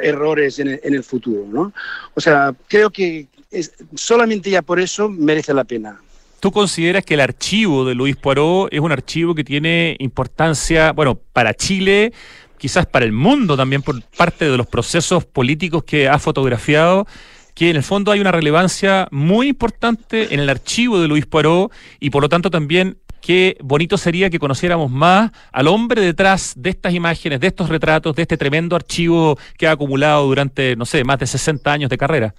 errores 0.02 0.60
en 0.60 0.70
el, 0.70 0.80
en 0.84 0.94
el 0.94 1.04
futuro. 1.04 1.46
¿no? 1.50 1.74
O 2.14 2.22
sea, 2.22 2.54
creo 2.68 2.90
que 2.90 3.28
es- 3.52 3.74
solamente 3.96 4.50
ya 4.50 4.62
por 4.62 4.80
eso 4.80 5.10
merece 5.10 5.54
la 5.54 5.64
pena. 5.66 6.00
¿Tú 6.40 6.52
consideras 6.52 7.06
que 7.06 7.14
el 7.14 7.20
archivo 7.20 7.86
de 7.86 7.94
Luis 7.94 8.16
Poirot 8.16 8.70
es 8.74 8.80
un 8.80 8.92
archivo 8.92 9.36
que 9.36 9.44
tiene 9.44 9.96
importancia, 10.00 10.92
bueno, 10.92 11.14
para 11.34 11.54
Chile, 11.54 12.14
quizás 12.62 12.86
para 12.86 13.06
el 13.06 13.12
mundo 13.12 13.58
también 13.58 13.82
por 13.82 14.00
parte 14.04 14.48
de 14.48 14.56
los 14.56 14.68
procesos 14.68 15.26
políticos 15.26 15.84
que 15.84 16.08
ha 16.08 16.20
fotografiado? 16.20 17.08
que 17.56 17.70
en 17.70 17.76
el 17.76 17.84
fondo 17.84 18.12
hay 18.12 18.22
una 18.22 18.32
relevancia 18.32 19.10
muy 19.12 19.50
importante 19.50 20.34
en 20.34 20.40
el 20.40 20.50
archivo 20.50 21.00
de 21.02 21.10
Luis 21.10 21.26
Poirot 21.26 21.70
y 22.00 22.10
por 22.10 22.22
lo 22.22 22.30
tanto 22.30 22.50
también 22.50 22.98
qué 23.20 23.58
bonito 23.62 23.98
sería 23.98 24.30
que 24.30 24.40
conociéramos 24.40 24.90
más 24.90 25.32
al 25.52 25.68
hombre 25.68 26.02
detrás 26.02 26.54
de 26.56 26.70
estas 26.70 26.94
imágenes, 26.94 27.42
de 27.42 27.48
estos 27.48 27.68
retratos, 27.68 28.16
de 28.16 28.22
este 28.22 28.38
tremendo 28.38 28.76
archivo 28.76 29.38
que 29.58 29.68
ha 29.68 29.72
acumulado 29.72 30.28
durante, 30.28 30.78
no 30.78 30.86
sé, 30.86 31.04
más 31.04 31.20
de 31.20 31.28
60 31.28 31.72
años 31.74 31.90
de 31.90 31.98
carrera. 31.98 32.34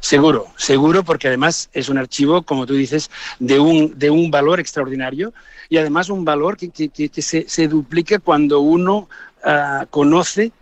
Seguro, 0.00 0.46
seguro, 0.56 1.02
porque 1.02 1.28
además 1.28 1.68
es 1.72 1.88
un 1.88 1.98
archivo, 1.98 2.42
como 2.42 2.66
tú 2.66 2.74
dices, 2.74 3.10
de 3.38 3.58
un, 3.58 3.98
de 3.98 4.10
un 4.10 4.30
valor 4.30 4.60
extraordinario 4.60 5.32
y 5.68 5.78
además 5.78 6.08
un 6.08 6.24
valor 6.24 6.56
que, 6.56 6.70
que- 6.70 7.22
se, 7.22 7.48
se 7.48 7.68
duplica 7.68 8.18
cuando 8.18 8.60
uno 8.60 9.08
ah, 9.44 9.86
conoce 9.90 10.52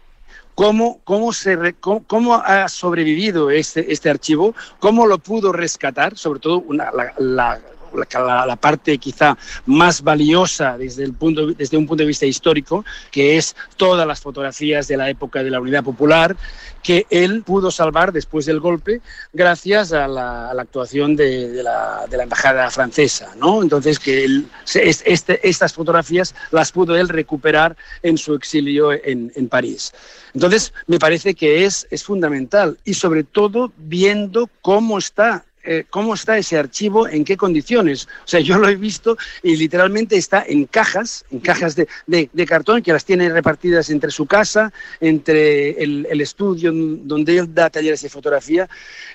cómo, 0.54 1.00
cómo, 1.04 1.32
se 1.32 1.74
cómo, 1.74 2.02
cómo 2.06 2.34
ha 2.34 2.68
sobrevivido 2.68 3.50
este, 3.50 3.92
este 3.92 4.10
archivo, 4.10 4.54
cómo 4.78 5.06
lo 5.06 5.18
pudo 5.18 5.52
rescatar, 5.52 6.16
sobre 6.16 6.40
todo 6.40 6.58
una- 6.60 6.90
la- 7.18 7.60
la- 7.96 8.56
parte 8.56 8.98
quizá 8.98 9.36
más 9.66 10.02
valiosa 10.02 10.76
desde, 10.78 11.04
el 11.04 11.12
punto, 11.12 11.46
desde 11.48 11.76
un 11.76 11.86
punto 11.86 12.02
de 12.02 12.08
vista 12.08 12.26
histórico, 12.26 12.84
que 13.10 13.36
es 13.36 13.54
todas 13.76 14.06
las 14.06 14.20
fotografías 14.20 14.88
de 14.88 14.96
la 14.96 15.10
época 15.10 15.42
de 15.42 15.50
la 15.50 15.60
Unidad 15.60 15.84
Popular, 15.84 16.36
que 16.82 17.06
él 17.10 17.42
pudo 17.44 17.70
salvar 17.70 18.12
después 18.12 18.46
del 18.46 18.60
golpe 18.60 19.00
gracias 19.32 19.92
a 19.92 20.06
la, 20.06 20.50
a 20.50 20.54
la 20.54 20.62
actuación 20.62 21.16
de, 21.16 21.62
la, 21.62 22.06
de 22.08 22.16
la 22.16 22.22
embajada 22.22 22.70
francesa, 22.70 23.34
¿no? 23.36 23.60
Entonces 23.62 23.98
que 23.98 24.24
él, 24.24 24.46
este- 24.74 25.46
estas 25.48 25.72
fotografías 25.72 26.34
las 26.52 26.70
pudo 26.72 26.96
él 26.96 27.08
recuperar 27.08 27.76
en 28.02 28.16
su 28.18 28.34
exilio 28.34 28.92
en, 28.92 29.32
en 29.34 29.48
París. 29.48 29.92
Entonces 30.34 30.72
me 30.86 30.98
parece 30.98 31.34
que 31.34 31.64
es, 31.64 31.86
es 31.90 32.04
fundamental 32.04 32.78
y 32.84 32.94
sobre 32.94 33.24
todo 33.24 33.72
viendo 33.76 34.48
cómo 34.62 34.98
está 34.98 35.44
eh, 35.66 35.84
cómo 35.90 36.14
está 36.14 36.38
ese 36.38 36.56
archivo, 36.58 37.08
en 37.08 37.24
qué 37.24 37.36
condiciones. 37.36 38.06
O 38.24 38.28
sea, 38.28 38.40
yo 38.48 38.58
lo 38.58 38.68
he 38.68 38.76
visto 38.76 39.16
y 39.42 39.56
literalmente 39.56 40.16
está 40.16 40.44
en 40.46 40.66
cajas, 40.66 41.24
en 41.30 41.40
cajas 41.40 41.74
de, 41.76 41.88
de- 42.06 42.30
de 42.32 42.46
cartón 42.46 42.82
que 42.82 42.92
las 42.92 43.04
tiene 43.04 43.28
repartidas 43.28 43.90
entre 43.90 44.10
su 44.10 44.26
casa, 44.26 44.72
entre 45.00 45.82
el, 45.82 46.06
el 46.10 46.20
estudio 46.20 46.72
donde 46.74 47.38
él 47.38 47.54
da 47.54 47.70
talleres 47.70 48.02
de 48.02 48.08
fotografía. 48.08 48.68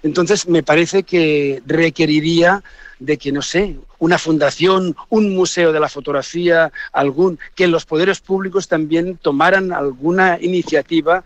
Entonces, 0.04 0.48
me 0.48 0.64
parece 0.64 1.04
que 1.04 1.62
requeriría 1.66 2.64
de 3.00 3.18
que, 3.18 3.32
no 3.32 3.42
sé, 3.42 3.78
una 3.98 4.18
fundación, 4.20 4.96
un 5.10 5.34
museo 5.36 5.72
de 5.72 5.80
la 5.80 5.90
fotografía, 5.90 6.72
algún, 6.94 7.40
que 7.56 7.68
los 7.68 7.86
poderes 7.86 8.20
públicos 8.20 8.68
también 8.68 9.18
tomaran 9.18 9.72
alguna 9.72 10.38
iniciativa 10.40 11.24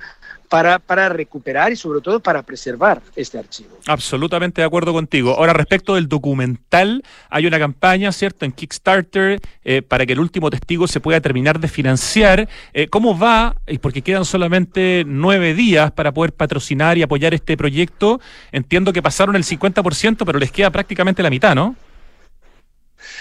para, 0.49 0.79
para 0.79 1.09
recuperar 1.09 1.71
y 1.71 1.75
sobre 1.75 2.01
todo 2.01 2.19
para 2.19 2.43
preservar 2.43 3.01
este 3.15 3.37
archivo. 3.37 3.77
Absolutamente 3.87 4.61
de 4.61 4.67
acuerdo 4.67 4.93
contigo. 4.93 5.35
Ahora, 5.37 5.53
respecto 5.53 5.95
del 5.95 6.07
documental, 6.07 7.03
hay 7.29 7.45
una 7.45 7.59
campaña, 7.59 8.11
¿cierto?, 8.11 8.45
en 8.45 8.51
Kickstarter 8.51 9.39
eh, 9.63 9.81
para 9.81 10.05
que 10.05 10.13
el 10.13 10.19
último 10.19 10.49
testigo 10.49 10.87
se 10.87 10.99
pueda 10.99 11.21
terminar 11.21 11.59
de 11.59 11.67
financiar. 11.67 12.47
Eh, 12.73 12.87
¿Cómo 12.87 13.17
va? 13.17 13.55
Y 13.67 13.77
porque 13.79 14.01
quedan 14.01 14.25
solamente 14.25 15.03
nueve 15.05 15.53
días 15.53 15.91
para 15.91 16.13
poder 16.13 16.33
patrocinar 16.33 16.97
y 16.97 17.03
apoyar 17.03 17.33
este 17.33 17.57
proyecto. 17.57 18.19
Entiendo 18.51 18.93
que 18.93 19.01
pasaron 19.01 19.35
el 19.35 19.43
50%, 19.43 20.23
pero 20.25 20.39
les 20.39 20.51
queda 20.51 20.69
prácticamente 20.69 21.23
la 21.23 21.29
mitad, 21.29 21.55
¿no? 21.55 21.75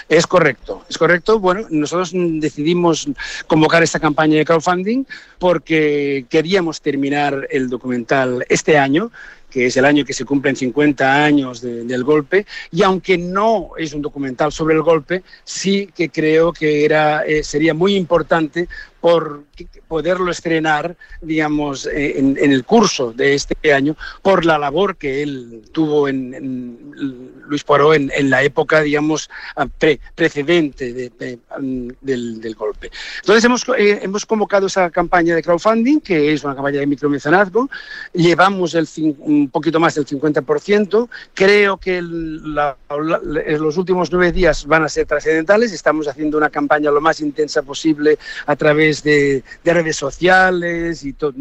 Es 0.09 0.27
correcto, 0.27 0.83
es 0.89 0.97
correcto. 0.97 1.39
Bueno, 1.39 1.67
nosotros 1.69 2.11
decidimos 2.13 3.07
convocar 3.47 3.83
esta 3.83 3.99
campaña 3.99 4.37
de 4.37 4.45
crowdfunding 4.45 5.05
porque 5.39 6.25
queríamos 6.29 6.81
terminar 6.81 7.47
el 7.51 7.69
documental 7.69 8.45
este 8.49 8.77
año 8.77 9.11
que 9.49 9.67
es 9.67 9.77
el 9.77 9.85
año 9.85 10.03
que 10.03 10.11
se 10.11 10.25
cumplen 10.25 10.57
50 10.57 11.23
años 11.23 11.61
de- 11.61 11.85
del 11.85 12.03
golpe, 12.03 12.45
y 12.73 12.83
aunque 12.83 13.17
no 13.17 13.69
es 13.77 13.93
un 13.93 14.01
documental 14.01 14.51
sobre 14.51 14.75
el 14.75 14.81
golpe, 14.81 15.23
sí 15.45 15.87
que 15.95 16.09
creo 16.09 16.51
que 16.51 16.83
era, 16.83 17.23
eh, 17.25 17.41
sería 17.41 17.73
muy 17.73 17.95
importante 17.95 18.67
por 19.05 19.43
poderlo 19.87 20.31
estrenar, 20.31 20.95
digamos, 21.21 21.85
en, 21.85 22.39
en 22.41 22.51
el 22.51 22.63
curso 22.65 23.13
de 23.13 23.35
este 23.35 23.71
año, 23.71 23.95
por 24.23 24.45
la 24.45 24.57
labor 24.57 24.97
que 24.97 25.21
él 25.21 25.61
tuvo 25.71 26.07
en, 26.07 26.33
en 26.33 27.31
Luis 27.47 27.63
Poirot 27.63 27.93
en, 27.93 28.11
en 28.15 28.31
la 28.31 28.41
época, 28.41 28.81
digamos, 28.81 29.29
ah, 29.57 29.67
pre- 29.67 29.99
precedente 30.15 30.91
de- 30.91 31.11
de, 31.19 31.37
mm, 31.59 31.89
del, 32.01 32.41
del 32.41 32.55
golpe. 32.55 32.89
Entonces 33.19 33.43
hemos, 33.45 33.63
eh, 33.77 33.99
hemos 34.01 34.25
convocado 34.25 34.65
esa 34.65 34.89
campaña 34.89 35.35
de 35.35 35.43
crowdfunding, 35.43 35.99
que 35.99 36.33
es 36.33 36.43
una 36.43 36.55
campaña 36.55 36.79
de 36.79 36.87
micromecenazgo, 36.87 37.69
llevamos 38.11 38.73
el 38.73 38.87
un 39.19 39.49
poquito 39.51 39.79
más 39.79 39.93
del 39.93 40.07
50%, 40.07 41.09
creo 41.35 41.77
que 41.77 41.99
el- 41.99 42.55
la- 42.55 42.75
la- 42.89 43.19
los 43.59 43.77
últimos 43.77 44.11
nueve 44.11 44.31
días 44.31 44.65
van 44.65 44.83
a 44.83 44.89
ser 44.89 45.05
trascendentales, 45.05 45.71
estamos 45.73 46.07
haciendo 46.07 46.39
una 46.39 46.49
campaña 46.49 46.89
lo 46.89 47.01
más 47.01 47.19
intensa 47.19 47.61
posible 47.61 48.17
a 48.47 48.55
través 48.55 48.94
de, 49.03 49.43
de 49.63 49.73
redes 49.73 49.95
sociales 49.95 51.03
y 51.03 51.13
to- 51.13 51.33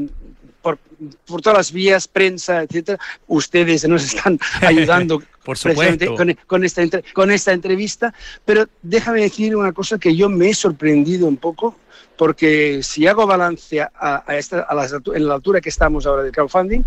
por, 0.63 0.79
por 1.27 1.43
todas 1.43 1.59
las 1.59 1.73
vías, 1.73 2.09
prensa, 2.09 2.63
etcétera, 2.63 2.99
ustedes 3.27 3.87
nos 3.87 4.03
están 4.05 4.39
ayudando 4.63 5.23
Por 5.45 5.59
supuesto. 5.59 6.15
con, 6.17 6.35
con 6.47 6.65
esta, 6.65 6.83
con 7.13 7.31
esta 7.31 7.53
entrevista. 7.53 8.15
Pero 8.47 8.65
déjame 8.83 9.21
decir 9.21 9.55
una 9.57 9.73
cosa 9.73 9.99
que 9.99 10.17
yo 10.17 10.31
me 10.31 10.49
he 10.49 10.55
sorprendido 10.55 11.27
un 11.27 11.37
poco, 11.37 11.77
porque 12.17 12.81
si 12.83 13.07
hago 13.07 13.27
balance 13.27 13.83
a, 13.83 13.91
a 14.27 14.37
esta, 14.39 14.61
a 14.69 14.87
en 15.15 15.29
la 15.29 15.35
altura 15.35 15.61
que 15.61 15.69
estamos 15.69 16.07
ahora 16.07 16.23
del 16.23 16.33
crowdfunding, 16.33 16.81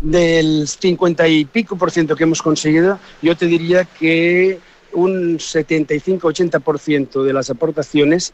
del 0.00 0.68
50 0.68 1.26
y 1.26 1.44
pico 1.46 1.76
por 1.76 1.90
ciento 1.90 2.14
que 2.14 2.22
hemos 2.24 2.40
conseguido, 2.42 3.00
yo 3.22 3.36
te 3.36 3.46
diría 3.46 3.84
que 3.86 4.60
un 4.92 5.38
75-80% 5.38 7.22
de 7.24 7.32
las 7.32 7.50
aportaciones 7.50 8.32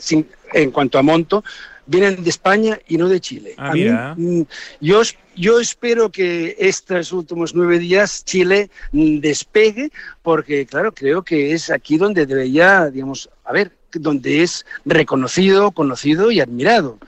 sin- 0.00 0.28
en 0.52 0.70
cuanto 0.72 0.98
a 0.98 1.02
monto 1.02 1.44
vienen 1.86 2.22
de 2.22 2.30
España 2.30 2.78
y 2.88 2.96
no 2.98 3.08
de 3.08 3.20
Chile. 3.20 3.54
Ah, 3.56 3.70
A 3.70 3.74
mí, 3.74 3.84
mm, 4.16 4.42
yo, 4.80 5.02
yo 5.36 5.60
espero 5.60 6.10
que 6.10 6.56
estos 6.58 7.12
últimos 7.12 7.54
nueve 7.54 7.78
días 7.78 8.24
Chile 8.24 8.70
mm, 8.92 9.18
despegue, 9.20 9.90
porque 10.22 10.66
claro, 10.66 10.92
creo 10.92 11.22
que 11.22 11.52
es 11.52 11.70
aquí 11.70 11.96
donde 11.96 12.26
debería, 12.26 12.86
digamos, 12.90 13.28
a 13.44 13.52
ver, 13.52 13.72
donde 13.92 14.42
es 14.42 14.64
reconocido, 14.84 15.72
conocido 15.72 16.30
y 16.30 16.40
admirado. 16.40 16.98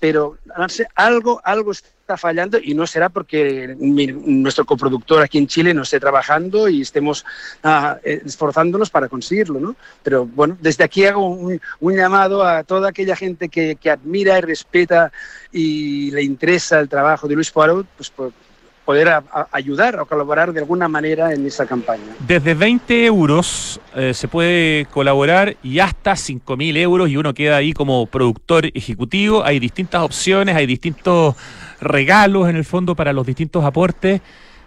Pero 0.00 0.36
algo, 0.94 1.40
algo 1.44 1.72
está 1.72 1.88
fallando 2.16 2.58
y 2.62 2.74
no 2.74 2.86
será 2.86 3.08
porque 3.08 3.74
mi- 3.80 4.06
nuestro 4.06 4.64
coproductor 4.64 5.22
aquí 5.22 5.38
en 5.38 5.46
Chile 5.46 5.74
no 5.74 5.82
esté 5.82 5.98
trabajando 5.98 6.68
y 6.68 6.82
estemos 6.82 7.24
ah, 7.64 7.96
eh, 8.04 8.22
esforzándonos 8.24 8.90
para 8.90 9.08
conseguirlo, 9.08 9.58
¿no? 9.58 9.74
Pero 10.02 10.26
bueno, 10.26 10.56
desde 10.60 10.84
aquí 10.84 11.04
hago 11.06 11.26
un, 11.26 11.60
un 11.80 11.96
llamado 11.96 12.44
a 12.46 12.62
toda 12.64 12.90
aquella 12.90 13.16
gente 13.16 13.48
que, 13.48 13.76
que 13.76 13.90
admira 13.90 14.38
y 14.38 14.42
respeta 14.42 15.10
y 15.50 16.10
le 16.12 16.22
interesa 16.22 16.78
el 16.78 16.88
trabajo 16.88 17.26
de 17.26 17.34
Luis 17.34 17.50
Poirot, 17.50 17.86
pues 17.96 18.10
por 18.10 18.32
poder 18.84 19.08
a- 19.08 19.24
a- 19.32 19.48
ayudar 19.50 19.98
o 19.98 20.06
colaborar 20.06 20.52
de 20.52 20.60
alguna 20.60 20.86
manera 20.86 21.32
en 21.32 21.44
esa 21.44 21.66
campaña. 21.66 22.04
Desde 22.20 22.54
20 22.54 23.04
euros 23.04 23.80
eh, 23.96 24.14
se 24.14 24.28
puede 24.28 24.86
colaborar 24.92 25.56
y 25.64 25.80
hasta 25.80 26.14
5.000 26.14 26.76
euros 26.76 27.08
y 27.10 27.16
uno 27.16 27.34
queda 27.34 27.56
ahí 27.56 27.72
como 27.72 28.06
productor 28.06 28.66
ejecutivo. 28.74 29.44
Hay 29.44 29.58
distintas 29.58 30.02
opciones, 30.02 30.54
hay 30.54 30.66
distintos 30.66 31.34
regalos 31.80 32.48
en 32.48 32.56
el 32.56 32.64
fondo 32.64 32.94
para 32.94 33.12
los 33.12 33.26
distintos 33.26 33.64
aportes, 33.64 34.20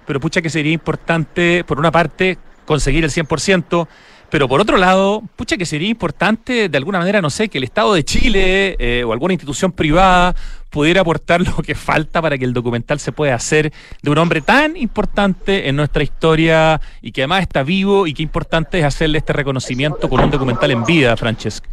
pero 0.06 0.20
pucha 0.20 0.42
que 0.42 0.50
sería 0.50 0.72
importante, 0.72 1.64
por 1.64 1.80
una 1.80 1.92
parte, 1.92 2.38
conseguir 2.66 3.04
el 3.04 3.12
100%, 3.12 3.88
pero 4.30 4.48
por 4.48 4.62
otro 4.62 4.78
lado, 4.78 5.24
pucha 5.36 5.58
que 5.58 5.66
sería 5.66 5.90
importante, 5.90 6.70
de 6.70 6.78
alguna 6.78 7.00
manera, 7.00 7.22
no 7.22 7.30
sé, 7.30 7.50
que 7.50 7.58
el 7.58 7.64
Estado 7.64 7.94
de 7.94 8.04
Chile 8.04 8.76
eh, 8.80 9.04
o 9.04 9.12
alguna 9.12 9.34
institución 9.34 9.72
privada 9.72 10.36
pudiera 10.70 11.02
aportar 11.02 11.42
lo 11.58 11.64
que 11.64 11.74
falta 11.76 12.22
para 12.22 12.38
que 12.38 12.46
el 12.46 12.54
documental 12.54 13.00
se 13.00 13.12
pueda 13.12 13.36
hacer 13.36 13.74
de 14.02 14.12
un 14.12 14.18
hombre 14.20 14.42
tan 14.42 14.78
importante 14.78 15.68
en 15.68 15.76
nuestra 15.76 16.04
historia 16.04 16.80
y 17.02 17.12
que 17.12 17.22
además 17.22 17.42
está 17.42 17.64
vivo 17.64 18.06
y 18.06 18.14
qué 18.14 18.22
importante 18.22 18.80
es 18.80 18.86
hacerle 18.86 19.18
este 19.18 19.34
reconocimiento 19.34 20.08
con 20.08 20.20
un 20.20 20.30
documental 20.30 20.72
en 20.72 20.84
vida, 20.84 21.18
Francesc. 21.18 21.66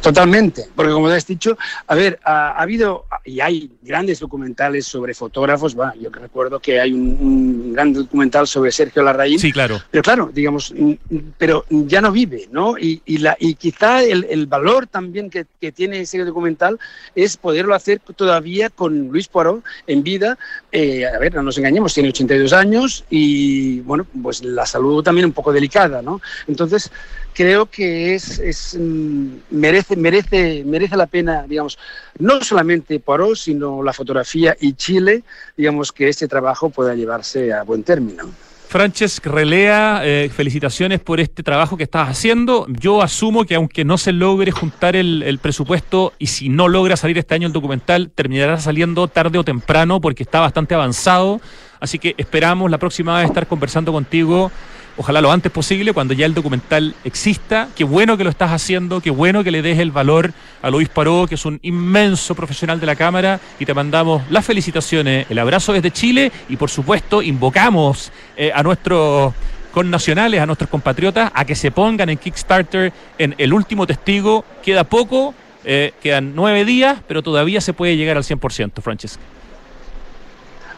Totalmente, 0.00 0.66
porque 0.74 0.92
como 0.92 1.08
te 1.08 1.14
has 1.14 1.26
dicho, 1.26 1.56
a 1.86 1.94
ver, 1.94 2.18
ha, 2.24 2.50
ha 2.50 2.62
habido 2.62 3.06
y 3.24 3.40
hay 3.40 3.70
grandes 3.82 4.20
documentales 4.20 4.86
sobre 4.86 5.14
fotógrafos. 5.14 5.74
Bueno, 5.74 5.92
yo 6.00 6.10
recuerdo 6.10 6.60
que 6.60 6.80
hay 6.80 6.92
un, 6.92 7.16
un 7.20 7.72
gran 7.72 7.92
documental 7.92 8.46
sobre 8.46 8.70
Sergio 8.70 9.02
Larraín. 9.02 9.38
Sí, 9.38 9.50
claro. 9.52 9.80
Pero 9.90 10.02
claro, 10.02 10.30
digamos, 10.32 10.74
pero 11.38 11.64
ya 11.68 12.00
no 12.00 12.12
vive, 12.12 12.48
¿no? 12.50 12.76
Y, 12.78 13.00
y, 13.06 13.18
la, 13.18 13.36
y 13.38 13.54
quizá 13.54 14.02
el, 14.02 14.26
el 14.28 14.46
valor 14.46 14.86
también 14.86 15.30
que, 15.30 15.46
que 15.60 15.72
tiene 15.72 16.00
ese 16.00 16.24
documental 16.24 16.78
es 17.14 17.36
poderlo 17.36 17.74
hacer 17.74 18.00
todavía 18.00 18.70
con 18.70 19.08
Luis 19.08 19.28
Poirot 19.28 19.64
en 19.86 20.02
vida. 20.02 20.38
Eh, 20.70 21.06
a 21.06 21.18
ver, 21.18 21.34
no 21.34 21.42
nos 21.42 21.56
engañemos, 21.58 21.94
tiene 21.94 22.10
82 22.10 22.52
años 22.52 23.04
y, 23.10 23.80
bueno, 23.80 24.06
pues 24.22 24.44
la 24.44 24.66
salud 24.66 25.02
también 25.02 25.26
un 25.26 25.32
poco 25.32 25.52
delicada, 25.52 26.02
¿no? 26.02 26.20
Entonces, 26.46 26.90
creo 27.34 27.66
que 27.66 28.14
es, 28.14 28.38
es 28.38 28.76
mm, 28.78 29.28
merece, 29.90 29.96
merece, 29.96 30.64
merece 30.64 30.96
la 30.96 31.06
pena, 31.06 31.44
digamos, 31.48 31.78
no 32.18 32.40
solamente 32.42 32.98
Poirot, 33.00 33.36
sino 33.36 33.82
la 33.82 33.92
fotografía 33.92 34.56
y 34.60 34.74
Chile, 34.74 35.22
digamos, 35.56 35.92
que 35.92 36.08
este 36.08 36.28
trabajo 36.28 36.70
pueda 36.70 36.94
llevarse 36.94 37.52
a 37.52 37.62
buen 37.62 37.82
término. 37.82 38.24
Francesc 38.68 39.24
Relea, 39.26 40.00
eh, 40.02 40.30
felicitaciones 40.34 40.98
por 40.98 41.20
este 41.20 41.44
trabajo 41.44 41.76
que 41.76 41.84
estás 41.84 42.08
haciendo. 42.08 42.66
Yo 42.68 43.02
asumo 43.02 43.44
que 43.44 43.54
aunque 43.54 43.84
no 43.84 43.98
se 43.98 44.12
logre 44.12 44.50
juntar 44.50 44.96
el, 44.96 45.22
el, 45.22 45.38
presupuesto 45.38 46.12
y 46.18 46.26
si 46.26 46.48
no 46.48 46.66
logra 46.66 46.96
salir 46.96 47.16
este 47.18 47.36
año 47.36 47.46
el 47.46 47.52
documental, 47.52 48.10
terminará 48.12 48.58
saliendo 48.58 49.06
tarde 49.06 49.38
o 49.38 49.44
temprano 49.44 50.00
porque 50.00 50.24
está 50.24 50.40
bastante 50.40 50.74
avanzado. 50.74 51.40
Así 51.78 52.00
que 52.00 52.14
esperamos 52.18 52.68
la 52.68 52.78
próxima 52.78 53.18
vez 53.18 53.26
estar 53.26 53.46
conversando 53.46 53.92
contigo 53.92 54.50
ojalá 54.96 55.20
lo 55.20 55.32
antes 55.32 55.50
posible, 55.50 55.92
cuando 55.92 56.14
ya 56.14 56.26
el 56.26 56.34
documental 56.34 56.94
exista. 57.04 57.68
Qué 57.74 57.84
bueno 57.84 58.16
que 58.16 58.24
lo 58.24 58.30
estás 58.30 58.50
haciendo, 58.50 59.00
qué 59.00 59.10
bueno 59.10 59.44
que 59.44 59.50
le 59.50 59.62
des 59.62 59.78
el 59.78 59.90
valor 59.90 60.32
a 60.62 60.70
Luis 60.70 60.88
Paró, 60.88 61.26
que 61.28 61.34
es 61.34 61.44
un 61.44 61.58
inmenso 61.62 62.34
profesional 62.34 62.80
de 62.80 62.86
la 62.86 62.96
Cámara, 62.96 63.40
y 63.58 63.66
te 63.66 63.74
mandamos 63.74 64.22
las 64.30 64.44
felicitaciones, 64.44 65.26
el 65.28 65.38
abrazo 65.38 65.72
desde 65.72 65.90
Chile, 65.90 66.32
y 66.48 66.56
por 66.56 66.70
supuesto 66.70 67.22
invocamos 67.22 68.12
eh, 68.36 68.52
a 68.54 68.62
nuestros 68.62 69.34
connacionales, 69.72 70.40
a 70.40 70.46
nuestros 70.46 70.70
compatriotas, 70.70 71.32
a 71.34 71.44
que 71.44 71.56
se 71.56 71.70
pongan 71.70 72.08
en 72.08 72.16
Kickstarter 72.16 72.92
en 73.18 73.34
El 73.38 73.52
Último 73.52 73.86
Testigo. 73.86 74.44
Queda 74.62 74.84
poco, 74.84 75.34
eh, 75.64 75.92
quedan 76.00 76.34
nueve 76.36 76.64
días, 76.64 77.00
pero 77.08 77.22
todavía 77.22 77.60
se 77.60 77.72
puede 77.72 77.96
llegar 77.96 78.16
al 78.16 78.22
100%, 78.22 78.80
Francesca. 78.80 79.22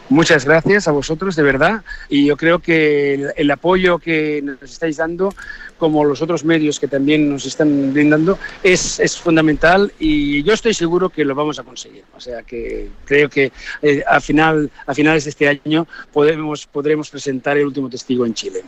Muchas 0.09 0.45
gracias 0.45 0.87
a 0.87 0.91
vosotros, 0.91 1.35
de 1.35 1.43
verdad. 1.43 1.83
Y 2.07 2.25
yo 2.25 2.37
creo 2.37 2.59
que 2.59 3.13
el, 3.13 3.33
el, 3.35 3.51
apoyo 3.51 3.99
que 3.99 4.41
nos 4.41 4.61
estáis 4.61 4.97
dando, 4.97 5.33
como 5.77 6.05
los 6.05 6.21
otros 6.21 6.45
medios 6.45 6.79
que 6.79 6.87
también 6.87 7.29
nos 7.29 7.45
están 7.45 7.93
brindando, 7.93 8.39
es, 8.63 8.99
es 8.99 9.17
fundamental 9.17 9.91
y 9.99 10.43
yo 10.43 10.53
estoy 10.53 10.73
seguro 10.73 11.09
que 11.09 11.25
lo 11.25 11.35
vamos 11.35 11.59
a 11.59 11.63
conseguir. 11.63 12.03
O 12.15 12.19
sea 12.19 12.43
que 12.43 12.89
creo 13.05 13.29
que 13.29 13.51
eh, 13.81 14.03
a, 14.07 14.19
final, 14.19 14.71
a 14.85 14.93
finales 14.93 15.25
de 15.25 15.31
este 15.31 15.47
año 15.47 15.87
podemos, 16.13 16.65
podremos 16.65 17.09
presentar 17.09 17.57
el 17.57 17.65
último 17.65 17.89
testigo 17.89 18.25
en 18.25 18.33
Chile. 18.33 18.63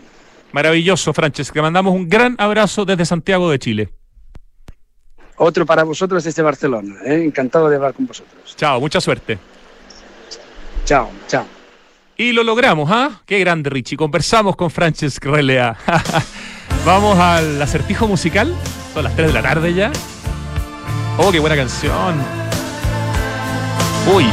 Maravilloso, 0.52 1.14
Francesca. 1.14 1.62
Mandamos 1.62 1.94
un 1.94 2.10
gran 2.10 2.36
abrazo 2.38 2.84
desde 2.84 3.06
Santiago 3.06 3.50
de 3.52 3.60
Chile. 3.60 3.90
Otro 5.38 5.66
para 5.66 5.84
vosotros 5.84 6.24
desde 6.24 6.42
Barcelona. 6.42 6.96
¿eh? 7.06 7.24
Encantado 7.24 7.70
de 7.70 7.78
hablar 7.78 7.94
con 7.94 8.08
vosotros. 8.08 8.56
Chao, 8.58 8.80
mucha 8.80 9.00
suerte. 9.00 9.38
Chao, 10.90 11.12
chao. 11.28 11.46
Y 12.18 12.32
lo 12.32 12.44
logramos, 12.44 12.90
¿ah? 12.92 13.22
Qué 13.28 13.38
grande, 13.38 13.70
Richie. 13.70 13.96
Conversamos 13.96 14.56
con 14.56 14.72
Francesc 14.72 15.24
Relea. 15.24 15.78
Vamos 16.84 17.16
al 17.20 17.62
acertijo 17.62 18.08
musical. 18.08 18.56
Son 18.96 19.04
las 19.04 19.16
3 19.16 19.28
de 19.28 19.34
la 19.34 19.44
tarde 19.44 19.72
ya. 19.76 19.92
Oh, 21.20 21.32
qué 21.32 21.38
buena 21.38 21.56
canción. 21.56 22.16
Uy, 24.12 24.26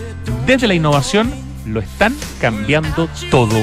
desde 0.46 0.66
la 0.66 0.72
innovación, 0.72 1.30
lo 1.66 1.80
están 1.80 2.16
cambiando 2.40 3.10
todo. 3.30 3.58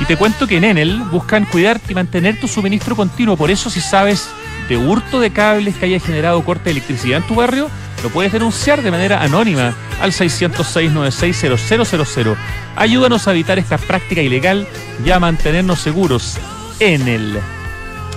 Y 0.00 0.04
te 0.06 0.16
cuento 0.16 0.46
que 0.46 0.56
en 0.58 0.64
Enel 0.64 0.98
buscan 1.10 1.44
cuidarte 1.46 1.92
y 1.92 1.94
mantener 1.94 2.38
tu 2.40 2.48
suministro 2.48 2.94
continuo. 2.96 3.36
Por 3.36 3.50
eso, 3.50 3.68
si 3.70 3.80
sabes 3.80 4.28
de 4.68 4.76
hurto 4.76 5.20
de 5.20 5.30
cables 5.30 5.76
que 5.76 5.86
haya 5.86 5.98
generado 6.00 6.42
corte 6.44 6.64
de 6.64 6.72
electricidad 6.72 7.18
en 7.22 7.26
tu 7.26 7.34
barrio, 7.36 7.70
lo 8.02 8.10
puedes 8.10 8.32
denunciar 8.32 8.82
de 8.82 8.90
manera 8.90 9.22
anónima 9.22 9.72
al 10.00 10.12
606-960000. 10.12 12.36
Ayúdanos 12.76 13.26
a 13.28 13.30
evitar 13.32 13.58
esta 13.58 13.78
práctica 13.78 14.20
ilegal 14.20 14.66
y 15.04 15.10
a 15.10 15.18
mantenernos 15.20 15.80
seguros. 15.80 16.36
Enel. 16.80 17.38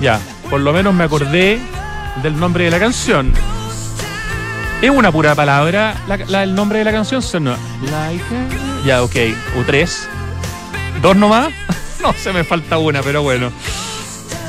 Ya, 0.01 0.19
por 0.49 0.59
lo 0.61 0.73
menos 0.73 0.93
me 0.93 1.03
acordé 1.05 1.59
del 2.23 2.38
nombre 2.39 2.65
de 2.65 2.71
la 2.71 2.80
canción. 2.80 3.32
Es 4.82 4.89
una 4.89 5.11
pura 5.11 5.34
palabra 5.36 5.95
la- 6.07 6.17
la- 6.17 6.43
el 6.43 6.53
nombre 6.53 6.80
de 6.80 6.86
la 6.86 6.91
canción, 6.91 7.21
¿sí 7.21 7.39
no? 7.39 7.55
Like 7.84 8.23
a- 8.23 8.86
Ya, 8.86 9.03
ok. 9.03 9.15
O 9.59 9.63
tres. 9.65 10.07
¿Dos 11.01 11.15
nomás? 11.15 11.49
No, 12.01 12.13
se 12.13 12.31
me 12.31 12.43
falta 12.43 12.77
una, 12.77 13.01
pero 13.01 13.23
bueno. 13.23 13.51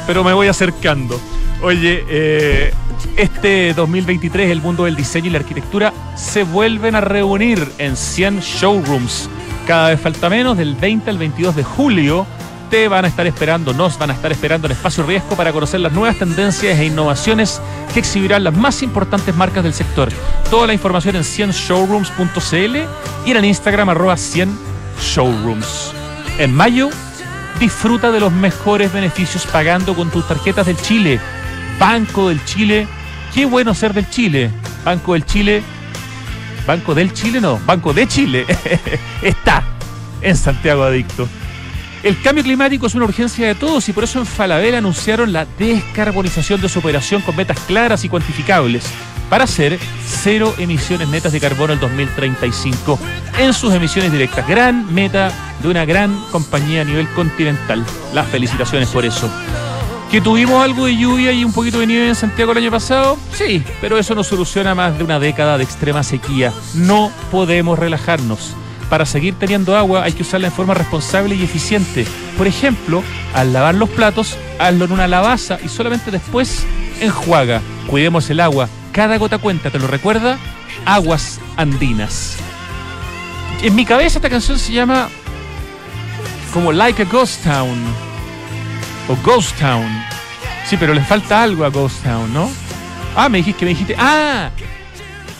Pero 0.06 0.22
me 0.22 0.34
voy 0.34 0.48
acercando. 0.48 1.18
Oye, 1.62 2.04
eh, 2.06 2.74
este 3.16 3.72
2023 3.72 4.50
el 4.50 4.60
mundo 4.60 4.84
del 4.84 4.94
diseño 4.94 5.28
y 5.28 5.30
la 5.30 5.38
arquitectura 5.38 5.94
se 6.14 6.42
vuelven 6.44 6.94
a 6.94 7.00
reunir 7.00 7.66
en 7.78 7.96
100 7.96 8.40
showrooms. 8.40 9.30
Cada 9.66 9.88
vez 9.88 10.00
falta 10.00 10.28
menos, 10.28 10.58
del 10.58 10.74
20 10.74 11.08
al 11.08 11.18
22 11.18 11.56
de 11.56 11.64
julio 11.64 12.26
te 12.70 12.86
van 12.86 13.06
a 13.06 13.08
estar 13.08 13.26
esperando, 13.26 13.72
nos 13.72 13.98
van 13.98 14.10
a 14.10 14.14
estar 14.14 14.30
esperando 14.30 14.66
en 14.66 14.72
Espacio 14.72 15.02
Riesgo 15.04 15.36
para 15.36 15.52
conocer 15.52 15.80
las 15.80 15.92
nuevas 15.92 16.18
tendencias 16.18 16.78
e 16.78 16.84
innovaciones 16.84 17.62
que 17.94 18.00
exhibirán 18.00 18.44
las 18.44 18.54
más 18.54 18.82
importantes 18.82 19.34
marcas 19.34 19.64
del 19.64 19.72
sector. 19.72 20.10
Toda 20.50 20.66
la 20.66 20.74
información 20.74 21.16
en 21.16 21.22
100showrooms.cl 21.22 22.76
y 23.26 23.30
en 23.30 23.36
el 23.36 23.44
Instagram 23.44 23.88
arroba 23.88 24.16
100showrooms. 24.16 25.97
En 26.38 26.54
mayo, 26.54 26.88
disfruta 27.58 28.12
de 28.12 28.20
los 28.20 28.32
mejores 28.32 28.92
beneficios 28.92 29.44
pagando 29.46 29.94
con 29.94 30.08
tus 30.08 30.26
tarjetas 30.28 30.66
del 30.66 30.76
Chile. 30.76 31.18
Banco 31.80 32.28
del 32.28 32.44
Chile. 32.44 32.86
Qué 33.34 33.44
bueno 33.44 33.74
ser 33.74 33.92
del 33.92 34.08
Chile. 34.08 34.50
Banco 34.84 35.14
del 35.14 35.26
Chile. 35.26 35.64
Banco 36.64 36.94
del 36.94 37.12
Chile, 37.12 37.40
no. 37.40 37.58
Banco 37.66 37.92
de 37.92 38.06
Chile. 38.06 38.46
Está 39.22 39.64
en 40.20 40.36
Santiago 40.36 40.84
Adicto. 40.84 41.28
El 42.04 42.20
cambio 42.22 42.44
climático 42.44 42.86
es 42.86 42.94
una 42.94 43.06
urgencia 43.06 43.48
de 43.48 43.56
todos 43.56 43.88
y 43.88 43.92
por 43.92 44.04
eso 44.04 44.20
en 44.20 44.26
Falabella 44.26 44.78
anunciaron 44.78 45.32
la 45.32 45.44
descarbonización 45.58 46.60
de 46.60 46.68
su 46.68 46.78
operación 46.78 47.20
con 47.22 47.34
metas 47.34 47.58
claras 47.66 48.04
y 48.04 48.08
cuantificables 48.08 48.84
para 49.28 49.44
hacer 49.44 49.76
cero 50.06 50.54
emisiones 50.58 51.08
netas 51.08 51.32
de 51.32 51.40
carbono 51.40 51.72
en 51.72 51.80
2035 51.80 52.98
en 53.38 53.52
sus 53.54 53.72
emisiones 53.72 54.12
directas. 54.12 54.46
Gran 54.46 54.92
meta 54.92 55.32
de 55.62 55.68
una 55.68 55.84
gran 55.84 56.14
compañía 56.30 56.82
a 56.82 56.84
nivel 56.84 57.08
continental. 57.10 57.84
Las 58.12 58.26
felicitaciones 58.26 58.88
por 58.90 59.04
eso. 59.04 59.30
¿Que 60.10 60.20
tuvimos 60.20 60.62
algo 60.64 60.86
de 60.86 60.96
lluvia 60.96 61.32
y 61.32 61.44
un 61.44 61.52
poquito 61.52 61.80
de 61.80 61.86
nieve 61.86 62.08
en 62.08 62.14
Santiago 62.14 62.52
el 62.52 62.58
año 62.58 62.70
pasado? 62.70 63.18
Sí, 63.32 63.62
pero 63.80 63.98
eso 63.98 64.14
no 64.14 64.24
soluciona 64.24 64.74
más 64.74 64.96
de 64.96 65.04
una 65.04 65.20
década 65.20 65.58
de 65.58 65.64
extrema 65.64 66.02
sequía. 66.02 66.52
No 66.74 67.12
podemos 67.30 67.78
relajarnos. 67.78 68.54
Para 68.88 69.04
seguir 69.04 69.34
teniendo 69.34 69.76
agua 69.76 70.04
hay 70.04 70.14
que 70.14 70.22
usarla 70.22 70.46
en 70.46 70.52
forma 70.52 70.74
responsable 70.74 71.34
y 71.34 71.42
eficiente. 71.42 72.06
Por 72.38 72.46
ejemplo, 72.46 73.02
al 73.34 73.52
lavar 73.52 73.74
los 73.74 73.90
platos, 73.90 74.38
hazlo 74.58 74.86
en 74.86 74.92
una 74.92 75.06
lavaza 75.06 75.58
y 75.62 75.68
solamente 75.68 76.10
después 76.10 76.64
enjuaga. 77.00 77.60
Cuidemos 77.86 78.30
el 78.30 78.40
agua. 78.40 78.68
Cada 78.92 79.18
gota 79.18 79.36
cuenta, 79.36 79.70
¿te 79.70 79.78
lo 79.78 79.86
recuerda? 79.86 80.38
Aguas 80.86 81.38
andinas. 81.56 82.38
En 83.60 83.74
mi 83.74 83.84
cabeza 83.84 84.18
esta 84.18 84.30
canción 84.30 84.58
se 84.58 84.72
llama 84.72 85.08
como 86.52 86.72
Like 86.72 87.02
a 87.02 87.04
Ghost 87.06 87.42
Town 87.42 87.78
o 89.08 89.16
Ghost 89.24 89.58
Town. 89.58 89.86
Sí, 90.64 90.76
pero 90.76 90.94
le 90.94 91.02
falta 91.02 91.42
algo 91.42 91.64
a 91.64 91.68
Ghost 91.68 92.02
Town, 92.04 92.32
¿no? 92.32 92.50
Ah, 93.16 93.28
me 93.28 93.38
dijiste 93.38 93.64
me 93.64 93.70
dijiste. 93.70 93.96
¡Ah! 93.98 94.50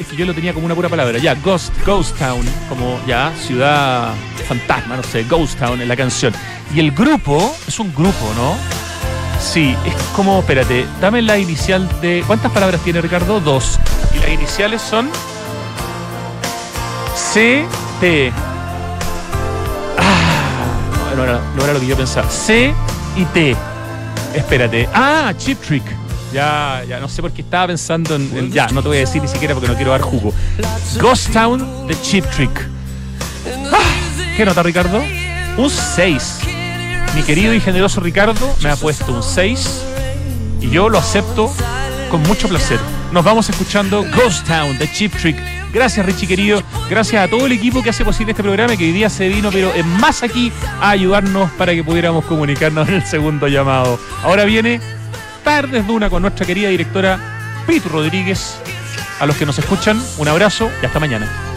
Es 0.01 0.07
que 0.07 0.17
yo 0.17 0.27
lo 0.27 0.35
tenía 0.35 0.53
como 0.53 0.67
una 0.67 0.75
pura 0.75 0.89
palabra. 0.89 1.19
Ya, 1.19 1.35
Ghost, 1.35 1.73
Ghost 1.85 2.17
Town, 2.19 2.45
como 2.69 3.01
ya, 3.07 3.33
ciudad 3.47 4.15
fantasma, 4.49 4.97
no 4.97 5.03
sé, 5.03 5.25
Ghost 5.25 5.59
Town 5.59 5.81
en 5.81 5.89
la 5.89 5.97
canción. 5.97 6.33
Y 6.75 6.81
el 6.81 6.93
grupo, 6.93 7.57
es 7.67 7.79
un 7.79 7.95
grupo, 7.95 8.33
¿no? 8.37 8.57
Sí, 9.41 9.77
es 9.87 9.95
como, 10.17 10.41
espérate, 10.41 10.87
dame 11.01 11.23
la 11.23 11.39
inicial 11.39 11.89
de. 12.01 12.25
¿Cuántas 12.27 12.51
palabras 12.51 12.81
tiene 12.83 13.01
Ricardo? 13.01 13.41
Dos. 13.41 13.79
Y 14.15 14.19
las 14.19 14.31
iniciales 14.31 14.83
son. 14.83 15.09
C, 17.15 17.67
T. 18.01 18.33
Ah, 19.99 21.13
no 21.17 21.25
era, 21.65 21.73
lo 21.73 21.81
que 21.81 21.87
yo 21.87 21.97
pensaba. 21.97 22.29
C 22.31 22.73
y 23.17 23.25
T. 23.27 23.57
Espérate. 24.35 24.89
Ah, 24.95 25.33
Chip 25.37 25.61
Trick. 25.63 25.83
Ya, 26.33 26.83
ya 26.87 27.01
no 27.01 27.09
sé 27.09 27.23
por 27.23 27.33
qué 27.33 27.41
estaba 27.43 27.69
pensando 27.69 28.15
en, 28.17 28.31
en- 28.37 28.53
Ya, 28.53 28.67
no 28.69 28.83
te 28.83 28.89
voy 28.89 28.99
a 28.99 29.01
decir 29.01 29.23
ni 29.23 29.29
siquiera 29.29 29.55
porque 29.55 29.69
no 29.69 29.75
quiero 29.77 29.93
dar 29.93 30.03
jugo. 30.03 30.33
Ghost 31.01 31.33
Town 31.33 31.87
de 31.87 32.01
Chip 32.03 32.25
Trick. 32.31 32.69
Ah, 33.73 33.79
¿Qué 34.37 34.45
nota, 34.45 34.63
Ricardo? 34.63 35.03
Un 35.57 35.71
6. 35.71 36.41
Mi 37.15 37.23
querido 37.23 37.55
y 37.55 37.61
generoso 37.61 38.01
Ricardo 38.01 38.55
me 38.63 38.71
ha 38.71 38.77
puesto 38.77 39.11
un 39.13 39.23
6 39.23 39.83
y 40.61 40.69
yo 40.71 40.89
lo 40.91 40.99
acepto 40.99 41.51
con 42.11 42.23
mucho 42.25 42.47
placer. 42.49 42.79
Nos 43.11 43.25
vamos 43.25 43.49
escuchando 43.49 44.05
Ghost 44.15 44.47
Town 44.47 44.77
de 44.79 44.93
Chip 44.93 45.17
Trick. 45.17 45.37
Gracias 45.73 46.05
Richie 46.05 46.27
querido, 46.27 46.63
gracias 46.89 47.23
a 47.23 47.29
todo 47.29 47.47
el 47.47 47.53
equipo 47.53 47.83
que 47.83 47.91
hace 47.91 48.05
posible 48.05 48.33
este 48.33 48.43
programa 48.43 48.77
que 48.77 48.85
hoy 48.85 48.93
día 48.93 49.11
se 49.11 49.29
vino 49.29 49.51
pero 49.53 49.75
en 49.75 49.87
más 50.01 50.23
aquí 50.23 50.51
a 50.81 50.91
ayudarnos 50.91 51.51
para 51.53 51.75
que 51.75 51.85
pudiéramos 51.85 52.25
comunicarnos 52.25 52.89
en 52.89 52.95
el 52.95 53.05
segundo 53.05 53.49
llamado. 53.49 53.99
Ahora 54.23 54.45
viene 54.45 54.81
Tardes 55.45 55.87
Duna 55.87 56.09
con 56.09 56.23
nuestra 56.23 56.47
querida 56.47 56.69
directora 56.69 57.19
Pitu 57.67 57.89
Rodríguez. 57.89 58.57
A 59.21 59.27
los 59.27 59.37
que 59.37 59.45
nos 59.45 59.59
escuchan, 59.59 60.01
un 60.19 60.29
abrazo 60.29 60.71
y 60.81 60.87
hasta 60.87 61.01
mañana. 61.01 61.48